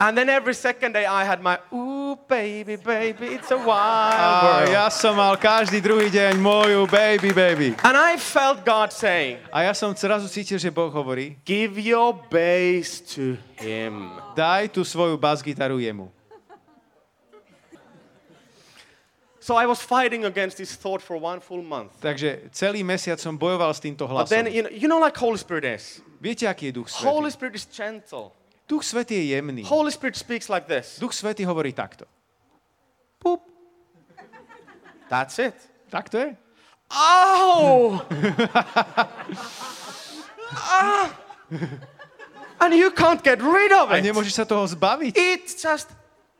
And 0.00 0.18
then 0.18 0.28
every 0.28 0.54
second 0.54 0.92
day 0.92 1.06
I 1.06 1.22
had 1.24 1.40
my, 1.40 1.58
ooh, 1.72 2.18
baby, 2.28 2.76
baby, 2.76 3.38
it's 3.38 3.50
a 3.50 3.56
wild 3.56 4.18
A 4.18 4.32
world. 4.42 4.68
ja 4.74 4.86
som 4.90 5.14
mal 5.14 5.38
každý 5.38 5.78
druhý 5.78 6.10
deň 6.10 6.34
moju 6.42 6.90
baby, 6.90 7.30
baby. 7.30 7.68
And 7.86 7.94
I 7.94 8.18
felt 8.18 8.66
God 8.66 8.90
saying, 8.90 9.38
A 9.54 9.62
ja 9.62 9.72
som 9.72 9.94
zrazu 9.94 10.26
cítil, 10.26 10.58
že 10.58 10.68
Boh 10.74 10.90
hovorí, 10.90 11.38
give 11.46 11.78
your 11.78 12.10
bass 12.26 12.98
to 13.14 13.38
Him. 13.62 14.10
daj 14.34 14.74
tú 14.74 14.82
svoju 14.82 15.14
basgitaru 15.14 15.78
jemu. 15.78 16.10
So 19.44 19.54
I 19.60 19.66
was 19.68 19.78
fighting 19.84 20.24
against 20.24 20.56
this 20.56 20.72
thought 20.74 21.02
for 21.04 21.20
one 21.20 21.38
full 21.38 21.60
month. 21.60 21.92
Takže 22.00 22.48
celý 22.50 22.80
mesiac 22.80 23.20
som 23.20 23.36
bojoval 23.36 23.76
s 23.76 23.80
týmto 23.80 24.08
But 24.08 24.32
then, 24.32 24.48
you 24.48 24.64
know, 24.64 24.72
you 24.72 24.88
know 24.88 24.96
like 24.98 25.14
Holy 25.20 25.36
Spirit 25.36 25.68
is? 25.68 26.00
Viete, 26.16 26.48
aký 26.48 26.72
je 26.72 26.80
Duch 26.80 26.88
Holy 27.04 27.28
Spirit 27.28 27.54
is 27.60 27.68
gentle. 27.68 28.32
Duch 28.64 28.84
Svetý 28.84 29.14
je 29.14 29.36
jemný. 29.36 29.62
Holy 29.68 29.92
Spirit 29.92 30.16
speaks 30.16 30.48
like 30.48 30.66
this. 30.66 30.98
Duch 30.98 31.12
Svetý 31.12 31.44
hovorí 31.44 31.72
takto. 31.72 32.04
That's 35.08 35.38
it. 35.38 35.54
Tak 35.90 36.08
to 36.08 36.18
je? 36.18 36.36
Oh! 36.90 38.00
ah! 40.56 41.10
And 42.60 42.74
you 42.74 42.90
can't 42.90 43.22
get 43.22 43.42
rid 43.42 43.72
of 43.72 43.92
A 43.92 44.00
it. 44.00 44.04
nemôžeš 44.04 44.32
sa 44.32 44.44
toho 44.48 44.64
zbaviť. 44.64 45.12
It's 45.14 45.54
just 45.60 45.92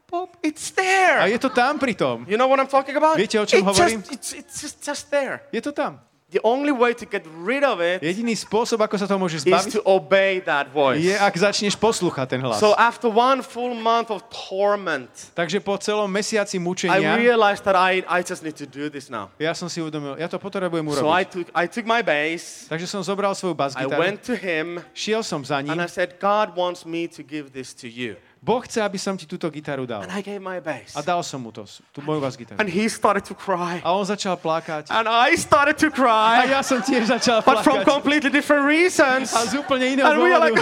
pop. 0.09 0.37
It's 0.41 0.73
A 0.73 0.77
there. 0.81 1.19
je 1.29 1.39
to 1.39 1.53
tam 1.53 1.77
pritom. 1.77 2.25
You 2.25 2.41
know 2.41 2.49
what 2.49 2.57
I'm 2.59 2.71
talking 2.71 2.97
about? 2.97 3.21
Viete, 3.21 3.37
o 3.37 3.45
čom 3.45 3.61
It's 3.61 3.69
hovorím? 3.69 4.01
just, 4.01 4.13
it's, 4.13 4.31
it's 4.33 4.57
just, 4.65 4.77
just 4.81 5.05
there. 5.13 5.45
Je 5.53 5.61
to 5.61 5.73
tam. 5.77 6.01
The 6.35 6.43
only 6.43 6.75
way 6.75 6.91
to 6.99 7.07
get 7.07 7.23
rid 7.47 7.63
of 7.63 7.79
it 7.79 8.03
Jediný 8.03 8.35
spôsob, 8.35 8.83
ako 8.83 8.99
sa 8.99 9.07
toho 9.07 9.23
môžeš 9.23 9.47
is 9.47 9.47
zbaviť, 9.47 9.71
to 9.79 9.83
obey 9.87 10.43
that 10.43 10.67
voice. 10.75 10.99
je, 10.99 11.15
ak 11.15 11.31
začneš 11.31 11.79
poslúchať 11.79 12.27
ten 12.35 12.41
hlas. 12.43 12.59
So 12.59 12.75
after 12.75 13.07
one 13.07 13.39
full 13.39 13.71
month 13.79 14.11
of 14.11 14.27
torment, 14.29 15.07
Takže 15.39 15.63
po 15.63 15.79
celom 15.79 16.11
mesiaci 16.11 16.59
I 16.59 16.63
mučenia, 16.63 17.15
realized 17.15 17.63
that 17.63 17.79
I, 17.79 18.03
I 18.11 18.27
just 18.27 18.43
need 18.43 18.59
to 18.59 18.67
do 18.67 18.91
this 18.91 19.07
now. 19.07 19.31
ja 19.39 19.55
som 19.55 19.71
si 19.71 19.79
uvedomil, 19.79 20.19
ja 20.19 20.27
to 20.27 20.43
potrebujem 20.43 20.83
So 20.91 21.07
I 21.07 21.23
urobiť. 21.23 21.27
took, 21.31 21.47
I 21.55 21.65
took 21.71 21.87
my 21.87 22.03
bass, 22.03 22.67
Takže 22.67 22.91
som 22.91 22.99
zobral 23.07 23.31
svoju 23.39 23.55
I 23.55 23.61
basgitaru, 23.71 23.95
went 24.03 24.19
to 24.27 24.35
him, 24.35 24.83
šiel 24.91 25.23
som 25.23 25.47
za 25.47 25.63
and 25.63 25.71
I 25.71 25.79
ním. 25.79 25.87
said, 25.87 26.19
God 26.19 26.59
wants 26.59 26.83
me 26.83 27.07
to 27.15 27.23
give 27.23 27.55
this 27.55 27.71
to 27.79 27.87
you. 27.87 28.19
Boh 28.45 28.61
chce, 28.61 28.85
aby 28.85 29.01
som 29.01 29.17
ti 29.17 29.25
túto 29.25 29.49
gitaru 29.49 29.89
dal. 29.89 30.05
And 30.05 30.13
I 30.13 30.21
gave 30.21 30.37
my 30.37 30.61
bass. 30.61 30.93
A 30.93 31.01
dal 31.01 31.25
som 31.25 31.41
mu 31.41 31.49
to, 31.49 31.65
tú 31.97 32.05
moju 32.05 32.21
basgitaru. 32.21 32.61
And 32.61 32.69
he 32.69 32.93
started 32.93 33.25
to 33.25 33.33
cry. 33.33 33.81
A 33.81 33.89
on 33.89 34.05
začal 34.05 34.37
plakať. 34.37 34.93
And 34.93 35.09
I 35.09 35.33
started 35.33 35.81
to 35.81 35.89
cry. 35.89 36.45
A 36.45 36.61
ja 36.61 36.61
som 36.61 36.85
tiež 36.85 37.09
začal 37.09 37.41
but 37.41 37.65
from 37.65 37.81
completely 37.89 38.29
different 38.29 38.69
reasons. 38.69 39.33
A 39.33 39.49
z 39.49 39.57
úplne 39.57 39.97
iného 39.97 40.05
And 40.05 40.21
we 40.21 40.29
are 40.29 40.45
like. 40.45 40.61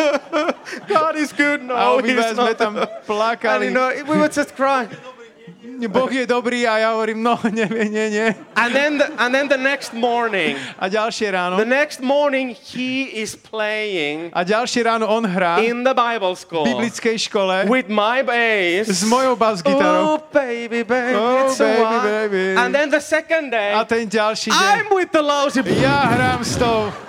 God 0.96 1.20
is 1.20 1.28
good. 1.36 1.60
No, 1.60 2.00
obidva 2.00 2.32
he's 2.32 2.40
sme 2.40 2.56
not. 2.56 2.56
tam 2.56 2.72
And 2.80 3.60
you 3.68 3.76
know, 3.76 3.92
we 4.08 4.16
were 4.16 4.32
just 4.32 4.56
crying. 4.56 4.88
Boh 5.88 6.08
je 6.08 6.24
dobrý 6.24 6.64
a 6.64 6.76
ja 6.78 6.88
hovorím, 6.92 7.24
no, 7.24 7.36
nie, 7.52 7.64
nie, 7.88 8.06
nie. 8.10 8.28
And 8.54 8.70
then, 8.72 8.92
the, 9.00 9.06
and 9.16 9.32
then 9.32 9.48
the 9.48 9.56
next 9.56 9.92
morning, 9.92 10.56
A 10.76 10.88
ďalšie 10.88 11.32
ráno, 11.32 11.56
the 11.56 11.68
next 11.68 12.00
morning, 12.00 12.52
he 12.52 13.08
is 13.20 13.32
playing 13.32 14.28
a 14.36 14.44
ďalšie 14.44 14.84
ráno 14.84 15.08
on 15.08 15.24
hrá 15.24 15.56
v 15.60 15.72
in 15.72 15.80
the 15.80 15.92
Bible 15.92 16.36
school 16.36 16.68
biblickej 16.68 17.16
škole 17.28 17.64
with 17.64 17.88
my 17.88 18.20
bass. 18.20 18.92
s 18.92 19.04
mojou 19.04 19.32
Oh, 19.34 19.40
basgitarou. 19.40 20.20
baby, 20.30 20.84
baby, 20.84 21.16
Oh, 21.16 21.48
it's 21.48 21.58
baby, 21.58 21.96
baby. 22.04 22.44
And 22.60 22.70
then 22.70 22.92
the 22.92 23.00
second 23.00 23.50
day, 23.50 23.72
A 23.72 23.84
ten 23.88 24.04
ďalší 24.04 24.52
deň, 24.52 24.60
I'm 24.60 24.88
with 24.92 25.10
the 25.12 25.24
lousy. 25.24 25.64
ja 25.80 26.12
hrám 26.12 26.44
s 26.44 26.56
tou. 26.56 26.92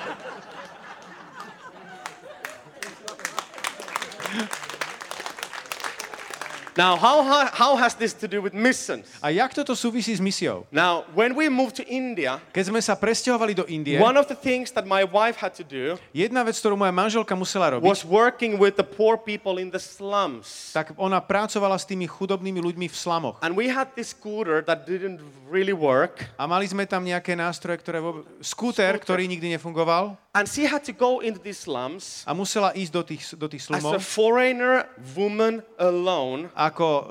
Now, 6.76 6.99
how, 6.99 7.23
how, 7.23 7.47
how 7.55 7.71
has 7.80 7.95
this 7.95 8.11
to 8.19 8.28
do 8.28 8.43
with 8.43 8.51
missions? 8.51 9.07
A 9.23 9.32
jak 9.32 9.55
toto 9.55 9.71
súvisí 9.80 10.11
s 10.11 10.19
misiou? 10.19 10.67
Now, 10.76 11.07
when 11.15 11.32
we 11.32 11.47
moved 11.47 11.80
to 11.80 11.88
India, 11.88 12.43
Keď 12.51 12.67
sme 12.67 12.84
sa 12.84 12.99
presťahovali 12.99 13.55
do 13.55 13.63
Indie, 13.71 13.95
one 13.95 14.19
of 14.19 14.28
the 14.28 14.36
things 14.36 14.76
that 14.76 14.84
my 14.84 15.07
wife 15.07 15.39
had 15.39 15.55
to 15.55 15.63
do 15.63 15.95
jedna 16.11 16.43
vec, 16.43 16.59
ktorú 16.59 16.76
moja 16.76 16.91
manželka 16.91 17.32
musela 17.32 17.71
robiť, 17.71 17.88
was 17.88 18.03
working 18.03 18.59
with 18.59 18.76
the 18.76 18.84
poor 18.84 19.15
people 19.15 19.55
in 19.55 19.71
the 19.71 19.80
slums. 19.80 20.76
tak 20.76 20.91
ona 20.99 21.23
pracovala 21.23 21.80
s 21.80 21.88
tými 21.88 22.11
chudobnými 22.11 22.59
ľuďmi 22.59 22.91
v 22.91 22.95
slamoch. 22.95 23.39
And 23.39 23.55
we 23.55 23.71
had 23.71 23.95
this 23.95 24.11
scooter 24.11 24.59
that 24.67 24.84
didn't 24.84 25.23
really 25.47 25.71
work. 25.71 26.28
A 26.36 26.43
mali 26.43 26.67
sme 26.67 26.84
tam 26.84 27.07
nejaké 27.07 27.39
nástroje, 27.39 27.80
ktoré... 27.80 28.03
Vôbec... 28.03 28.28
Skúter, 28.43 28.99
ktorý 28.99 29.32
nikdy 29.32 29.55
nefungoval 29.55 30.19
And 30.36 30.51
she 30.51 30.67
had 30.67 30.83
to 30.83 30.91
go 30.91 31.23
into 31.23 31.39
these 31.39 31.63
slums 31.63 32.27
a 32.27 32.36
musela 32.36 32.75
ísť 32.75 32.91
do 32.91 33.01
tých, 33.07 33.23
do 33.39 33.47
tých 33.47 33.63
as 33.71 33.71
a 33.71 33.73
slumov 33.79 34.03
foreigner 34.03 34.83
woman 35.15 35.63
alone, 35.79 36.51
ako 36.51 36.88
uh, 36.91 37.05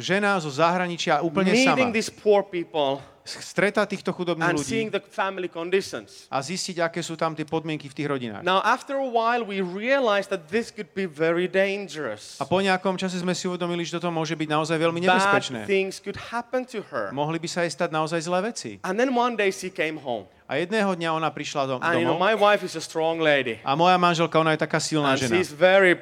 žena 0.00 0.40
zo 0.40 0.48
zahraničia 0.48 1.20
úplne 1.20 1.52
meeting 1.52 1.92
sama. 1.92 1.96
these 1.96 2.08
poor 2.08 2.40
people 2.40 3.04
Stretať 3.20 3.84
týchto 3.86 4.10
chudobných 4.10 4.48
and 4.48 4.58
ľudí 4.58 4.66
seeing 4.66 4.88
the 4.88 4.98
family 4.98 5.46
conditions. 5.46 6.24
a 6.26 6.40
zistiť, 6.40 6.80
aké 6.80 6.98
sú 6.98 7.14
tam 7.14 7.36
tie 7.36 7.44
podmienky 7.44 7.86
v 7.86 7.94
tých 7.94 8.08
rodinách. 8.08 8.40
Now, 8.42 8.64
after 8.64 8.96
a 8.96 9.04
while, 9.04 9.44
we 9.44 9.60
realized 9.60 10.32
that 10.32 10.48
this 10.48 10.72
could 10.72 10.88
be 10.96 11.04
very 11.04 11.44
dangerous. 11.44 12.40
A 12.40 12.48
po 12.48 12.58
nejakom 12.58 12.96
čase 12.96 13.20
sme 13.20 13.36
si 13.36 13.44
uvedomili, 13.44 13.84
že 13.84 14.00
toto 14.00 14.08
môže 14.08 14.32
byť 14.32 14.48
naozaj 14.48 14.76
veľmi 14.76 15.04
Bad 15.04 15.20
nebezpečné. 15.20 15.58
things 15.68 16.00
could 16.00 16.16
happen 16.32 16.64
to 16.64 16.80
her. 16.88 17.12
Mohli 17.12 17.38
by 17.38 17.48
sa 17.52 17.60
jej 17.62 17.70
stať 17.70 17.92
naozaj 17.92 18.24
zlé 18.24 18.40
veci. 18.42 18.70
And 18.80 18.96
then 18.96 19.12
one 19.12 19.36
day 19.36 19.52
she 19.52 19.68
came 19.68 20.00
home. 20.00 20.24
A 20.50 20.58
jedného 20.58 20.90
dňa 20.96 21.14
ona 21.14 21.30
prišla 21.30 21.62
do, 21.68 21.74
And 21.78 22.00
you 22.00 22.08
know, 22.08 22.16
domov 22.16 22.24
my 22.24 22.34
wife 22.34 22.64
is 22.64 22.74
a 22.74 22.82
strong 22.82 23.20
lady. 23.20 23.60
a 23.62 23.76
moja 23.76 23.94
manželka, 23.94 24.34
ona 24.34 24.56
je 24.56 24.64
taká 24.64 24.80
silná 24.80 25.14
And 25.14 25.20
žena. 25.22 25.36
she's 25.38 25.52
very, 25.52 25.94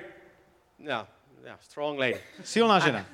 yeah, 0.80 1.04
yeah, 1.44 1.58
strong 1.60 1.98
lady. 2.00 2.16
Silná 2.40 2.80
žena. 2.80 3.04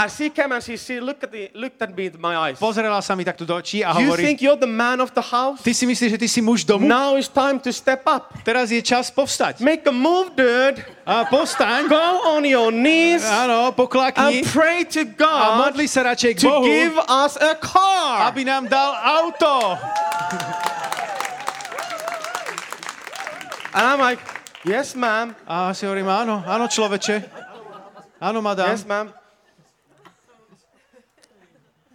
As 0.00 0.16
she 0.16 0.32
came 0.32 0.48
and 0.48 0.64
she, 0.64 0.80
she 0.80 0.96
looked, 0.96 1.24
at 1.24 1.30
the, 1.30 1.52
looked 1.52 1.76
at 1.76 1.92
me 1.92 2.08
in 2.08 2.16
my 2.16 2.32
eyes. 2.32 2.56
Pozrela 2.56 3.04
sa 3.04 3.12
mi 3.12 3.20
takto 3.20 3.44
do 3.44 3.52
očí 3.52 3.84
a 3.84 3.92
You 4.00 4.16
think 4.16 4.40
you're 4.40 4.56
the 4.56 4.64
man 4.70 4.96
of 5.04 5.12
the 5.12 5.20
house? 5.20 5.60
ty 5.60 5.76
si 5.76 5.84
myslíš, 5.84 6.16
že 6.16 6.18
ty 6.18 6.24
si 6.24 6.40
muž 6.40 6.64
domu? 6.64 6.88
Now 6.88 7.20
it's 7.20 7.28
time 7.28 7.60
to 7.60 7.68
step 7.68 8.08
up. 8.08 8.32
Teraz 8.40 8.72
je 8.72 8.80
čas 8.80 9.12
povstať. 9.12 9.60
Make 9.60 9.84
a 9.84 9.92
move, 9.92 10.32
dude. 10.32 10.80
A 11.04 11.28
postaň. 11.28 11.84
Go 11.84 12.32
on 12.32 12.48
your 12.48 12.72
knees 12.72 13.20
Áno, 13.28 13.76
poklakni. 13.76 14.40
and 14.40 14.48
pray 14.48 14.88
to 14.88 15.04
A 15.04 15.12
God 15.20 15.68
modli 15.68 15.84
sa 15.84 16.00
radšej 16.08 16.32
k 16.32 16.48
to 16.48 16.64
give 16.64 16.96
us 16.96 17.36
a 17.36 17.52
car. 17.60 18.32
aby 18.32 18.48
nám 18.48 18.72
dal 18.72 18.96
auto. 18.96 19.76
And 23.76 23.84
I'm 23.84 24.00
like, 24.00 24.18
yes, 24.64 24.96
ma'am. 24.96 25.36
A 25.44 25.76
si 25.76 25.84
hovorím, 25.84 26.08
áno, 26.08 26.40
áno, 26.42 26.66
človeče. 26.66 27.22
Áno, 28.18 28.40
madám. 28.40 28.72
Yes, 28.72 28.82
ma'am. 28.88 29.19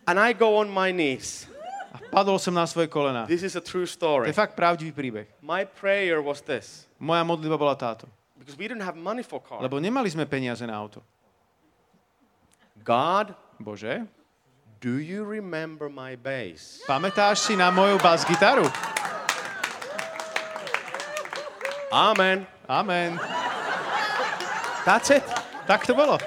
And 0.05 0.21
I 0.21 0.33
go 0.33 0.57
on 0.57 0.69
my 0.69 0.93
knees. 0.93 1.49
A 1.89 1.97
padol 2.11 2.37
som 2.37 2.53
na 2.53 2.67
svoje 2.67 2.85
kolená. 2.85 3.25
This 3.25 3.41
is 3.41 3.55
a 3.55 3.63
true 3.63 3.87
To 3.87 3.91
story. 3.91 4.27
je 4.29 4.35
fakt 4.35 4.53
pravdivý 4.53 4.91
príbeh. 4.91 5.25
My 5.41 5.65
prayer 5.65 6.19
was 6.21 6.43
this 6.43 6.85
Moja 6.99 7.23
modlitba 7.23 7.57
bola 7.57 7.73
táto. 7.73 8.05
because 8.37 8.53
we 8.59 8.67
didn't 8.69 8.83
have 8.85 8.93
money 8.93 9.23
for 9.25 9.41
car. 9.41 9.57
Lebo 9.57 9.81
nemali 9.81 10.05
sme 10.11 10.29
peniaze 10.29 10.61
na 10.67 10.77
auto. 10.77 11.01
God, 12.85 13.33
Bože, 13.57 14.05
do 14.77 15.01
you 15.01 15.25
remember 15.25 15.89
my 15.89 16.13
bass? 16.13 16.83
pamätáš 16.85 17.41
si 17.41 17.57
na 17.57 17.73
moju 17.73 17.97
bas-gitaru? 17.97 18.69
Amen. 21.89 22.45
Amen. 22.69 23.17
That's 24.85 25.09
it. 25.09 25.23
Tak 25.65 25.87
to 25.89 25.95
bolo. 25.97 26.19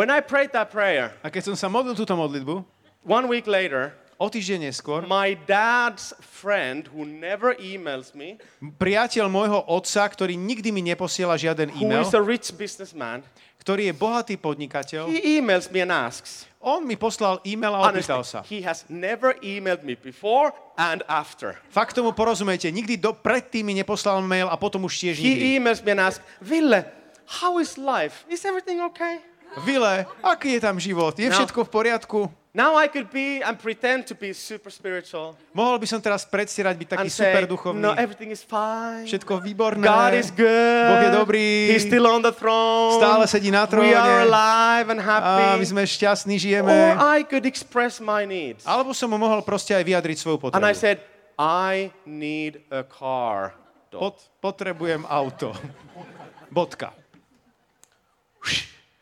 When 0.00 0.08
I 0.08 0.24
prayed 0.24 0.56
that 0.56 0.72
prayer, 0.72 1.12
A 1.20 1.28
keď 1.28 1.52
som 1.52 1.56
sa 1.60 1.68
modlil 1.68 1.92
túto 1.92 2.16
modlitbu, 2.16 2.64
one 3.04 3.28
week 3.28 3.44
later, 3.44 3.92
o 4.16 4.32
týždeň 4.32 4.72
neskôr, 4.72 5.04
my 5.04 5.36
dad's 5.44 6.16
friend 6.24 6.88
who 6.88 7.04
never 7.04 7.52
emails 7.60 8.16
me, 8.16 8.40
priateľ 8.80 9.28
môjho 9.28 9.60
otca, 9.68 10.08
ktorý 10.08 10.40
nikdy 10.40 10.72
mi 10.72 10.80
neposiela 10.80 11.36
žiaden 11.36 11.68
who 11.76 11.84
e-mail, 11.84 12.08
is 12.08 12.16
a 12.16 12.22
rich 12.24 12.48
businessman, 12.56 13.20
ktorý 13.60 13.92
je 13.92 13.94
bohatý 13.96 14.40
podnikateľ, 14.40 15.04
he 15.12 15.36
emails 15.36 15.68
me 15.68 15.84
and 15.84 15.92
asks, 15.92 16.48
on 16.64 16.80
mi 16.88 16.96
poslal 16.96 17.36
e-mail 17.44 17.76
a 17.76 17.92
opýtal 17.92 18.24
sa. 18.24 18.40
he 18.48 18.64
has 18.64 18.88
never 18.88 19.36
emailed 19.44 19.84
me 19.84 19.92
before 19.92 20.48
and 20.80 21.04
after. 21.12 21.60
Fakt 21.68 21.92
tomu 21.92 22.16
porozumejte, 22.16 22.72
nikdy 22.72 22.96
do, 22.96 23.12
predtým 23.12 23.68
mi 23.68 23.76
neposlal 23.76 24.24
mail 24.24 24.48
a 24.48 24.56
potom 24.56 24.80
už 24.88 24.96
tiež 24.96 25.20
nikdy. 25.20 25.28
He 25.28 25.60
emails 25.60 25.84
me 25.84 25.92
and 25.92 26.08
asks, 26.08 26.24
Ville, 26.40 26.88
how 27.28 27.60
is 27.60 27.76
life? 27.76 28.24
Is 28.32 28.48
everything 28.48 28.80
okay? 28.88 29.28
Vile, 29.58 30.06
aký 30.22 30.56
je 30.56 30.60
tam 30.60 30.78
život? 30.78 31.14
Je 31.14 31.26
No. 31.26 31.34
všetko 31.34 31.66
v 31.66 31.70
poriadku? 31.70 32.20
Now 32.50 32.74
I 32.74 32.90
could 32.90 33.14
be 33.14 33.38
and 33.38 33.54
pretend 33.54 34.10
to 34.10 34.14
be 34.14 34.34
super 34.34 34.74
spiritual 34.74 35.38
Mohol 35.54 35.78
by 35.78 35.86
som 35.86 36.02
teraz 36.02 36.26
predstierať 36.26 36.74
byť 36.82 36.88
taký 36.98 37.06
say, 37.06 37.30
super 37.30 37.46
duchovný. 37.46 37.78
no, 37.78 37.94
everything 37.94 38.34
is 38.34 38.42
fine. 38.42 39.06
Všetko 39.06 39.38
výborné. 39.38 39.86
God 39.86 40.18
is 40.18 40.34
good. 40.34 40.86
Boh 40.90 40.98
je 40.98 41.10
dobrý. 41.14 41.46
He's 41.70 41.86
still 41.86 42.10
on 42.10 42.26
the 42.26 42.34
throne. 42.34 42.98
Stále 42.98 43.30
sedí 43.30 43.54
na 43.54 43.70
We 43.70 43.94
are 43.94 44.26
tróne. 44.26 44.26
alive 44.26 44.86
and 44.90 44.98
A 44.98 45.06
happy. 45.06 45.62
my 45.62 45.66
sme 45.66 45.82
šťastní, 45.86 46.34
Or 46.34 46.42
žijeme. 46.42 46.74
I 46.98 47.22
could 47.22 47.46
express 47.46 48.02
my 48.02 48.26
needs. 48.26 48.66
Alebo 48.66 48.90
som 48.90 49.06
mu 49.06 49.18
mohol 49.18 49.46
proste 49.46 49.70
aj 49.70 49.86
vyjadriť 49.86 50.16
svoju 50.18 50.50
And 50.50 50.58
I 50.58 50.74
potrebu. 50.74 50.74
said, 50.74 50.98
I 51.38 51.94
need 52.02 52.66
a 52.66 52.82
car. 52.82 53.54
Pot, 53.94 54.18
potrebujem 54.42 55.06
auto. 55.06 55.54
Bodka. 56.50 56.90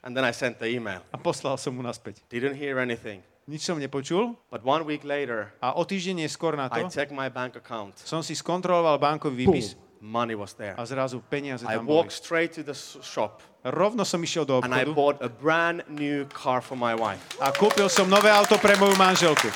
And 0.08 0.16
then 0.16 0.24
I 0.24 0.32
sent 0.32 0.56
the 0.56 0.64
email. 0.72 1.04
A 1.12 1.20
poslal 1.20 1.60
som 1.60 1.76
mu 1.76 1.84
naspäť. 1.84 2.24
Didn't 2.32 2.56
hear 2.56 2.80
anything. 2.80 3.20
Nič 3.44 3.60
som 3.60 3.76
nepočul. 3.76 4.32
But 4.48 4.64
one 4.64 4.88
week 4.88 5.04
later, 5.04 5.52
A 5.60 5.76
o 5.76 5.84
týždeň 5.84 6.24
neskôr 6.24 6.56
na 6.56 6.72
I 6.72 6.80
to 6.80 6.88
checked 6.88 7.12
my 7.12 7.28
bank 7.28 7.60
account. 7.60 8.00
som 8.00 8.24
si 8.24 8.32
skontroloval 8.32 8.96
bankový 8.96 9.44
Boom. 9.44 9.52
výpis 9.52 9.76
Money 10.00 10.32
was 10.32 10.56
there. 10.56 10.72
a 10.78 10.84
zrazu 10.88 11.20
peniaze 11.20 11.66
I 11.68 11.76
tam 11.76 11.84
boli. 11.84 11.92
walked 12.00 12.16
straight 12.16 12.56
to 12.56 12.64
the 12.64 12.72
shop 13.04 13.44
Rovno 13.66 14.06
som 14.06 14.22
išiel 14.22 14.48
do 14.48 14.62
and 14.64 14.72
I 14.72 14.86
obchodu 14.88 14.92
bought 14.96 15.18
a 15.20 15.28
brand 15.28 15.84
new 15.92 16.24
car 16.32 16.64
for 16.64 16.78
my 16.78 16.96
wife. 16.96 17.20
a 17.36 17.52
kúpil 17.52 17.90
som 17.92 18.08
nové 18.08 18.32
auto 18.32 18.56
pre 18.56 18.78
moju 18.80 18.96
manželku. 18.96 19.50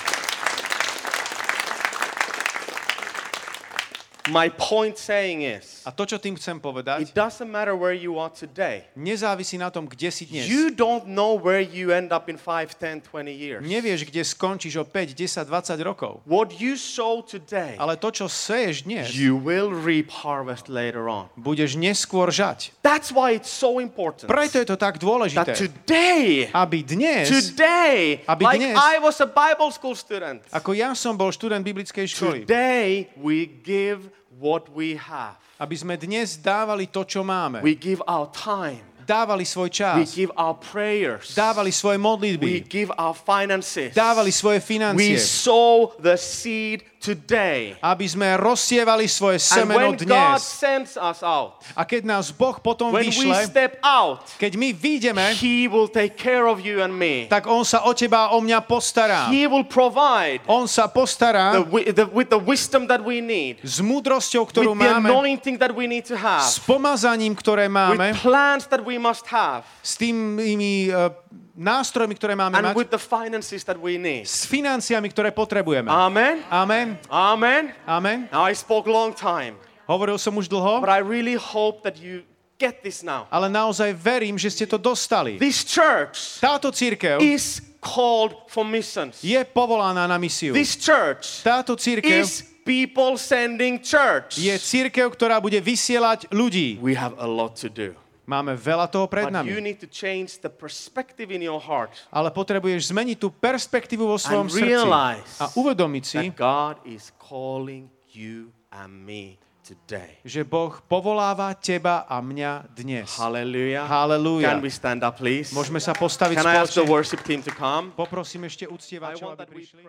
My 4.31 4.47
point 4.55 4.95
saying 4.95 5.43
is, 5.43 5.83
A 5.83 5.91
to, 5.91 6.07
čo 6.07 6.15
tým 6.23 6.39
chcem 6.39 6.63
povedať, 6.63 7.11
it 7.11 7.11
doesn't 7.11 7.51
matter 7.51 7.75
where 7.75 7.91
you 7.91 8.23
are 8.23 8.31
today. 8.31 8.87
nezávisí 8.95 9.59
na 9.59 9.67
tom, 9.67 9.91
kde 9.91 10.15
si 10.15 10.31
dnes. 10.31 10.47
You 10.47 10.71
don't 10.71 11.11
know 11.11 11.35
where 11.35 11.59
you 11.59 11.91
end 11.91 12.15
up 12.15 12.31
in 12.31 12.39
5, 12.39 12.79
10, 12.79 13.03
20 13.03 13.35
years. 13.35 13.67
Nevieš, 13.67 14.07
kde 14.07 14.23
skončíš 14.23 14.79
o 14.79 14.87
5, 14.87 15.19
10, 15.19 15.51
20 15.51 15.75
rokov. 15.83 16.23
What 16.23 16.55
you 16.63 16.79
sow 16.79 17.19
today, 17.19 17.75
Ale 17.83 17.99
to, 17.99 18.15
čo 18.15 18.31
seješ 18.31 18.87
dnes, 18.87 19.11
you 19.11 19.35
will 19.35 19.75
reap 19.75 20.07
harvest 20.23 20.71
later 20.71 21.11
on. 21.11 21.27
budeš 21.35 21.75
neskôr 21.75 22.31
žať. 22.31 22.71
That's 22.79 23.11
why 23.11 23.35
it's 23.35 23.51
so 23.51 23.83
important 23.83 24.31
Preto 24.31 24.63
je 24.63 24.67
to 24.71 24.79
tak 24.79 25.01
that 25.01 25.03
dôležité, 25.03 25.51
today, 25.59 26.47
aby 26.55 26.87
dnes, 26.87 27.27
today, 27.27 28.23
Aby 28.31 28.47
like 28.47 28.63
dnes- 28.63 28.79
I 28.79 29.03
was 29.03 29.19
a 29.19 29.27
Bible 29.27 29.75
school 29.75 29.99
student, 29.99 30.47
ako 30.55 30.79
ja 30.79 30.95
som 30.95 31.19
bol 31.19 31.35
študent 31.35 31.67
biblickej 31.67 32.07
školy, 32.07 32.47
today 32.47 33.11
we 33.19 33.51
give 33.51 34.12
what 34.39 34.69
we 34.73 34.97
have. 34.97 35.37
aby 35.63 35.77
sme 35.79 35.95
dnes 35.95 36.35
dávali 36.39 36.91
to, 36.91 37.07
čo 37.07 37.23
máme. 37.23 37.63
We 37.63 37.79
give 37.79 38.03
our 38.11 38.27
time. 38.35 38.83
Dávali 39.03 39.43
svoj 39.43 39.67
We 39.67 39.75
čas, 39.75 40.15
give 40.15 40.31
our 40.39 40.55
prayers. 40.55 41.35
dávali 41.35 41.75
svoje 41.75 41.99
We 41.99 42.07
modlitby, 42.07 42.53
give 42.71 42.91
our 42.95 43.15
finances. 43.15 43.91
dávali 43.95 44.31
svoje 44.31 44.63
We 44.63 44.67
financie, 44.79 45.19
sow 45.19 45.91
the 45.99 46.15
seed 46.15 46.87
today. 47.03 47.75
aby 47.83 48.07
sme 48.07 48.39
rozsievali 48.39 49.11
svoje 49.11 49.43
semeno 49.43 49.91
when 49.91 49.99
God 50.07 50.39
dnes. 50.39 50.47
sends 50.47 50.95
us 50.95 51.19
out, 51.27 51.59
A 51.75 51.83
keď 51.83 52.07
nás 52.07 52.31
Boh 52.31 52.55
potom 52.63 52.95
when 52.95 53.03
we 53.03 53.11
vyšle, 53.11 53.51
step 53.51 53.83
out, 53.83 54.23
keď 54.39 54.55
my 54.55 54.71
vyjdeme, 54.71 55.35
He 55.35 55.67
will 55.67 55.91
take 55.91 56.15
care 56.15 56.47
of 56.47 56.63
you 56.63 56.79
and 56.79 56.95
me. 56.95 57.27
tak 57.27 57.51
On 57.51 57.67
sa 57.67 57.83
o 57.83 57.91
teba 57.91 58.31
a 58.31 58.39
o 58.39 58.39
mňa 58.39 58.63
postará. 58.63 59.27
He 59.35 59.51
will 59.51 59.67
provide 59.67 60.39
On 60.47 60.71
sa 60.71 60.87
postará 60.87 61.59
the, 61.59 61.91
the, 61.91 62.07
with 62.07 62.31
the 62.31 62.39
wisdom 62.39 62.87
that 62.87 63.03
we 63.03 63.19
need, 63.19 63.59
s 63.67 63.83
múdrosťou, 63.83 64.47
with 64.47 64.55
ktorú 64.55 64.73
the 64.79 64.87
máme, 64.87 65.11
anointing 65.11 65.59
that 65.59 65.75
we 65.75 65.91
need 65.91 66.07
to 66.07 66.15
have, 66.15 66.47
s 66.47 66.63
pomazaním, 66.63 67.35
ktoré 67.35 67.67
máme, 67.67 68.15
with 68.15 68.23
plans 68.23 68.71
that 68.71 68.87
we 68.87 68.95
must 68.95 69.27
have, 69.27 69.67
s 69.83 69.99
tými 69.99 70.87
uh, 70.87 71.11
nástrojmi, 71.53 72.17
ktoré 72.17 72.33
máme 72.33 72.57
and 72.57 72.65
mať, 72.71 72.75
with 72.77 72.91
the 72.91 73.01
finances 73.01 73.61
that 73.63 73.77
we 73.77 74.01
need. 74.01 74.25
s 74.25 74.49
financiami, 74.49 75.09
ktoré 75.09 75.29
potrebujeme. 75.31 75.89
Amen. 75.89 76.41
Amen. 76.49 76.97
Amen. 77.09 77.73
Amen. 77.85 78.19
Now 78.33 78.45
I 78.45 78.57
spoke 78.57 78.89
long 78.89 79.13
time, 79.13 79.57
Hovoril 79.85 80.17
som 80.17 80.33
už 80.39 80.49
dlho, 80.49 80.81
but 80.81 80.89
I 80.89 81.03
really 81.03 81.35
hope 81.37 81.83
that 81.85 81.99
you 81.99 82.23
get 82.57 82.81
this 82.81 83.03
now. 83.03 83.27
ale 83.29 83.51
naozaj 83.51 83.93
verím, 83.93 84.39
že 84.39 84.49
ste 84.49 84.65
to 84.65 84.79
dostali. 84.79 85.37
This 85.37 85.67
church 85.67 86.39
Táto 86.39 86.71
církev 86.71 87.19
is 87.21 87.61
called 87.83 88.33
for 88.47 88.63
missions. 88.63 89.19
je 89.21 89.37
povolaná 89.45 90.07
na 90.07 90.17
misiu. 90.17 90.55
This 90.55 90.79
church 90.79 91.43
Táto 91.43 91.75
církev 91.75 92.23
is 92.23 92.47
people 92.63 93.19
sending 93.19 93.83
church. 93.83 94.39
je 94.39 94.55
církev, 94.55 95.11
ktorá 95.11 95.43
bude 95.43 95.59
vysielať 95.59 96.31
ľudí. 96.31 96.79
We 96.79 96.95
have 96.95 97.19
a 97.19 97.27
lot 97.27 97.59
to 97.61 97.69
do. 97.69 97.99
Máme 98.33 98.57
veľa 98.57 98.89
toho 98.89 99.05
pred 99.05 99.29
But 99.29 99.45
you 99.45 99.61
need 99.61 99.77
to 99.85 99.89
change 99.93 100.41
the 100.41 100.49
perspective 100.49 101.29
in 101.29 101.45
your 101.45 101.61
heart 101.61 101.93
Ale 102.09 102.33
potrebuješ 102.33 102.89
zmeniť 102.89 103.21
tú 103.21 103.29
perspektívu 103.29 104.09
vo 104.09 104.17
svojom 104.17 104.49
and 104.49 104.57
srdci 104.57 104.89
a 105.37 105.45
uvedomiť 105.53 106.05
si, 106.09 106.33
that 106.33 106.41
God 106.41 106.77
is 106.89 107.13
calling 107.21 107.93
you 108.09 108.49
and 108.73 108.89
me 109.05 109.37
today. 109.61 110.17
že 110.25 110.43
Boh 110.49 110.73
povoláva 110.89 111.53
teba 111.55 112.09
a 112.09 112.19
mňa 112.25 112.73
dnes. 112.73 113.13
Hallelujah. 113.21 113.85
Hallelujah. 113.85 114.57
Can 114.57 114.65
we 114.65 114.73
stand 114.73 115.05
up, 115.05 115.21
please? 115.21 115.53
Môžeme 115.53 115.79
sa 115.79 115.93
postaviť 115.93 116.41
Can 116.41 116.49
I 116.49 116.57
ask 116.57 116.73
the 116.73 116.83
spoločne. 116.83 116.91
worship 116.91 117.21
team 117.23 117.45
to 117.45 117.53
come? 117.53 117.93
Poprosím 117.93 118.49
ešte 118.49 118.65
uctievačov, 118.65 119.37
aby 119.37 119.45
prišli. 119.61 119.85